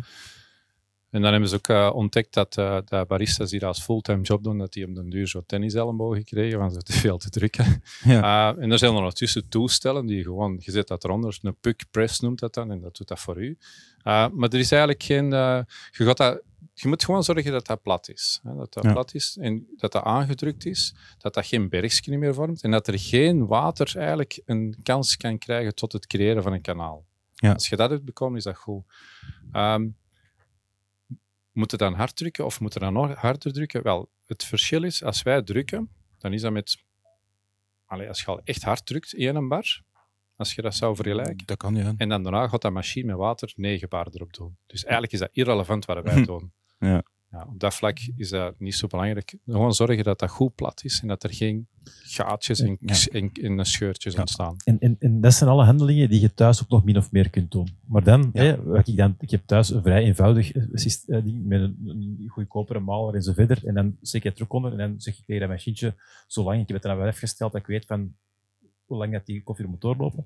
En 1.14 1.22
dan 1.22 1.32
hebben 1.32 1.49
ze 1.49 1.55
ook 1.55 1.68
eh, 1.68 1.91
ontdekt 1.93 2.34
dat, 2.34 2.57
eh 2.57 2.78
dat 2.86 3.07
baristas 3.07 3.49
die 3.49 3.59
dat 3.59 3.68
als 3.68 3.84
fulltime 3.84 4.22
job 4.22 4.43
doen, 4.43 4.57
dat 4.57 4.74
die 4.74 4.88
op 4.88 4.95
den 4.95 5.09
duur 5.09 5.28
zo 5.28 5.43
tennisellebogen 5.45 6.24
kregen, 6.24 6.59
want 6.59 6.74
ze 6.74 6.82
te 6.82 6.93
veel 6.93 7.18
te 7.18 7.30
drukken. 7.30 7.84
Ja. 8.03 8.51
Eh, 8.53 8.64
en 8.64 8.72
er 8.72 8.78
zijn 8.78 8.91
er 8.91 8.97
ondertussen 8.97 9.49
toestellen 9.49 10.05
die 10.05 10.24
gewoon, 10.24 10.57
je 10.59 10.72
zet 10.72 10.88
dat 10.88 11.03
eronder, 11.03 11.38
een 11.41 11.55
puck 11.55 11.84
press 11.91 12.20
noemt 12.20 12.39
dat 12.39 12.53
dan, 12.53 12.72
en 12.72 12.82
dat 12.82 12.97
doet 12.97 13.07
dat 13.07 13.20
voor 13.20 13.41
u. 13.43 13.57
Eh, 14.03 14.28
maar 14.34 14.49
er 14.49 14.59
is 14.59 14.72
eigenlijk 14.72 15.03
geen, 15.03 15.34
eh, 15.34 15.59
je, 15.91 16.05
gaat 16.05 16.18
dat, 16.18 16.41
je 16.74 16.88
moet 16.88 17.05
gewoon 17.05 17.24
zorgen 17.24 17.51
dat 17.51 17.66
dat 17.66 17.82
plat 17.82 18.09
is. 18.09 18.39
Hè, 18.43 18.55
dat 18.55 18.74
dat 18.74 18.84
Ja. 18.84 18.91
plat 18.91 19.14
is 19.14 19.38
en 19.41 19.68
dat 19.78 19.91
dat 19.91 20.03
aangedrukt 20.03 20.66
is, 20.66 20.95
dat 21.18 21.34
dat 21.34 21.45
geen 21.45 21.70
bergje 21.70 22.18
meer 22.18 22.34
vormt 22.34 22.64
en 22.64 22.72
dat 22.72 22.88
er 22.88 22.99
geen 22.99 23.45
water 23.47 23.97
eigenlijk 23.97 24.41
een 24.45 24.76
kans 24.84 25.18
kan 25.18 25.38
krijgen 25.38 25.76
tot 25.76 25.91
het 25.91 26.07
creëren 26.07 26.43
van 26.43 26.53
een 26.53 26.61
kanaal. 26.61 27.05
Ja. 27.34 27.53
Als 27.53 27.70
je 27.70 27.76
dat 27.76 27.89
hebt 27.89 28.05
bekomen, 28.05 28.38
is 28.38 28.43
dat 28.43 28.57
goed. 28.57 28.84
Ehm, 29.51 29.88
moet 31.54 31.72
het 31.72 31.80
dan 31.80 31.93
hard 31.93 32.16
drukken 32.16 32.45
of 32.45 32.60
moet 32.60 32.74
het 32.74 32.84
dan 32.84 32.93
nog 32.93 33.16
harder 33.16 33.54
drukken? 33.54 33.84
Wel, 33.84 34.10
het 34.26 34.43
verschil 34.43 34.84
is, 34.84 35.04
als 35.04 35.22
wij 35.22 35.41
drukken, 35.41 35.89
dan 36.18 36.34
is 36.34 36.41
dat 36.41 36.51
met... 36.51 36.84
Als 37.86 38.20
je 38.20 38.26
al 38.26 38.41
echt 38.43 38.64
hard 38.64 38.86
drukt, 38.86 39.14
één 39.14 39.47
bar, 39.47 39.82
als 40.36 40.54
je 40.54 40.62
dat 40.62 40.76
zou 40.76 40.95
vergelijken, 40.95 41.45
Dat 41.45 41.58
kan, 41.58 41.76
ja. 41.76 41.93
en 41.97 42.10
dan 42.10 42.24
daarna 42.24 42.47
gaat 42.47 42.62
dat 42.62 42.72
machine 42.72 43.06
met 43.08 43.16
water 43.16 43.54
9 43.56 43.89
bar 43.89 44.08
erop 44.12 44.34
doen. 44.34 44.58
Dus 44.68 44.84
eigenlijk 44.84 45.14
is 45.14 45.20
dat 45.20 45.30
irrelevant 45.32 45.86
wat 45.86 46.04
wij 46.04 46.24
doen. 46.32 46.54
Ja. 46.80 47.04
Ja, 47.34 47.46
op 47.50 47.60
dat 47.60 47.74
vlak 47.74 48.00
is 48.18 48.30
dat 48.30 48.60
niet 48.60 48.76
zo 48.76 48.88
belangrijk. 48.88 49.36
Gewoon 49.46 49.74
zorgen 49.74 50.04
dat 50.04 50.20
dat 50.20 50.30
goed 50.30 50.56
plat 50.56 50.84
is 50.84 51.00
en 51.02 51.08
dat 51.08 51.24
er 51.24 51.34
geen 51.34 51.68
gaatjes 52.04 52.60
en, 52.60 52.78
Ja. 52.80 52.96
en, 53.12 53.32
en 53.32 53.66
scheurtjes 53.66 54.14
Ja. 54.14 54.20
ontstaan. 54.20 54.56
En, 54.64 54.80
en, 54.80 54.96
en 55.00 55.22
dat 55.22 55.34
zijn 55.34 55.50
alle 55.50 55.64
handelingen 55.64 56.10
die 56.10 56.22
je 56.22 56.34
thuis 56.34 56.62
ook 56.64 56.70
nog 56.70 56.84
min 56.84 56.98
of 56.98 57.12
meer 57.12 57.30
kunt 57.30 57.52
doen. 57.52 57.68
Maar 57.88 58.04
dan, 58.04 58.30
Ja. 58.34 58.42
hè, 58.44 58.64
wat 58.64 58.88
ik, 58.88 58.98
dan 58.98 59.16
ik 59.20 59.30
heb 59.32 59.42
thuis 59.46 59.70
een 59.70 59.82
vrij 59.82 60.04
eenvoudig 60.04 60.52
eh, 60.52 60.64
syst- 60.74 61.10
eh, 61.10 61.24
met 61.24 61.62
een, 61.62 61.78
een 61.86 62.26
goedkopere 62.28 62.80
maler 62.80 63.16
en 63.16 63.22
zo 63.24 63.34
verder. 63.34 63.68
En 63.68 63.74
dan 63.74 63.98
steek 64.02 64.22
je 64.22 64.28
het 64.28 64.38
terug 64.38 64.52
onder 64.52 64.72
en 64.72 64.78
dan 64.78 65.02
zeg 65.02 65.18
ik 65.18 65.26
tegen 65.26 65.42
dat 65.42 65.50
machientje, 65.50 65.94
zolang, 66.28 66.62
ik 66.62 66.68
heb 66.68 66.76
het 66.76 66.86
er 66.86 66.92
dan 66.92 67.00
wel 67.00 67.10
afgesteld, 67.10 67.52
dat 67.52 67.62
ik 67.62 67.68
weet 67.68 67.86
van 67.86 68.14
hoe 68.86 68.98
lang 68.98 69.12
dat 69.12 69.26
die 69.26 69.44
koffie 69.44 69.66
er 69.66 69.72
moet 69.72 69.82
doorlopen. 69.82 70.26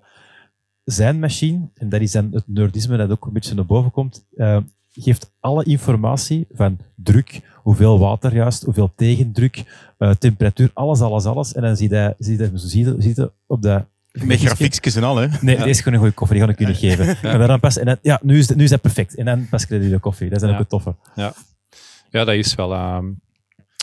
Zijn 0.84 1.20
machine, 1.20 1.70
en 1.74 1.90
dat 1.90 2.02
is 2.02 2.12
dan 2.12 2.32
het 2.34 2.48
nerdisme 2.48 2.98
dat 2.98 3.10
ook 3.12 3.26
een 3.26 3.34
beetje 3.34 3.56
naar 3.56 3.66
boven 3.66 3.92
komt, 3.92 4.26
eh, 4.36 4.58
geeft 5.04 5.32
alle 5.40 5.64
informatie 5.64 6.48
van 6.52 6.78
druk, 6.96 7.42
hoeveel 7.56 8.00
water 8.00 8.34
juist, 8.36 8.64
hoeveel 8.64 8.92
tegendruk, 8.96 9.64
eh, 9.98 10.12
temperatuur, 10.12 10.72
alles, 10.74 11.02
alles, 11.02 11.26
alles. 11.26 11.54
En 11.54 11.62
dan 11.62 11.76
zie 11.78 11.90
je, 11.90 12.16
zie 12.20 12.38
je, 12.38 12.52
zie 12.54 12.86
je, 12.86 12.96
zie 13.00 13.14
je 13.16 13.32
op 13.48 13.62
dat 13.62 13.86
Met 14.12 14.40
grafiekjes 14.40 14.96
en 14.96 15.04
al, 15.04 15.16
hè. 15.18 15.28
Nee, 15.42 15.56
deze 15.56 15.70
is 15.70 15.78
gewoon 15.78 15.94
een 15.94 16.00
goede 16.00 16.14
koffie, 16.16 16.38
die 16.38 16.46
ga 16.46 16.52
ik 16.52 16.60
jullie 16.60 16.76
geven. 16.76 17.18
En 17.42 17.48
dan 17.48 17.60
pas, 17.60 17.78
en 17.78 17.86
dan, 17.86 17.98
ja, 18.02 18.20
nu 18.24 18.38
is, 18.38 18.50
nu 18.50 18.64
is 18.64 18.70
dat 18.70 18.82
perfect. 18.82 19.16
En 19.16 19.26
dan 19.26 19.48
pas 19.50 19.66
krijg 19.66 19.84
je 19.84 19.90
de 19.90 20.00
koffie. 20.00 20.30
Dat 20.30 20.36
is 20.36 20.42
dan 20.42 20.50
Ja. 20.50 20.56
ook 20.56 20.62
het 20.62 20.70
toffe. 20.70 20.96
Ja, 22.10 22.24
dat 22.24 22.36
is 22.36 22.56
wel... 22.56 22.74
ehm, 22.74 23.06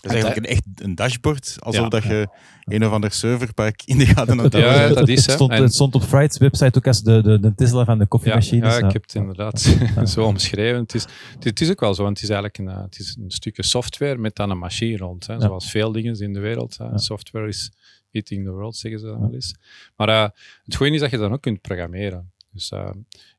is 0.04 0.10
eigenlijk 0.12 0.46
een, 0.46 0.52
echt 0.52 0.62
een 0.74 0.94
dashboard, 0.94 1.56
alsof 1.58 1.82
Ja. 1.82 1.88
dat 1.88 2.02
je 2.02 2.28
een 2.64 2.86
of 2.86 2.92
ander 2.92 3.12
serverpark 3.12 3.82
in 3.84 3.98
de 3.98 4.06
gaten 4.06 4.38
het 4.38 4.52
Ja, 4.52 4.58
ja, 4.82 4.88
dat 4.94 5.08
is, 5.08 5.16
het, 5.18 5.26
hè. 5.26 5.32
stond, 5.32 5.50
En- 5.50 5.62
het 5.62 5.74
stond 5.74 5.94
op 5.94 6.02
Frights 6.02 6.38
website 6.38 6.78
ook 6.78 6.86
als 6.86 7.02
de, 7.02 7.22
de, 7.22 7.40
de 7.40 7.54
Tesla 7.54 7.84
van 7.84 7.94
de 7.94 8.00
ja, 8.02 8.08
koffiemachines. 8.08 8.76
ja, 8.78 8.86
ik 8.86 8.92
heb 8.92 9.02
het 9.02 9.14
inderdaad 9.14 9.60
zo 10.14 10.24
omschreven. 10.24 10.80
Het 10.80 10.94
is, 10.94 11.06
het, 11.40 11.60
is 11.60 11.70
ook 11.70 11.80
wel 11.80 11.94
zo, 11.94 12.02
want 12.02 12.20
het 12.20 12.28
is 12.30 12.34
eigenlijk 12.34 12.58
een, 12.58 12.76
eh, 12.76 12.82
het 12.84 12.98
is 12.98 13.16
een 13.20 13.30
stukje 13.30 13.62
software 13.62 14.16
met 14.18 14.34
dan 14.36 14.50
een 14.50 14.58
machine 14.58 14.96
rond. 14.96 15.26
Hè, 15.26 15.40
Zoals 15.40 15.70
veel 15.70 15.92
dingen 15.92 16.20
in 16.20 16.32
de 16.32 16.40
wereld. 16.40 16.76
Hè. 16.78 16.84
Ja. 16.84 16.96
Software 16.98 17.48
is 17.48 17.70
eating 18.10 18.44
the 18.44 18.50
world, 18.50 18.76
zeggen 18.76 19.00
ze 19.00 19.06
dan 19.06 19.20
wel 19.20 19.32
eens. 19.34 19.54
Maar 19.96 20.08
eh, 20.08 20.28
het 20.64 20.74
goede 20.74 20.92
is 20.94 21.00
dat 21.00 21.10
je 21.10 21.18
dan 21.18 21.32
ook 21.32 21.42
kunt 21.42 21.60
programmeren. 21.60 22.32
Dus, 22.52 22.70
eh, 22.70 22.90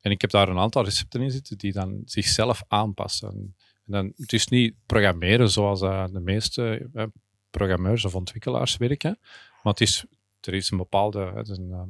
en 0.02 0.12
ik 0.12 0.22
heb 0.22 0.30
daar 0.30 0.50
een 0.50 0.58
aantal 0.58 0.84
recepten 0.84 1.22
in 1.22 1.32
zitten 1.32 1.58
die 1.58 1.72
dan 1.74 2.02
zichzelf 2.06 2.64
aanpassen. 2.68 3.56
En 3.86 3.92
dan, 3.92 4.14
het 4.16 4.34
is 4.34 4.48
niet 4.48 4.76
programmeren 4.86 5.50
zoals 5.50 5.82
eh, 5.82 6.06
de 6.12 6.20
meeste 6.20 6.90
eh, 6.94 7.06
programmeurs 7.50 8.06
of 8.06 8.16
ontwikkelaars 8.16 8.78
werken, 8.78 9.18
maar 9.64 9.74
het 9.74 9.82
is, 9.82 10.06
er 10.42 10.54
is 10.54 10.72
een 10.72 10.78
bepaalde... 10.78 11.20
Een, 11.20 11.72
ehm, 11.72 11.90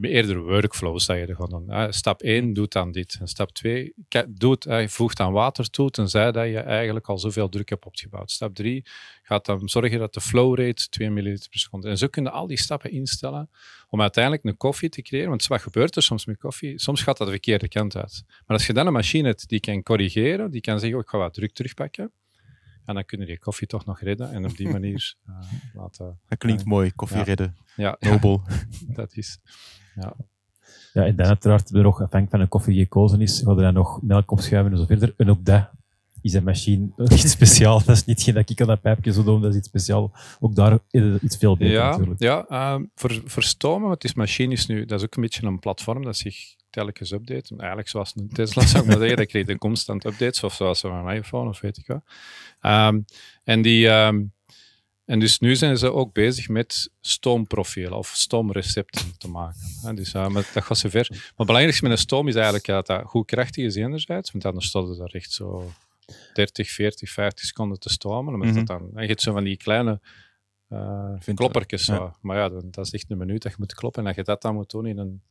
eerder 0.00 0.42
workflows 0.42 1.06
dat 1.06 1.16
je 1.16 1.34
gewoon. 1.34 1.70
Eh, 1.70 1.86
stap 1.90 2.22
1 2.22 2.52
doet 2.52 2.72
dan 2.72 2.92
dit. 2.92 3.20
Stap 3.24 3.52
2 3.52 3.94
doet, 4.28 4.66
eh, 4.66 4.86
voegt 4.86 5.16
dan 5.16 5.32
water 5.32 5.70
toe, 5.70 5.90
tenzij 5.90 6.32
dat 6.32 6.46
je 6.46 6.58
eigenlijk 6.58 7.08
al 7.08 7.18
zoveel 7.18 7.48
druk 7.48 7.68
hebt 7.68 7.86
opgebouwd. 7.86 8.30
Stap 8.30 8.54
3 8.54 8.86
gaat 9.22 9.46
dan 9.46 9.68
zorgen 9.68 9.98
dat 9.98 10.14
de 10.14 10.20
flow 10.20 10.58
rate 10.58 10.88
2 10.88 11.10
milliliter 11.10 11.48
per 11.48 11.58
seconde. 11.58 11.88
En 11.88 11.98
zo 11.98 12.06
kun 12.06 12.22
je 12.22 12.30
al 12.30 12.46
die 12.46 12.58
stappen 12.58 12.90
instellen 12.90 13.50
om 13.88 14.00
uiteindelijk 14.00 14.44
een 14.44 14.56
koffie 14.56 14.88
te 14.88 15.02
creëren. 15.02 15.28
Want 15.28 15.46
wat 15.46 15.62
gebeurt 15.62 15.96
er 15.96 16.02
soms 16.02 16.26
met 16.26 16.38
koffie? 16.38 16.78
Soms 16.78 17.02
gaat 17.02 17.16
dat 17.16 17.26
de 17.26 17.32
verkeerde 17.32 17.68
kant 17.68 17.96
uit. 17.96 18.24
Maar 18.26 18.56
als 18.56 18.66
je 18.66 18.72
dan 18.72 18.86
een 18.86 18.92
machine 18.92 19.28
hebt 19.28 19.48
die 19.48 19.60
kan 19.60 19.82
corrigeren, 19.82 20.50
die 20.50 20.60
kan 20.60 20.78
zeggen, 20.78 20.98
oh, 20.98 21.04
ik 21.04 21.10
ga 21.10 21.18
wat 21.18 21.34
druk 21.34 21.52
terugpakken, 21.52 22.12
en 22.84 22.94
dan 22.94 23.04
kun 23.04 23.20
je 23.20 23.26
die 23.26 23.38
koffie 23.38 23.66
toch 23.66 23.84
nog 23.84 24.00
redden 24.00 24.32
en 24.32 24.44
op 24.44 24.56
die 24.56 24.68
manier 24.78 25.14
eh, 25.26 25.34
laten... 25.74 26.18
Dat 26.28 26.38
klinkt 26.38 26.64
mooi, 26.64 26.92
koffie 26.92 27.18
Ja. 27.18 27.24
redden, 27.24 27.56
Ja, 27.76 27.96
nobel. 28.00 28.42
dat 29.00 29.16
is... 29.16 29.38
Ja, 29.94 31.04
en 31.04 31.16
dan 31.16 31.26
uiteraard, 31.26 31.70
er 31.70 31.82
nog 31.82 31.94
afhankelijk 31.94 32.30
van 32.30 32.40
een 32.40 32.48
koffie 32.48 32.74
die 32.74 32.82
gekozen 32.82 33.20
is, 33.20 33.40
gaan 33.44 33.56
er 33.56 33.62
dan 33.62 33.74
nog 33.74 34.02
melk 34.02 34.30
opschuiven 34.30 34.72
en 34.72 34.78
zo 34.78 34.84
verder. 34.84 35.14
En 35.16 35.30
ook 35.30 35.44
dat 35.44 35.70
is 36.22 36.32
een 36.34 36.44
machine 36.44 36.92
iets 37.12 37.30
speciaal. 37.30 37.78
Dat 37.84 37.96
is 37.96 38.04
niet 38.04 38.22
geen 38.22 38.34
dat 38.34 38.50
ik 38.50 38.60
aan 38.60 38.66
dat 38.66 38.80
pijpje 38.80 39.12
zo 39.12 39.24
doe, 39.24 39.40
dat 39.40 39.50
is 39.50 39.56
iets 39.56 39.68
speciaal. 39.68 40.12
Ook 40.40 40.54
daar 40.54 40.78
is 40.90 41.02
het 41.02 41.22
iets 41.22 41.36
veel 41.36 41.56
beter 41.56 41.74
Ja, 41.74 41.90
natuurlijk. 41.90 42.20
ja 42.20 42.46
ehm, 42.48 42.84
voor, 42.94 43.22
voor 43.24 43.42
stomen, 43.42 43.88
want 43.88 44.00
die 44.00 44.12
machine 44.14 44.52
is 44.52 44.66
nu, 44.66 44.84
dat 44.84 44.98
is 44.98 45.04
ook 45.04 45.14
een 45.14 45.22
beetje 45.22 45.46
een 45.46 45.58
platform 45.58 46.04
dat 46.04 46.16
zich 46.16 46.54
telkens 46.74 47.10
update. 47.12 47.48
En 47.50 47.58
Eigenlijk 47.58 47.88
zoals 47.88 48.12
een 48.16 48.28
Tesla 48.28 48.66
zou 48.66 48.82
ik 48.82 48.88
maar 48.88 48.98
zeggen, 48.98 49.16
dat 49.16 49.26
kreeg 49.26 49.46
een 49.48 49.58
constant 49.58 50.04
updates, 50.04 50.42
of 50.42 50.54
zoals 50.54 50.82
een 50.82 51.08
iPhone 51.08 51.48
of 51.48 51.60
weet 51.60 51.76
ik 51.76 51.86
wat. 51.86 52.02
Ehm, 52.60 53.00
en, 53.44 53.62
die, 53.62 53.88
ehm, 53.88 54.22
en 55.04 55.18
dus 55.18 55.38
nu 55.38 55.56
zijn 55.56 55.78
ze 55.78 55.92
ook 55.92 56.12
bezig 56.12 56.48
met 56.48 56.90
stoomprofielen 57.00 57.98
of 57.98 58.08
stoomrecepten 58.08 59.16
te 59.18 59.28
maken. 59.28 59.60
hè. 59.82 59.94
Dus, 59.94 60.12
maar 60.12 60.32
dat 60.54 60.64
gaat 60.64 60.78
zo 60.78 60.88
ver. 60.88 61.06
Maar 61.10 61.20
het 61.36 61.46
belangrijkste 61.46 61.82
met 61.82 61.92
een 61.92 61.98
stoom 61.98 62.28
is 62.28 62.34
eigenlijk 62.34 62.64
dat 62.66 62.86
dat 62.86 63.02
goed 63.04 63.26
krachtig 63.26 63.64
is 63.64 63.74
enerzijds, 63.74 64.32
want 64.32 64.44
anders 64.44 64.66
staat 64.66 64.88
het 64.88 64.98
daar 64.98 65.10
echt 65.12 65.32
zo 65.32 65.72
30, 66.32 66.70
40, 66.70 67.10
50 67.10 67.44
seconden 67.46 67.78
te 67.80 67.88
stomen. 67.88 68.34
Omdat 68.34 68.48
Mhm. 68.48 68.56
dat 68.56 68.66
dan, 68.66 68.90
en 68.94 69.02
je 69.02 69.08
hebt 69.08 69.20
zo 69.22 69.32
van 69.32 69.44
die 69.44 69.56
kleine 69.56 70.00
Vind- 71.18 71.38
kloppertjes. 71.38 71.86
ja. 71.86 71.96
zo. 71.96 72.14
Maar 72.20 72.36
ja, 72.36 72.48
dan- 72.48 72.70
dat 72.70 72.86
is 72.86 72.92
echt 72.92 73.10
een 73.10 73.18
minuut 73.18 73.42
dat 73.42 73.52
je 73.52 73.58
moet 73.60 73.74
kloppen. 73.74 74.00
En 74.00 74.06
dat 74.06 74.16
je 74.16 74.22
dat 74.22 74.42
dan 74.42 74.54
moet 74.54 74.70
doen 74.70 74.86
in 74.86 74.98
een 74.98 75.22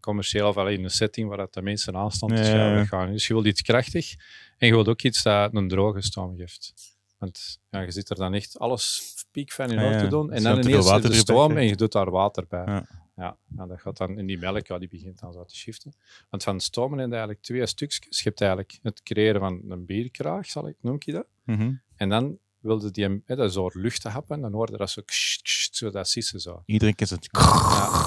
commercieel 0.00 0.48
of 0.48 0.56
in 0.56 0.84
een 0.84 0.90
setting 0.90 1.28
waar 1.28 1.38
dat 1.38 1.54
de 1.54 1.62
mensen 1.62 1.92
Ja, 1.92 2.02
ja, 2.02 2.10
schuiven 2.10 2.78
ja. 2.78 2.84
gaan. 2.84 3.12
Dus 3.12 3.26
je 3.26 3.32
wilt 3.32 3.46
iets 3.46 3.62
krachtig 3.62 4.14
en 4.58 4.66
je 4.66 4.72
wilt 4.72 4.88
ook 4.88 5.02
iets 5.02 5.22
dat 5.22 5.54
een 5.54 5.68
droge 5.68 6.02
stoom 6.02 6.36
geeft. 6.36 6.72
Want 7.18 7.58
ja, 7.70 7.80
je 7.80 7.90
zit 7.90 8.10
er 8.10 8.16
dan 8.16 8.34
echt 8.34 8.58
alles 8.58 9.14
piekfijn 9.30 9.70
in 9.70 9.78
Ja, 9.78 9.86
orde 9.86 9.98
te 9.98 10.06
doen. 10.06 10.32
En 10.32 10.42
je 10.42 10.48
dan 10.48 10.58
ineens 10.58 10.86
water 10.86 11.10
de 11.10 11.16
stoom 11.16 11.56
en 11.56 11.66
je 11.66 11.76
doet 11.76 11.92
daar 11.92 12.10
water 12.10 12.46
bij. 12.48 12.84
Ja. 13.16 13.38
En 13.56 13.68
dat 13.68 13.80
gaat 13.80 13.96
dan 13.96 14.18
in 14.18 14.26
die 14.26 14.38
melk, 14.38 14.66
ja, 14.66 14.78
die 14.78 14.88
begint 14.88 15.20
dan 15.20 15.32
zo 15.32 15.44
te 15.44 15.56
shiften. 15.56 15.92
Want 16.30 16.42
van 16.42 16.60
stomen 16.60 16.98
heb 16.98 17.06
je 17.06 17.12
eigenlijk 17.14 17.44
twee 17.44 17.66
stukjes. 17.66 18.18
Je 18.18 18.28
hebt 18.28 18.40
eigenlijk 18.40 18.78
het 18.82 19.02
creëren 19.02 19.40
van 19.40 19.62
een 19.68 19.86
bierkraag, 19.86 20.46
zal 20.46 20.68
ik, 20.68 20.76
noem 20.80 20.94
ik 20.94 21.12
dat. 21.12 21.26
Mhm. 21.44 21.72
En 21.96 22.08
dan 22.08 22.38
wilde 22.64 22.90
die, 22.90 23.04
hem- 23.04 23.22
hè, 23.26 23.36
dat 23.36 23.52
door 23.54 23.72
lucht 23.76 24.00
te 24.00 24.08
happen, 24.08 24.40
dan 24.40 24.52
hoorde 24.52 24.76
dat 24.76 24.90
zo, 24.90 25.02
kst, 25.04 25.76
zo 25.76 25.90
dat 25.90 26.08
sissen 26.08 26.40
zo. 26.40 26.62
Iedereen 26.66 26.94
het. 27.10 27.28
Ja, 27.30 27.40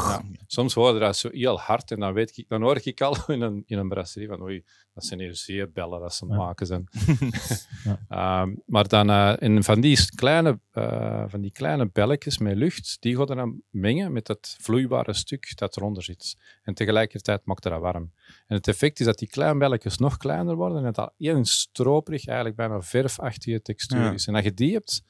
ja. 0.09 0.21
Soms 0.47 0.73
hoorde 0.73 0.99
dat 0.99 1.17
zo 1.17 1.29
heel 1.31 1.59
hard 1.59 1.91
en 1.91 1.99
dan, 1.99 2.13
weet 2.13 2.37
ik, 2.37 2.45
dan 2.49 2.61
hoor 2.61 2.79
ik 2.83 3.01
al 3.01 3.15
in 3.35 3.41
een, 3.41 3.63
in 3.65 3.77
een 3.77 3.89
brasserie 3.89 4.27
van 4.27 4.41
oei, 4.41 4.63
dat 4.93 5.05
zijn 5.05 5.19
hier 5.19 5.35
zeebellen 5.35 5.99
dat 5.99 6.13
ze 6.13 6.25
Ja. 6.27 6.35
maken 6.35 6.65
zijn. 6.65 6.87
Ehm, 8.09 8.55
maar 8.65 8.87
dan 8.87 9.09
eh, 9.09 9.33
in 9.39 9.63
van, 9.63 9.81
die 9.81 10.15
kleine, 10.15 10.59
eh, 10.77 11.23
van 11.27 11.41
die 11.41 11.51
kleine 11.51 11.89
belletjes 11.89 12.37
met 12.37 12.55
lucht, 12.55 12.97
die 12.99 13.15
gaan 13.17 13.25
dan 13.25 13.61
mengen 13.69 14.11
met 14.11 14.27
het 14.27 14.55
vloeibare 14.61 15.13
stuk 15.13 15.51
dat 15.57 15.77
eronder 15.77 16.03
zit. 16.03 16.35
En 16.63 16.73
tegelijkertijd 16.73 17.45
maakt 17.45 17.63
dat 17.63 17.79
warm. 17.79 18.11
En 18.47 18.55
het 18.55 18.67
effect 18.67 18.99
is 18.99 19.05
dat 19.05 19.17
die 19.19 19.27
kleine 19.27 19.59
belletjes 19.59 19.97
nog 19.97 20.17
kleiner 20.17 20.55
worden 20.55 20.77
en 20.77 20.83
dat 20.83 20.95
dat 20.95 21.13
één 21.17 21.45
stroperig, 21.45 22.25
eigenlijk 22.27 22.57
bijna 22.57 22.81
verfachtige 22.81 23.61
textuur 23.61 24.03
Ja. 24.03 24.11
is. 24.11 24.27
En 24.27 24.35
als 24.35 24.43
je 24.43 24.53
die 24.53 24.73
hebt, 24.73 25.03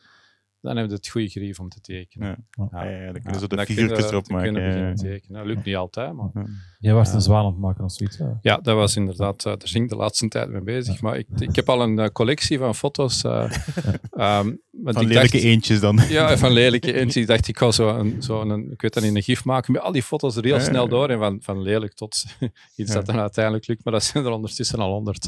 dan 0.67 0.77
heb 0.77 0.89
je 0.89 0.95
het 0.95 1.07
goede 1.07 1.27
grief 1.29 1.59
om 1.59 1.69
te 1.69 1.81
tekenen. 1.81 2.47
Ja. 2.49 2.67
Ja, 2.71 2.89
ja, 2.89 3.11
dan 3.11 3.21
kunnen 3.21 3.39
ze 3.39 3.47
de 3.47 3.55
dan 3.55 3.65
figuurtjes 3.65 4.09
erop 4.09 4.25
dan 4.27 4.35
maken. 4.37 4.53
kunnen 4.53 4.61
we 4.71 4.77
ja, 4.77 4.83
beginnen 4.83 5.05
ja. 5.09 5.13
tekenen. 5.15 5.37
Dat 5.37 5.47
lukt 5.53 5.65
niet 5.65 5.75
altijd, 5.75 6.13
maar... 6.13 6.29
Jij 6.79 6.93
was 6.93 7.13
een 7.13 7.21
zwaan 7.21 7.45
aan 7.45 7.51
het 7.51 7.59
maken 7.59 7.83
of 7.83 7.91
zoiets. 7.91 8.19
Ja. 8.41 8.57
Dat 8.57 8.75
was 8.75 8.95
inderdaad, 8.95 9.37
eh, 9.45 9.51
daar 9.57 9.67
ging 9.67 9.83
ik 9.83 9.89
de 9.89 9.95
laatste 9.95 10.27
tijd 10.27 10.49
mee 10.49 10.61
bezig. 10.61 11.01
Maar 11.01 11.17
ik, 11.17 11.27
ik 11.37 11.55
heb 11.55 11.69
al 11.69 11.81
een 11.81 11.99
eh, 11.99 12.07
collectie 12.09 12.57
van 12.57 12.75
foto's. 12.75 13.23
eh, 13.23 13.43
ehm, 14.11 14.53
Van 14.83 15.01
ik 15.01 15.07
lelijke 15.07 15.31
dacht- 15.31 15.43
eentjes 15.43 15.79
dan. 15.79 15.99
Ja, 16.09 16.37
van 16.37 16.51
lelijke 16.51 16.93
eentjes. 16.93 17.15
Ik 17.21 17.27
dacht, 17.27 17.47
ik 17.47 17.57
ga 17.57 17.71
zo 17.71 17.97
een, 17.97 18.21
zo 18.23 18.41
een, 18.41 18.71
ik 18.71 18.81
weet 18.81 18.93
dat 18.93 19.03
niet, 19.03 19.15
een 19.15 19.21
gif 19.23 19.45
maken 19.45 19.71
met 19.73 19.81
al 19.81 19.91
die 19.91 20.03
foto's 20.03 20.35
er 20.35 20.43
heel 20.43 20.55
Ja, 20.55 20.63
snel 20.63 20.87
door. 20.87 21.09
En 21.09 21.19
van, 21.19 21.39
van 21.41 21.61
lelijk 21.61 21.93
tot 21.93 22.25
iets 22.75 22.89
Ja. 22.89 22.93
dat 22.93 23.05
dan 23.05 23.19
uiteindelijk 23.19 23.67
lukt. 23.67 23.83
Maar 23.83 23.93
dat 23.93 24.03
zijn 24.03 24.25
er 24.25 24.31
ondertussen 24.31 24.79
al 24.79 24.91
honderd. 24.91 25.25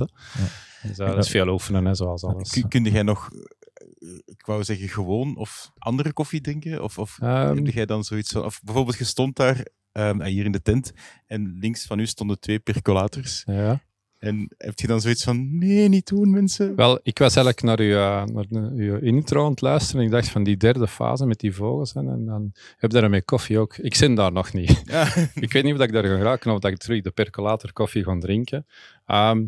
Dus, 0.84 0.98
dat 0.98 1.18
is 1.18 1.30
veel 1.30 1.48
oefenen, 1.48 1.86
hè, 1.86 1.96
zoals 1.96 2.24
alles. 2.24 2.50
Kun, 2.50 2.68
kun 2.70 2.84
jij 2.84 3.04
nog, 3.04 3.30
ik 4.26 4.46
wou 4.46 4.64
zeggen, 4.64 4.88
gewoon 4.90 5.38
of 5.38 5.72
andere 5.78 6.14
koffie 6.14 6.42
drinken? 6.42 6.84
Of, 6.84 6.98
of 6.98 7.18
Ehm, 7.22 7.56
heb 7.56 7.68
jij 7.74 7.86
dan 7.86 8.04
zoiets 8.04 8.32
van, 8.32 8.44
of 8.44 8.60
bijvoorbeeld, 8.64 8.98
je 8.98 9.04
stond 9.04 9.36
daar 9.36 9.66
ehm, 9.92 10.24
hier 10.24 10.46
in 10.46 10.52
de 10.52 10.62
tent 10.62 10.92
en 11.26 11.58
links 11.60 11.86
van 11.86 12.00
u 12.00 12.06
stonden 12.06 12.40
twee 12.40 12.60
percolators. 12.60 13.44
ja. 13.46 13.82
En 14.20 14.54
heb 14.58 14.80
je 14.80 14.88
dan 14.88 15.02
zoiets 15.02 15.24
van, 15.24 15.58
nee, 15.58 15.88
niet 15.90 16.08
doen, 16.08 16.30
mensen? 16.32 16.76
Wel, 16.76 17.00
ik 17.04 17.18
was 17.18 17.36
eigenlijk 17.36 17.66
naar 17.66 17.80
uw, 17.80 17.96
eh, 17.96 18.24
naar 18.50 18.72
uw 18.72 18.98
intro 18.98 19.44
aan 19.46 19.52
het 19.52 19.62
luisteren. 19.62 20.06
Ik 20.06 20.12
dacht 20.12 20.30
van 20.30 20.44
die 20.44 20.58
derde 20.58 20.88
fase 20.88 21.26
met 21.26 21.40
die 21.40 21.54
vogels. 21.54 21.94
En 21.94 22.26
dan 22.26 22.52
heb 22.78 22.92
je 22.92 23.00
daar 23.00 23.10
met 23.10 23.26
koffie 23.26 23.60
ook. 23.60 23.78
Ik 23.78 23.96
zin 23.96 24.16
daar 24.16 24.32
nog 24.32 24.54
niet. 24.54 24.82
Ja. 24.84 25.16
ik 25.46 25.52
weet 25.54 25.64
niet 25.64 25.74
of 25.74 25.80
ik 25.80 25.92
daar 25.92 26.06
ga 26.06 26.18
geraken 26.18 26.52
of 26.54 26.60
dat 26.60 26.72
ik 26.72 26.78
terug 26.78 27.02
de 27.02 27.12
percolator 27.12 27.74
koffie 27.74 28.04
ga 28.04 28.18
drinken. 28.18 28.66
Ehm, 29.06 29.46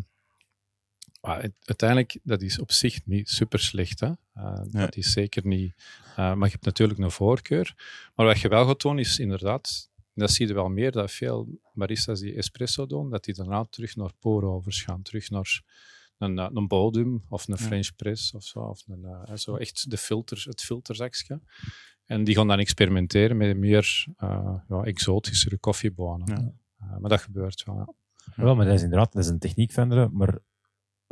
maar 1.22 1.42
het- 1.42 1.52
uiteindelijk, 1.64 2.18
dat 2.22 2.42
is 2.42 2.58
op 2.58 2.72
zich 2.72 3.06
niet 3.06 3.28
super 3.30 3.58
slecht. 3.58 4.00
Hè? 4.00 4.12
Eh, 4.34 4.58
Dat 4.70 4.96
is 4.96 5.12
zeker 5.12 5.46
niet. 5.46 5.74
eh, 6.10 6.16
maar 6.16 6.46
je 6.46 6.52
hebt 6.52 6.64
natuurlijk 6.64 6.98
een 6.98 7.10
voorkeur. 7.10 7.74
Maar 8.14 8.26
wat 8.26 8.40
je 8.40 8.48
wel 8.48 8.66
gaat 8.66 8.80
doen, 8.80 8.98
is 8.98 9.18
inderdaad, 9.18 9.90
dat 10.14 10.30
zie 10.30 10.46
je 10.46 10.54
wel 10.54 10.68
meer, 10.68 10.90
dat 10.92 11.10
veel 11.10 11.60
baristas 11.72 12.20
die 12.20 12.34
espresso 12.34 12.86
doen, 12.86 13.10
dat 13.10 13.24
die 13.24 13.34
daarna 13.34 13.64
terug 13.64 13.96
naar 13.96 14.10
pour-overs 14.18 14.82
gaan, 14.82 15.02
terug 15.02 15.30
naar 15.30 15.62
een, 16.18 16.38
eh, 16.38 16.48
een 16.52 16.66
bodem 16.68 17.24
of 17.28 17.48
een 17.48 17.56
Ja. 17.58 17.64
French 17.64 17.96
press 17.96 18.32
of 18.34 18.44
zo. 18.44 18.58
Of 18.58 18.82
een, 18.88 19.04
eh, 19.04 19.34
zo 19.36 19.56
echt 19.56 19.90
de 19.90 19.96
filter, 19.98 20.42
het 20.48 20.62
filterzakje. 20.62 21.40
En 22.06 22.24
die 22.24 22.34
gaan 22.34 22.48
dan 22.48 22.58
experimenteren 22.58 23.36
met 23.36 23.56
meer 23.56 24.06
eh, 24.16 24.54
ja, 24.68 24.82
exotischere 24.82 25.58
koffiebonen. 25.58 26.26
Ja. 26.26 26.52
Eh, 26.86 26.98
maar 26.98 27.10
dat 27.10 27.20
gebeurt 27.20 27.64
wel. 27.64 27.76
Ja. 27.76 28.42
Wel, 28.44 28.54
maar 28.54 28.64
dat 28.66 28.74
is 28.74 28.82
inderdaad 28.82 29.12
dat 29.12 29.22
is 29.24 29.28
een 29.30 29.38
techniek 29.38 29.72
veranderen. 29.72 30.10
Maar 30.12 30.38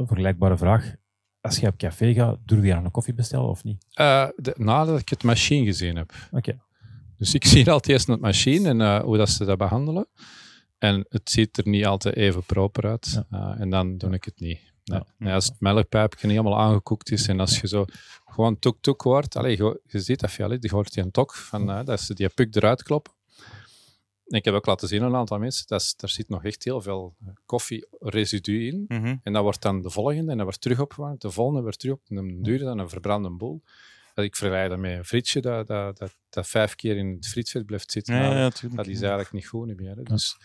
vergelijkbare 0.06 0.56
vraag. 0.56 0.94
Als 1.40 1.58
je 1.58 1.66
op 1.66 1.76
café 1.76 2.12
gaat, 2.12 2.38
durf 2.44 2.64
je 2.64 2.74
aan 2.74 2.84
een 2.84 2.90
koffie 2.90 3.14
bestellen 3.14 3.48
of 3.48 3.64
niet? 3.64 3.84
De- 4.36 4.54
nadat 4.56 4.98
ik 5.00 5.08
het 5.08 5.22
machine 5.22 5.64
gezien 5.64 5.96
heb. 5.96 6.12
Oké. 6.30 6.58
Dus 7.16 7.34
ik 7.34 7.44
zie 7.52 7.70
altijd 7.70 7.88
eerst 7.88 8.06
het 8.06 8.20
machine 8.20 8.68
en 8.68 8.80
eh, 8.80 9.00
hoe 9.02 9.16
dat 9.16 9.28
ze 9.30 9.44
dat 9.44 9.58
behandelen. 9.58 10.06
En 10.78 11.06
het 11.08 11.30
ziet 11.30 11.58
er 11.58 11.68
niet 11.68 11.86
altijd 11.86 12.16
even 12.16 12.42
proper 12.42 12.86
uit. 12.88 13.22
Eh, 13.30 13.60
en 13.60 13.70
dan 13.70 13.98
doe 13.98 14.12
ik 14.12 14.24
het 14.24 14.40
niet. 14.40 14.58
Nee. 14.84 14.98
Ja. 14.98 15.06
Nee, 15.18 15.32
als 15.34 15.44
het 15.44 15.60
melkpijpje 15.60 16.26
niet 16.26 16.36
helemaal 16.36 16.60
aangekoekt 16.60 17.10
is 17.10 17.28
en 17.28 17.40
als 17.40 17.60
je 17.60 17.68
zo 17.68 17.84
gewoon 18.24 18.58
tok-tok 18.58 19.00
hoort, 19.02 19.36
allee, 19.36 19.56
je, 19.56 19.80
je 19.86 20.00
ziet 20.00 20.20
dat 20.20 20.30
veel, 20.30 20.50
hè, 20.50 20.56
je 20.60 20.68
hoort 20.70 20.94
die 20.94 21.02
een 21.02 21.10
tok, 21.10 21.34
van, 21.34 21.84
dat 21.84 22.00
ze 22.00 22.14
die 22.14 22.28
puk 22.28 22.54
eruit 22.56 22.82
kloppen. 22.82 23.12
Ik 24.30 24.44
heb 24.44 24.54
ook 24.54 24.66
laten 24.66 24.88
zien 24.88 25.02
aan 25.02 25.08
een 25.08 25.16
aantal 25.16 25.38
mensen, 25.38 25.66
dat 25.66 25.80
is, 25.80 25.96
daar 25.96 26.10
zit 26.10 26.28
nog 26.28 26.44
echt 26.44 26.64
heel 26.64 26.80
veel 26.80 27.14
eh, 27.20 27.32
koffieresidu 27.46 28.66
in. 28.66 28.84
Mhm. 28.88 29.16
En 29.22 29.32
dat 29.32 29.42
wordt 29.42 29.62
dan 29.62 29.82
de 29.82 29.90
volgende 29.90 30.30
en 30.30 30.36
dat 30.36 30.46
wordt 30.46 30.60
terug 30.60 30.80
opgewarmd, 30.80 31.20
de 31.20 31.30
volgende 31.30 31.62
wordt 31.62 31.78
terug 31.78 31.94
op, 31.94 32.02
en 32.08 32.16
dan 32.16 32.42
duurde 32.42 32.64
dan 32.64 32.78
een 32.78 32.88
verbrande 32.88 33.30
boel. 33.30 33.62
Dat 34.14 34.24
ik 34.24 34.36
vergelijk 34.36 34.70
dat 34.70 34.78
met 34.78 34.98
een 34.98 35.04
frietje 35.04 35.40
dat, 35.40 35.66
dat, 35.66 35.98
dat, 35.98 36.16
dat 36.30 36.48
vijf 36.48 36.74
keer 36.74 36.96
in 36.96 37.08
het 37.08 37.26
frietvet 37.26 37.66
blijft 37.66 37.90
zitten. 37.90 38.14
Ja, 38.14 38.20
Nou, 38.20 38.34
ja, 38.34 38.50
tuurlijk. 38.50 38.76
dat 38.76 38.86
is 38.86 39.00
eigenlijk 39.00 39.32
niet 39.32 39.46
goed 39.46 39.76
meer. 39.76 39.96
Hè. 39.96 40.02
Dus 40.02 40.36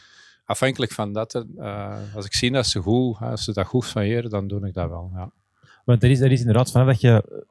afhankelijk 0.46 0.92
van 0.92 1.14
dat, 1.14 1.46
eh, 1.58 2.16
als 2.16 2.26
ik 2.26 2.34
zie 2.34 2.52
dat 2.52 2.66
ze, 2.66 2.80
goed, 2.80 3.18
als 3.20 3.44
ze 3.44 3.54
dat 3.54 3.66
goed 3.66 3.86
variëren, 3.86 4.30
dan 4.30 4.48
doe 4.48 4.68
ik 4.68 4.74
dat 4.74 4.90
wel. 4.90 5.12
Ja. 5.14 5.32
Want 5.86 6.04
er 6.04 6.10
is, 6.10 6.20
er 6.20 6.32
is 6.32 6.40
inderdaad 6.40 6.72
vanaf 6.72 6.88
dat 6.88 7.02
je. 7.02 7.44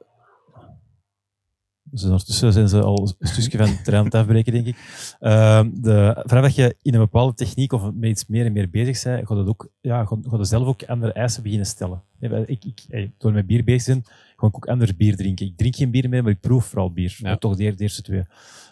Dus 1.94 2.04
ondertussen 2.04 2.52
zijn 2.52 2.68
ze 2.68 2.82
al 2.82 3.14
een 3.18 3.28
stukje 3.28 3.58
van 3.58 3.66
het 3.66 3.84
terrein 3.84 3.98
aan 3.98 4.04
het 4.04 4.14
afbreken, 4.14 4.52
denk 4.52 4.66
ik. 4.66 4.76
Ehm, 5.20 5.70
de, 5.72 6.22
vanaf 6.26 6.44
dat 6.44 6.54
je 6.54 6.76
in 6.82 6.94
een 6.94 7.00
bepaalde 7.00 7.34
techniek 7.34 7.72
of 7.72 7.92
met 7.92 8.10
iets 8.10 8.26
meer 8.26 8.46
en 8.46 8.52
meer 8.52 8.70
bezig 8.70 9.02
bent, 9.02 9.26
gaat 9.26 9.36
het 9.36 9.48
ook, 9.48 9.68
ja, 9.80 10.04
gaat, 10.04 10.18
gaat 10.22 10.38
je 10.38 10.44
zelf 10.44 10.66
ook 10.66 10.84
andere 10.84 11.12
eisen 11.12 11.42
beginnen 11.42 11.66
stellen. 11.66 12.02
Ja, 12.18 12.36
Ik, 12.46 12.64
ik, 12.64 12.84
hey, 12.88 13.12
door 13.18 13.32
met 13.32 13.46
bier 13.46 13.64
bezig 13.64 13.82
zijn, 13.82 14.02
ga 14.36 14.46
ik 14.46 14.56
ook 14.56 14.66
anders 14.66 14.96
bier 14.96 15.16
drinken. 15.16 15.46
Ik 15.46 15.56
drink 15.56 15.76
geen 15.76 15.90
bier 15.90 16.08
meer, 16.08 16.22
maar 16.22 16.32
ik 16.32 16.40
proef 16.40 16.64
vooral 16.64 16.92
bier. 16.92 17.16
Ja. 17.18 17.36
Toch 17.36 17.56
de, 17.56 17.74
de 17.74 17.82
eerste 17.82 18.02
twee. 18.02 18.22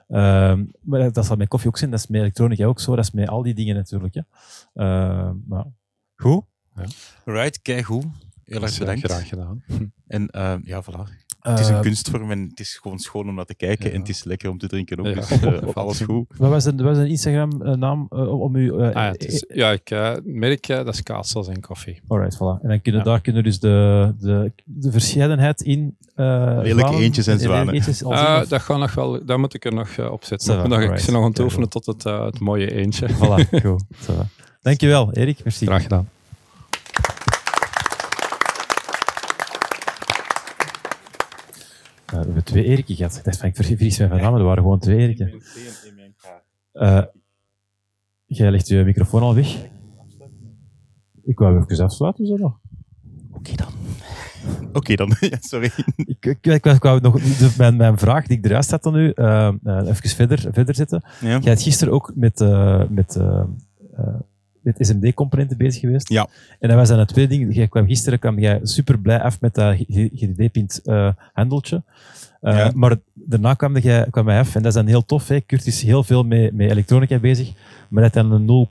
Ehm, 0.08 0.64
maar 0.80 1.12
dat 1.12 1.26
zal 1.26 1.36
met 1.36 1.48
koffie 1.48 1.68
ook 1.68 1.78
zijn, 1.78 1.90
dat 1.90 2.00
is 2.00 2.06
met 2.06 2.20
elektronica 2.20 2.64
ook 2.64 2.80
zo, 2.80 2.96
dat 2.96 3.04
is 3.04 3.10
met 3.10 3.28
al 3.28 3.42
die 3.42 3.54
dingen 3.54 3.74
natuurlijk. 3.74 4.14
Hè. 4.14 4.20
Ehm, 4.74 5.34
maar, 5.46 5.66
goed. 6.16 6.44
Right, 7.24 7.62
kijk 7.62 7.84
hoe. 7.84 8.02
Heel 8.52 8.62
erg 8.62 8.72
eh, 8.72 8.78
bedankt. 8.78 9.04
Graag 9.04 9.28
gedaan. 9.28 9.62
En 10.06 10.30
ehm, 10.30 10.60
ja, 10.64 10.82
voilà. 10.82 11.20
Het 11.40 11.58
is 11.58 11.66
een 11.68 11.72
Ehm, 11.74 11.82
kunstvorm 11.82 12.30
en 12.30 12.46
het 12.50 12.60
is 12.60 12.78
gewoon 12.82 12.98
schoon 12.98 13.28
om 13.28 13.34
naar 13.34 13.44
te 13.44 13.54
kijken. 13.54 13.86
Ja. 13.86 13.92
En 13.92 14.00
het 14.00 14.08
is 14.08 14.24
lekker 14.24 14.50
om 14.50 14.58
te 14.58 14.66
drinken 14.68 14.98
ook. 14.98 15.06
Ja. 15.06 15.14
Dus 15.14 15.30
eh, 15.30 15.62
alles 15.74 16.00
goed. 16.00 16.26
Wat 16.36 16.50
was 16.50 16.64
een, 16.64 16.76
wat 16.76 16.84
was 16.84 16.96
een 16.98 17.06
Instagram-naam 17.06 18.06
om 18.10 18.56
u... 18.56 18.68
eh, 18.78 18.86
Ah, 18.86 18.92
ja, 18.92 19.10
het 19.10 19.24
is, 19.26 19.44
ja, 19.48 19.70
ik 19.70 19.90
eh, 19.90 20.12
merk 20.24 20.68
eh, 20.68 20.76
dat 20.76 20.94
is 20.94 21.02
kaatsels 21.02 21.48
en 21.48 21.60
koffie. 21.60 22.00
Alright, 22.08 22.36
voilà. 22.36 22.62
En 22.62 22.68
dan 22.68 22.80
kunnen 22.82 23.00
Ja. 23.00 23.06
daar 23.06 23.20
kunnen 23.20 23.42
dus 23.42 23.60
de, 23.60 24.14
de, 24.20 24.52
de 24.64 24.90
verscheidenheid 24.90 25.60
in... 25.62 25.96
eh 26.14 26.58
Lelijke 26.62 26.94
eentjes 26.96 27.26
en 27.26 27.38
zwanen. 27.40 27.74
eentjes 27.74 28.04
Ah, 28.04 28.48
dat, 28.48 28.60
gaat 28.62 28.78
nog 28.78 28.94
wel, 28.94 29.24
dat 29.24 29.38
moet 29.38 29.54
ik 29.54 29.64
er 29.64 29.74
nog 29.74 29.88
eh, 29.88 30.10
op 30.12 30.24
zetten. 30.24 30.68
Nog, 30.68 30.80
ik 30.80 30.98
zit 30.98 31.10
nog 31.14 31.22
aan 31.22 31.28
het 31.28 31.38
Ja, 31.38 31.44
oefenen 31.44 31.68
tot 31.68 31.86
het, 31.86 32.04
eh, 32.06 32.24
het 32.24 32.38
mooie 32.40 32.72
eentje. 32.74 33.08
Voilà, 33.08 33.48
goed. 33.64 33.82
Dankjewel, 34.62 35.12
Erik. 35.12 35.44
Merci. 35.44 35.66
Graag 35.66 35.82
gedaan. 35.82 36.08
We 42.22 42.26
hebben 42.26 42.44
twee 42.44 42.64
Eriken 42.64 42.96
gehad. 42.96 43.16
Ik 43.16 43.24
dacht 43.24 43.36
van, 43.38 43.48
ik 43.48 43.56
vergis 43.56 43.98
mij 43.98 44.08
van 44.08 44.20
naam, 44.20 44.30
maar 44.30 44.40
er 44.40 44.46
waren 44.46 44.62
gewoon 44.62 44.78
twee 44.78 44.98
Eriken. 44.98 45.42
Eh, 46.72 47.02
jij 48.26 48.50
legt 48.50 48.68
je 48.68 48.84
microfoon 48.84 49.22
al 49.22 49.34
weg. 49.34 49.56
Ik 51.24 51.38
wou 51.38 51.64
even 51.68 51.84
afsluiten, 51.84 52.26
zo 52.26 52.36
nog. 52.36 52.58
Oké 53.32 53.52
dan. 53.56 53.72
Oké 54.72 54.94
dan. 54.94 55.16
ja, 55.30 55.36
sorry. 55.40 55.70
Ik, 55.96 56.26
ik, 56.26 56.46
ik, 56.46 56.64
ik 56.66 56.82
wou 56.82 57.00
nog 57.00 57.20
de- 57.22 57.54
mijn, 57.58 57.76
mijn 57.76 57.98
vraag 57.98 58.26
die 58.26 58.38
ik 58.38 58.44
eruit 58.44 58.70
had 58.70 58.82
dan 58.82 58.92
nu, 58.92 59.10
eh, 59.10 59.46
eh, 59.48 59.86
even 59.88 60.08
verder, 60.10 60.38
verder 60.52 60.74
zetten. 60.74 61.02
Ja. 61.20 61.28
Jij 61.28 61.40
hebt 61.40 61.62
gisteren 61.62 61.92
ook 61.94 62.12
met, 62.14 62.40
eh, 62.40 62.88
met, 62.88 63.16
eh, 63.16 63.42
eh, 63.96 64.14
met 64.62 64.76
SMD-componenten 64.78 65.56
bezig 65.56 65.80
geweest. 65.80 66.08
Ja. 66.08 66.28
En 66.58 66.68
dat 66.68 66.76
was 66.76 66.88
dan 66.88 66.98
het 66.98 67.08
tweede 67.08 67.36
ding. 67.36 67.54
Jij 67.54 67.68
kwam, 67.68 67.86
gisteren 67.86 68.18
kwam 68.18 68.38
jij 68.38 68.60
super 68.62 68.98
blij 68.98 69.20
af 69.20 69.40
met 69.40 69.54
dat 69.54 69.76
GDD-pint 69.88 70.80
uh, 70.84 71.06
eh, 71.06 71.14
handeltje. 71.32 71.82
Eh, 72.40 72.56
ja. 72.56 72.70
Maar 72.74 72.96
daarna 73.14 73.54
kwam, 73.54 73.78
jij, 73.78 74.06
kwam 74.10 74.28
hij 74.28 74.38
af 74.38 74.54
en 74.54 74.62
dat 74.62 74.70
is 74.70 74.78
dan 74.78 74.86
heel 74.86 75.04
tof. 75.04 75.28
Hè. 75.28 75.40
Kurt 75.40 75.66
is 75.66 75.82
heel 75.82 76.04
veel 76.04 76.22
met, 76.22 76.54
met 76.54 76.70
elektronica 76.70 77.18
bezig, 77.18 77.52
maar 77.88 78.02
dat 78.02 78.12
dan 78.12 78.32
een 78.32 78.44
0, 78.44 78.70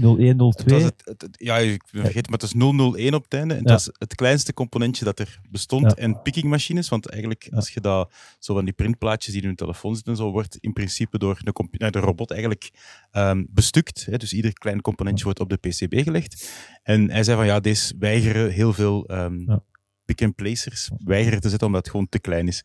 0102. 0.00 0.90
Ja, 1.30 1.56
ik 1.58 1.82
vergeet, 1.86 2.30
maar 2.30 2.38
het 2.38 2.42
is 2.42 2.52
001 2.52 3.14
op 3.14 3.22
het 3.22 3.34
einde. 3.34 3.54
En 3.54 3.62
dat 3.62 3.80
is 3.80 3.90
het 3.98 4.14
kleinste 4.14 4.54
componentje 4.54 5.04
dat 5.04 5.18
er 5.18 5.40
bestond. 5.50 5.94
En 5.94 6.22
pickingmachines, 6.22 6.88
want 6.88 7.08
eigenlijk 7.08 7.48
als 7.50 7.70
je 7.70 7.80
dat 7.80 8.12
zo 8.38 8.54
van 8.54 8.64
die 8.64 8.74
printplaatjes 8.74 9.32
die 9.34 9.42
in 9.42 9.48
je 9.48 9.54
telefoon 9.54 9.94
zitten 9.94 10.12
en 10.12 10.18
zo, 10.18 10.30
wordt 10.30 10.56
in 10.60 10.72
principe 10.72 11.18
door 11.18 11.40
de, 11.42 11.90
de 11.90 11.98
robot 11.98 12.30
eigenlijk 12.30 12.70
um, 13.12 13.46
bestukt. 13.50 14.06
Hè, 14.10 14.16
dus 14.16 14.32
ieder 14.32 14.52
klein 14.52 14.80
componentje 14.80 15.24
wordt 15.24 15.40
op 15.40 15.48
de 15.48 15.56
PCB 15.56 16.02
gelegd. 16.02 16.50
En 16.82 17.10
hij 17.10 17.24
zei 17.24 17.36
van 17.36 17.46
ja, 17.46 17.60
deze 17.60 17.94
weigeren 17.98 18.50
heel 18.50 18.72
veel. 18.72 19.06
Ehm, 19.06 19.56
Pick-and-placers 20.08 20.90
weigeren 21.04 21.40
te 21.40 21.48
zetten 21.48 21.66
omdat 21.66 21.82
het 21.82 21.90
gewoon 21.90 22.08
te 22.08 22.18
klein 22.18 22.48
is. 22.48 22.64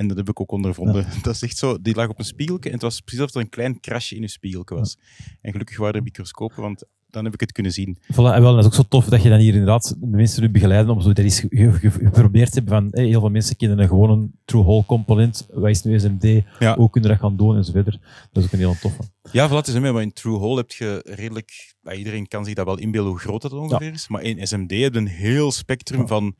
En 0.00 0.08
dat 0.08 0.16
heb 0.16 0.28
ik 0.28 0.40
ook 0.40 0.52
ondervonden. 0.52 1.06
Dat 1.22 1.34
is 1.34 1.42
echt 1.42 1.56
zo, 1.56 1.78
die 1.82 1.94
lag 1.94 2.08
op 2.08 2.18
een 2.18 2.24
spiegeltje 2.24 2.68
en 2.68 2.74
het 2.74 2.82
was 2.84 3.00
precies 3.00 3.20
alsof 3.20 3.34
er 3.36 3.40
een 3.40 3.48
klein 3.48 3.80
krasje 3.80 4.14
in 4.14 4.20
je 4.22 4.28
spiegeltje 4.28 4.74
was. 4.74 4.98
En 5.40 5.50
gelukkig 5.52 5.78
waren 5.78 5.94
er 5.94 6.02
microscopen, 6.02 6.62
want 6.62 6.84
dan 7.10 7.24
heb 7.24 7.34
ik 7.34 7.40
het 7.40 7.52
kunnen 7.52 7.72
zien. 7.72 7.96
Voilà, 8.02 8.16
en 8.16 8.42
wel, 8.42 8.50
dat 8.54 8.58
is 8.58 8.66
ook 8.66 8.74
zo 8.74 8.82
tof 8.88 9.04
dat 9.06 9.22
je 9.22 9.28
dan 9.28 9.38
hier 9.38 9.52
inderdaad 9.52 9.96
de 10.00 10.06
mensen 10.16 10.42
nu 10.42 10.50
begeleiden 10.50 10.92
om 10.94 11.00
zo 11.00 11.12
dat 11.12 11.32
ge- 11.34 11.90
geprobeerd 11.90 12.52
te 12.52 12.58
hebben 12.58 12.90
van 12.90 13.00
heel 13.04 13.20
veel 13.20 13.28
mensen 13.30 13.56
kennen 13.56 13.78
een 13.78 13.88
gewone 13.88 14.28
true 14.44 14.62
hole 14.62 14.84
component. 14.84 15.46
Wat 15.52 15.68
is 15.70 15.82
nu 15.82 15.98
SMD? 16.00 16.22
Ja. 16.58 16.76
Hoe 16.76 16.90
kunnen 16.90 17.10
we 17.10 17.16
dat 17.16 17.26
gaan 17.26 17.36
doen 17.36 17.56
en 17.56 17.64
zo 17.64 17.72
verder. 17.72 17.98
Dat 18.32 18.42
is 18.42 18.44
ook 18.44 18.52
een 18.52 18.58
heel 18.58 18.76
toffe. 18.80 19.02
Ja, 19.32 19.48
voilà, 19.48 19.52
het 19.52 19.68
is 19.68 19.74
een 19.74 19.82
maar 19.82 20.02
in 20.02 20.12
True 20.12 20.36
Hole 20.38 20.56
heb 20.56 20.70
je 20.70 21.02
redelijk... 21.04 21.74
iedereen 21.96 22.28
kan 22.28 22.44
zich 22.44 22.54
dat 22.54 22.66
wel 22.66 22.78
inbeelden 22.78 23.10
hoe 23.10 23.20
groot 23.20 23.42
dat 23.42 23.52
ongeveer 23.52 23.92
is. 23.92 24.08
Maar 24.08 24.22
in 24.22 24.46
SMD 24.46 24.70
heb 24.70 24.92
je 24.94 24.98
een 25.00 25.06
heel 25.06 25.52
spectrum 25.52 26.00
Ja. 26.00 26.06
van. 26.06 26.34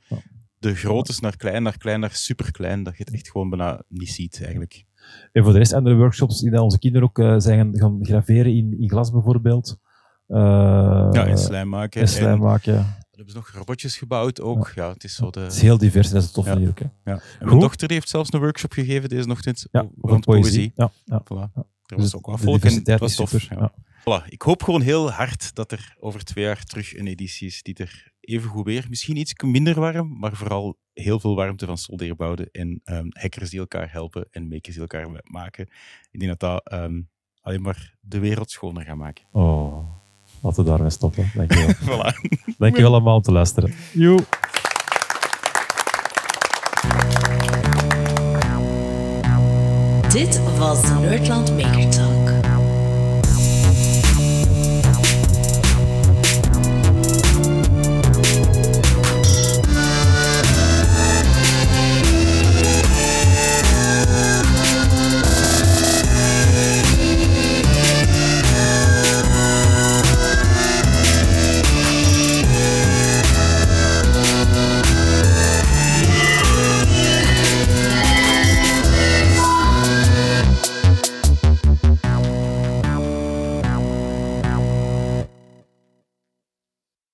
De 0.60 0.74
groottes 0.74 1.20
naar 1.20 1.36
klein, 1.36 1.62
naar 1.62 1.78
klein, 1.78 2.00
naar 2.00 2.14
superklein, 2.14 2.82
dat 2.82 2.96
je 2.96 3.04
het 3.04 3.12
echt 3.12 3.30
gewoon 3.30 3.50
bijna 3.50 3.82
niet 3.88 4.10
ziet, 4.10 4.40
eigenlijk. 4.42 4.84
En 5.32 5.42
voor 5.42 5.52
de 5.52 5.58
rest 5.58 5.72
andere 5.72 5.96
workshops 5.96 6.40
die 6.40 6.60
onze 6.62 6.78
kinderen 6.78 7.08
ook 7.08 7.18
eh, 7.18 7.34
zijn 7.38 7.58
gaan, 7.58 7.76
gaan 7.76 7.98
graveren 8.02 8.56
in, 8.56 8.80
in 8.80 8.88
glas 8.88 9.10
bijvoorbeeld. 9.10 9.76
Eh, 10.26 10.38
ja, 11.12 11.26
en 11.26 11.38
slijm 11.38 11.68
maken. 11.68 12.00
en 12.00 12.08
slijm 12.08 12.32
En 12.32 12.38
maken. 12.38 12.74
dan 12.74 12.84
hebben 13.10 13.30
ze 13.30 13.36
nog 13.36 13.50
robotjes 13.50 13.96
gebouwd 13.96 14.40
ook. 14.40 14.72
Ja, 14.74 14.92
het 14.92 15.04
is 15.04 15.14
zo 15.14 15.30
de... 15.30 15.40
Het 15.40 15.52
is 15.52 15.60
heel 15.60 15.78
divers 15.78 16.06
en 16.08 16.14
dat 16.14 16.22
is 16.22 16.34
het 16.34 16.44
Ja. 16.44 16.58
hier 16.58 16.68
ook. 16.68 16.78
Hè. 16.78 16.86
Ja. 17.04 17.20
En 17.40 17.46
mijn 17.46 17.58
dochter 17.58 17.90
heeft 17.90 18.08
zelfs 18.08 18.32
een 18.32 18.40
workshop 18.40 18.72
gegeven 18.72 19.08
deze 19.08 19.30
ochtend 19.30 19.66
Ja, 19.70 19.86
rond 20.00 20.24
poëzie. 20.24 20.72
Ja, 20.74 20.90
ja. 21.04 21.22
Voilà. 21.24 21.52
Er 21.54 21.96
Dus 21.96 22.04
was 22.04 22.14
ook 22.16 22.26
wat 22.26 22.36
de 22.38 22.42
volk 22.44 22.64
en 22.64 22.80
het 22.84 23.00
was 23.00 23.14
tof. 23.14 23.48
Voilà. 24.00 24.26
Ik 24.28 24.42
hoop 24.42 24.62
gewoon 24.62 24.80
heel 24.80 25.10
hard 25.10 25.54
dat 25.54 25.72
er 25.72 25.96
over 26.00 26.24
twee 26.24 26.44
jaar 26.44 26.64
terug 26.64 26.96
een 26.96 27.06
editie 27.06 27.46
is 27.46 27.62
die 27.62 27.74
er 27.74 28.09
even 28.30 28.48
goed 28.48 28.64
weer, 28.64 28.86
misschien 28.88 29.16
iets 29.16 29.32
minder 29.42 29.80
warm, 29.80 30.18
maar 30.18 30.36
vooral 30.36 30.76
heel 30.92 31.20
veel 31.20 31.34
warmte 31.34 31.66
van 31.66 31.78
soldeerbouden 31.78 32.48
en 32.52 32.80
ehm, 32.84 33.06
hackers 33.08 33.50
die 33.50 33.58
elkaar 33.58 33.92
helpen 33.92 34.26
en 34.30 34.48
makers 34.48 34.74
die 34.74 34.80
elkaar 34.80 35.22
maken. 35.24 35.68
Ik 36.10 36.20
denk 36.20 36.38
dat 36.38 36.40
dat 36.40 36.72
ehm, 36.72 37.00
alleen 37.40 37.62
maar 37.62 37.94
de 38.00 38.18
wereld 38.18 38.50
schoner 38.50 38.84
gaat 38.84 38.96
maken. 38.96 39.24
Oh, 39.32 39.88
laten 40.40 40.64
we 40.64 40.70
daarmee 40.70 40.90
stoppen. 40.90 41.30
Dankjewel. 41.34 41.74
Voilà. 41.86 42.38
Dankjewel 42.58 42.92
allemaal 42.92 43.16
om 43.16 43.22
te 43.22 43.32
luisteren. 43.32 43.74
Joe. 43.92 44.18
Dit 50.12 50.58
was 50.58 50.82
de 50.82 50.94
Nerdland 51.00 51.56
Maker 51.56 51.90
Talk. 51.90 52.19